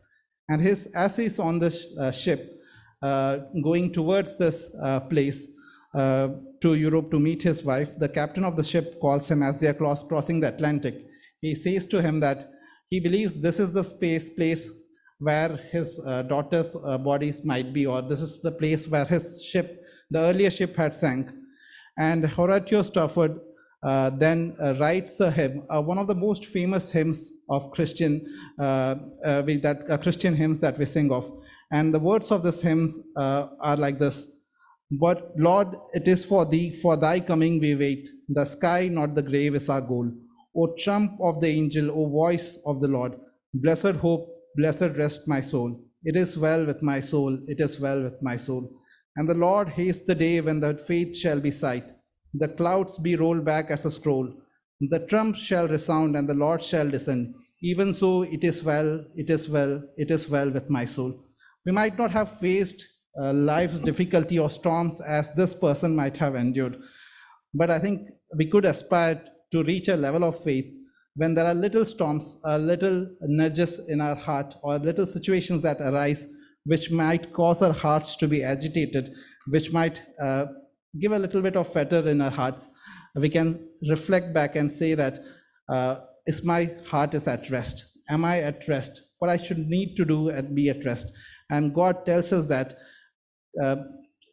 And 0.49 0.61
his 0.61 0.85
as 0.95 1.15
he's 1.15 1.39
on 1.39 1.59
the 1.59 1.71
sh 1.71 1.85
uh, 1.99 2.11
ship, 2.11 2.61
uh, 3.01 3.39
going 3.63 3.91
towards 3.91 4.37
this 4.37 4.71
uh, 4.81 4.99
place 5.01 5.47
uh, 5.93 6.29
to 6.61 6.75
Europe 6.75 7.11
to 7.11 7.19
meet 7.19 7.43
his 7.43 7.63
wife, 7.63 7.97
the 7.97 8.09
captain 8.09 8.43
of 8.43 8.55
the 8.55 8.63
ship 8.63 8.99
calls 8.99 9.29
him 9.29 9.41
as 9.43 9.59
they 9.59 9.67
are 9.67 9.73
cross 9.73 10.03
crossing 10.03 10.39
the 10.39 10.47
Atlantic. 10.47 11.05
He 11.41 11.55
says 11.55 11.85
to 11.87 12.01
him 12.01 12.19
that 12.19 12.51
he 12.89 12.99
believes 12.99 13.35
this 13.35 13.59
is 13.59 13.73
the 13.73 13.83
space 13.83 14.29
place 14.29 14.71
where 15.19 15.57
his 15.71 15.99
uh, 16.05 16.23
daughter's 16.23 16.75
bodies 16.75 17.43
might 17.43 17.73
be, 17.73 17.85
or 17.85 18.01
this 18.01 18.21
is 18.21 18.41
the 18.41 18.51
place 18.51 18.87
where 18.87 19.05
his 19.05 19.43
ship, 19.43 19.83
the 20.09 20.19
earlier 20.19 20.49
ship, 20.49 20.75
had 20.75 20.95
sank. 20.95 21.29
And 21.97 22.25
Horatio 22.25 22.83
Spafford 22.83 23.39
uh, 23.81 24.09
then 24.09 24.55
uh, 24.61 24.75
writes 24.75 25.19
a 25.19 25.31
hymn, 25.31 25.63
uh, 25.69 25.81
one 25.81 25.97
of 25.97 26.07
the 26.07 26.15
most 26.15 26.45
famous 26.45 26.91
hymns 26.91 27.31
of 27.49 27.71
Christian, 27.71 28.25
uh, 28.59 28.95
uh, 29.23 29.41
that 29.41 29.99
Christian 30.01 30.35
hymns 30.35 30.59
that 30.59 30.77
we 30.77 30.85
sing 30.85 31.11
of. 31.11 31.31
And 31.71 31.93
the 31.93 31.99
words 31.99 32.31
of 32.31 32.43
this 32.43 32.61
hymns 32.61 32.99
are 33.15 33.77
like 33.77 33.99
this. 33.99 34.27
But 34.91 35.33
Lord, 35.37 35.75
it 35.93 36.07
is 36.07 36.25
for 36.25 36.45
thee, 36.45 36.73
for 36.73 36.97
thy 36.97 37.19
coming 37.19 37.59
we 37.59 37.75
wait. 37.75 38.09
The 38.27 38.45
sky, 38.45 38.87
not 38.87 39.15
the 39.15 39.21
grave, 39.21 39.55
is 39.55 39.69
our 39.69 39.81
goal. 39.81 40.11
O 40.55 40.73
trump 40.79 41.19
of 41.21 41.41
the 41.41 41.47
angel, 41.47 41.91
O 41.91 42.09
voice 42.09 42.57
of 42.65 42.81
the 42.81 42.87
Lord, 42.87 43.13
blessed 43.53 43.97
hope, 44.01 44.27
blessed 44.55 44.97
rest 44.97 45.27
my 45.27 45.41
soul. 45.41 45.79
It 46.03 46.15
is 46.15 46.37
well 46.37 46.65
with 46.65 46.81
my 46.81 47.01
soul, 47.01 47.37
it 47.47 47.59
is 47.59 47.79
well 47.79 48.01
with 48.01 48.21
my 48.21 48.37
soul. 48.37 48.71
And 49.15 49.29
the 49.29 49.35
Lord 49.35 49.69
haste 49.69 50.07
the 50.07 50.15
day 50.15 50.41
when 50.41 50.59
that 50.61 50.79
faith 50.79 51.15
shall 51.15 51.39
be 51.39 51.51
sight 51.51 51.83
the 52.33 52.47
clouds 52.47 52.97
be 52.99 53.15
rolled 53.15 53.43
back 53.43 53.71
as 53.71 53.85
a 53.85 53.91
scroll. 53.91 54.31
The 54.79 54.99
trump 54.99 55.35
shall 55.35 55.67
resound, 55.67 56.15
and 56.15 56.29
the 56.29 56.33
Lord 56.33 56.61
shall 56.63 56.89
descend. 56.89 57.33
Even 57.61 57.93
so, 57.93 58.21
it 58.21 58.43
is 58.43 58.63
well, 58.63 59.03
it 59.15 59.29
is 59.29 59.49
well, 59.49 59.83
it 59.97 60.11
is 60.11 60.29
well 60.29 60.49
with 60.49 60.69
my 60.69 60.85
soul. 60.85 61.19
We 61.65 61.71
might 61.71 61.97
not 61.97 62.11
have 62.11 62.39
faced 62.39 62.85
uh, 63.21 63.33
life's 63.33 63.79
difficulty 63.79 64.39
or 64.39 64.49
storms 64.49 65.01
as 65.01 65.31
this 65.33 65.53
person 65.53 65.95
might 65.95 66.17
have 66.17 66.35
endured, 66.35 66.77
but 67.53 67.71
I 67.71 67.79
think 67.79 68.09
we 68.35 68.45
could 68.45 68.65
aspire 68.65 69.21
to 69.51 69.63
reach 69.63 69.87
a 69.87 69.97
level 69.97 70.23
of 70.23 70.43
faith 70.43 70.65
when 71.15 71.35
there 71.35 71.45
are 71.45 71.53
little 71.53 71.85
storms, 71.85 72.37
uh, 72.45 72.57
little 72.57 73.07
nudges 73.21 73.79
in 73.87 73.99
our 73.99 74.15
heart, 74.15 74.55
or 74.61 74.77
little 74.77 75.07
situations 75.07 75.61
that 75.63 75.81
arise 75.81 76.27
which 76.65 76.91
might 76.91 77.33
cause 77.33 77.61
our 77.61 77.73
hearts 77.73 78.15
to 78.17 78.27
be 78.27 78.43
agitated, 78.43 79.11
which 79.47 79.71
might 79.71 80.01
uh, 80.21 80.45
give 80.99 81.11
a 81.11 81.19
little 81.19 81.41
bit 81.41 81.55
of 81.55 81.71
fetter 81.71 82.07
in 82.07 82.21
our 82.21 82.31
hearts. 82.31 82.67
We 83.15 83.29
can 83.29 83.67
reflect 83.89 84.33
back 84.33 84.55
and 84.55 84.71
say 84.71 84.93
that 84.93 85.19
uh, 85.67 85.95
is 86.25 86.43
my 86.43 86.69
heart 86.87 87.13
is 87.13 87.27
at 87.27 87.49
rest? 87.49 87.85
Am 88.09 88.23
I 88.23 88.39
at 88.41 88.67
rest? 88.67 89.01
What 89.17 89.29
I 89.29 89.37
should 89.37 89.67
need 89.67 89.95
to 89.95 90.05
do 90.05 90.29
and 90.29 90.55
be 90.55 90.69
at 90.69 90.85
rest. 90.85 91.11
And 91.49 91.73
God 91.73 92.05
tells 92.05 92.31
us 92.31 92.47
that 92.47 92.77
uh, 93.61 93.77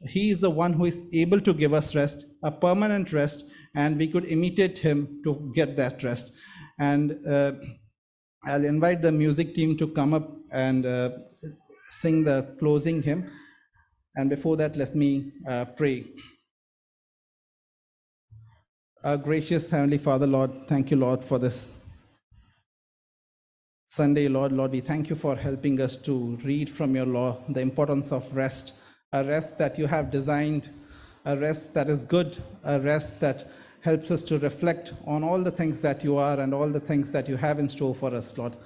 He 0.09 0.31
is 0.31 0.41
the 0.41 0.51
one 0.51 0.73
who 0.73 0.85
is 0.85 1.05
able 1.12 1.41
to 1.41 1.55
give 1.55 1.73
us 1.73 1.95
rest, 1.95 2.25
a 2.43 2.51
permanent 2.51 3.12
rest, 3.12 3.45
and 3.75 3.99
we 3.99 4.09
could 4.09 4.25
imitate 4.25 4.79
Him 4.79 5.21
to 5.25 5.53
get 5.55 5.77
that 5.77 6.03
rest. 6.03 6.33
And 6.79 7.27
uh, 7.27 7.53
I'll 8.45 8.64
invite 8.64 9.03
the 9.03 9.12
music 9.12 9.55
team 9.55 9.77
to 9.79 9.89
come 9.89 10.14
up 10.14 10.31
and 10.51 10.87
uh, 10.87 11.11
sing 11.91 12.25
the 12.25 12.55
closing 12.59 13.03
hymn. 13.03 13.31
And 14.14 14.31
before 14.31 14.57
that, 14.57 14.77
let 14.77 14.95
me 14.95 15.33
uh, 15.49 15.64
pray. 15.64 16.05
Our 19.05 19.17
gracious 19.17 19.69
Heavenly 19.71 19.99
Father, 19.99 20.27
Lord, 20.27 20.51
thank 20.69 20.91
you, 20.91 20.97
Lord, 20.97 21.25
for 21.25 21.39
this 21.39 21.73
Sunday, 23.85 24.29
Lord. 24.29 24.53
Lord, 24.53 24.73
we 24.73 24.81
thank 24.81 25.09
you 25.09 25.17
for 25.17 25.37
helping 25.37 25.81
us 25.81 25.97
to 25.97 26.39
read 26.45 26.69
from 26.69 26.97
your 26.97 27.07
law 27.07 27.39
the 27.49 27.61
importance 27.61 28.11
of 28.11 28.35
rest, 28.35 28.75
a 29.12 29.24
rest 29.24 29.57
that 29.59 29.78
you 29.78 29.86
have 29.86 30.11
designed, 30.11 30.70
a 31.24 31.36
rest 31.36 31.72
that 31.74 31.88
is 31.88 32.02
good, 32.02 32.42
a 32.64 32.80
rest 32.80 33.20
that 33.20 33.48
helps 33.80 34.11
us 34.11 34.22
to 34.24 34.38
reflect 34.40 34.94
on 35.07 35.22
all 35.22 35.42
the 35.42 35.50
things 35.50 35.80
that 35.80 36.02
you 36.02 36.16
are 36.16 36.40
and 36.40 36.52
all 36.52 36.68
the 36.68 36.80
things 36.80 37.12
that 37.12 37.28
you 37.28 37.36
have 37.36 37.59
in 37.59 37.68
store 37.68 37.94
for 37.94 38.14
us, 38.14 38.36
Lord. 38.36 38.57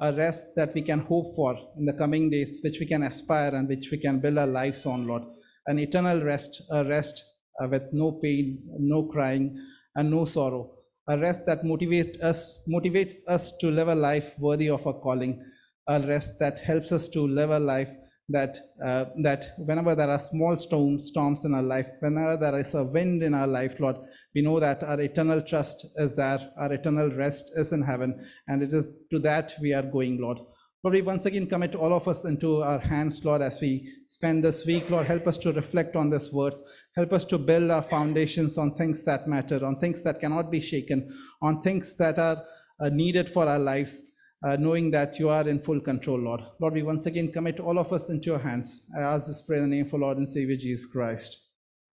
A 0.00 0.12
rest 0.12 0.48
that 0.56 0.74
we 0.74 0.82
can 0.82 1.00
hope 1.00 1.36
for 1.36 1.56
in 1.76 1.84
the 1.84 1.92
coming 1.92 2.30
days, 2.30 2.60
which 2.64 2.80
we 2.80 2.86
can 2.86 3.02
aspire 3.02 3.54
and 3.54 3.68
which 3.68 3.90
we 3.92 3.98
can 3.98 4.18
build 4.18 4.38
our 4.38 4.46
lives 4.46 4.86
on, 4.86 5.06
Lord. 5.06 5.22
An 5.66 5.78
eternal 5.78 6.22
rest, 6.24 6.62
a 6.70 6.84
rest 6.84 7.22
uh, 7.62 7.68
with 7.68 7.84
no 7.92 8.12
pain, 8.12 8.62
no 8.78 9.04
crying, 9.04 9.56
and 9.94 10.10
no 10.10 10.24
sorrow. 10.24 10.72
A 11.08 11.18
rest 11.18 11.46
that 11.46 11.64
motivates 11.64 12.20
us, 12.22 12.62
motivates 12.68 13.18
us 13.28 13.52
to 13.58 13.70
live 13.70 13.88
a 13.88 13.94
life 13.94 14.34
worthy 14.38 14.70
of 14.70 14.86
our 14.86 14.94
calling. 14.94 15.44
A 15.86 16.00
rest 16.00 16.38
that 16.40 16.60
helps 16.60 16.92
us 16.92 17.08
to 17.08 17.26
live 17.26 17.50
a 17.50 17.60
life 17.60 17.90
that 18.32 18.58
uh, 18.82 19.04
that 19.22 19.54
whenever 19.58 19.94
there 19.94 20.10
are 20.10 20.18
small 20.18 20.56
storms 20.56 21.06
storms 21.06 21.44
in 21.44 21.54
our 21.54 21.62
life 21.62 21.88
whenever 22.00 22.36
there 22.36 22.58
is 22.58 22.74
a 22.74 22.82
wind 22.82 23.22
in 23.22 23.34
our 23.34 23.46
life 23.46 23.78
lord 23.78 23.96
we 24.34 24.42
know 24.42 24.58
that 24.58 24.82
our 24.82 25.00
eternal 25.00 25.40
trust 25.40 25.86
is 25.96 26.16
there 26.16 26.50
our 26.58 26.72
eternal 26.72 27.10
rest 27.10 27.52
is 27.56 27.72
in 27.72 27.82
heaven 27.82 28.26
and 28.48 28.62
it 28.62 28.72
is 28.72 28.90
to 29.10 29.18
that 29.18 29.52
we 29.60 29.72
are 29.72 29.82
going 29.82 30.20
lord. 30.20 30.38
Lord 30.84 30.94
we 30.94 31.02
once 31.02 31.26
again 31.26 31.46
commit 31.46 31.76
all 31.76 31.92
of 31.92 32.08
us 32.08 32.24
into 32.24 32.60
our 32.62 32.80
hands 32.80 33.24
lord 33.24 33.40
as 33.40 33.60
we 33.60 33.88
spend 34.08 34.42
this 34.42 34.64
week. 34.66 34.90
Lord 34.90 35.06
help 35.06 35.28
us 35.28 35.38
to 35.38 35.52
reflect 35.52 35.94
on 35.94 36.10
these 36.10 36.32
words. 36.32 36.64
Help 36.96 37.12
us 37.12 37.24
to 37.26 37.38
build 37.38 37.70
our 37.70 37.82
foundations 37.82 38.58
on 38.58 38.74
things 38.74 39.04
that 39.04 39.28
matter 39.28 39.64
on 39.64 39.78
things 39.78 40.02
that 40.02 40.20
cannot 40.20 40.50
be 40.50 40.60
shaken 40.60 41.08
on 41.40 41.62
things 41.62 41.96
that 41.98 42.18
are 42.18 42.42
uh, 42.80 42.88
needed 42.88 43.30
for 43.30 43.46
our 43.46 43.60
lives 43.60 44.06
uh, 44.42 44.56
knowing 44.56 44.90
that 44.90 45.18
you 45.18 45.28
are 45.28 45.48
in 45.48 45.60
full 45.60 45.80
control, 45.80 46.18
Lord. 46.18 46.42
Lord, 46.58 46.74
we 46.74 46.82
once 46.82 47.06
again 47.06 47.32
commit 47.32 47.60
all 47.60 47.78
of 47.78 47.92
us 47.92 48.08
into 48.08 48.26
your 48.26 48.38
hands. 48.40 48.84
I 48.96 49.00
ask 49.00 49.26
this 49.26 49.40
prayer 49.40 49.62
in 49.62 49.70
the 49.70 49.76
name 49.76 49.86
of 49.86 49.92
Lord 49.92 50.18
and 50.18 50.28
Savior 50.28 50.56
Jesus 50.56 50.86
Christ. 50.86 51.38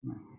Amen. 0.04 0.35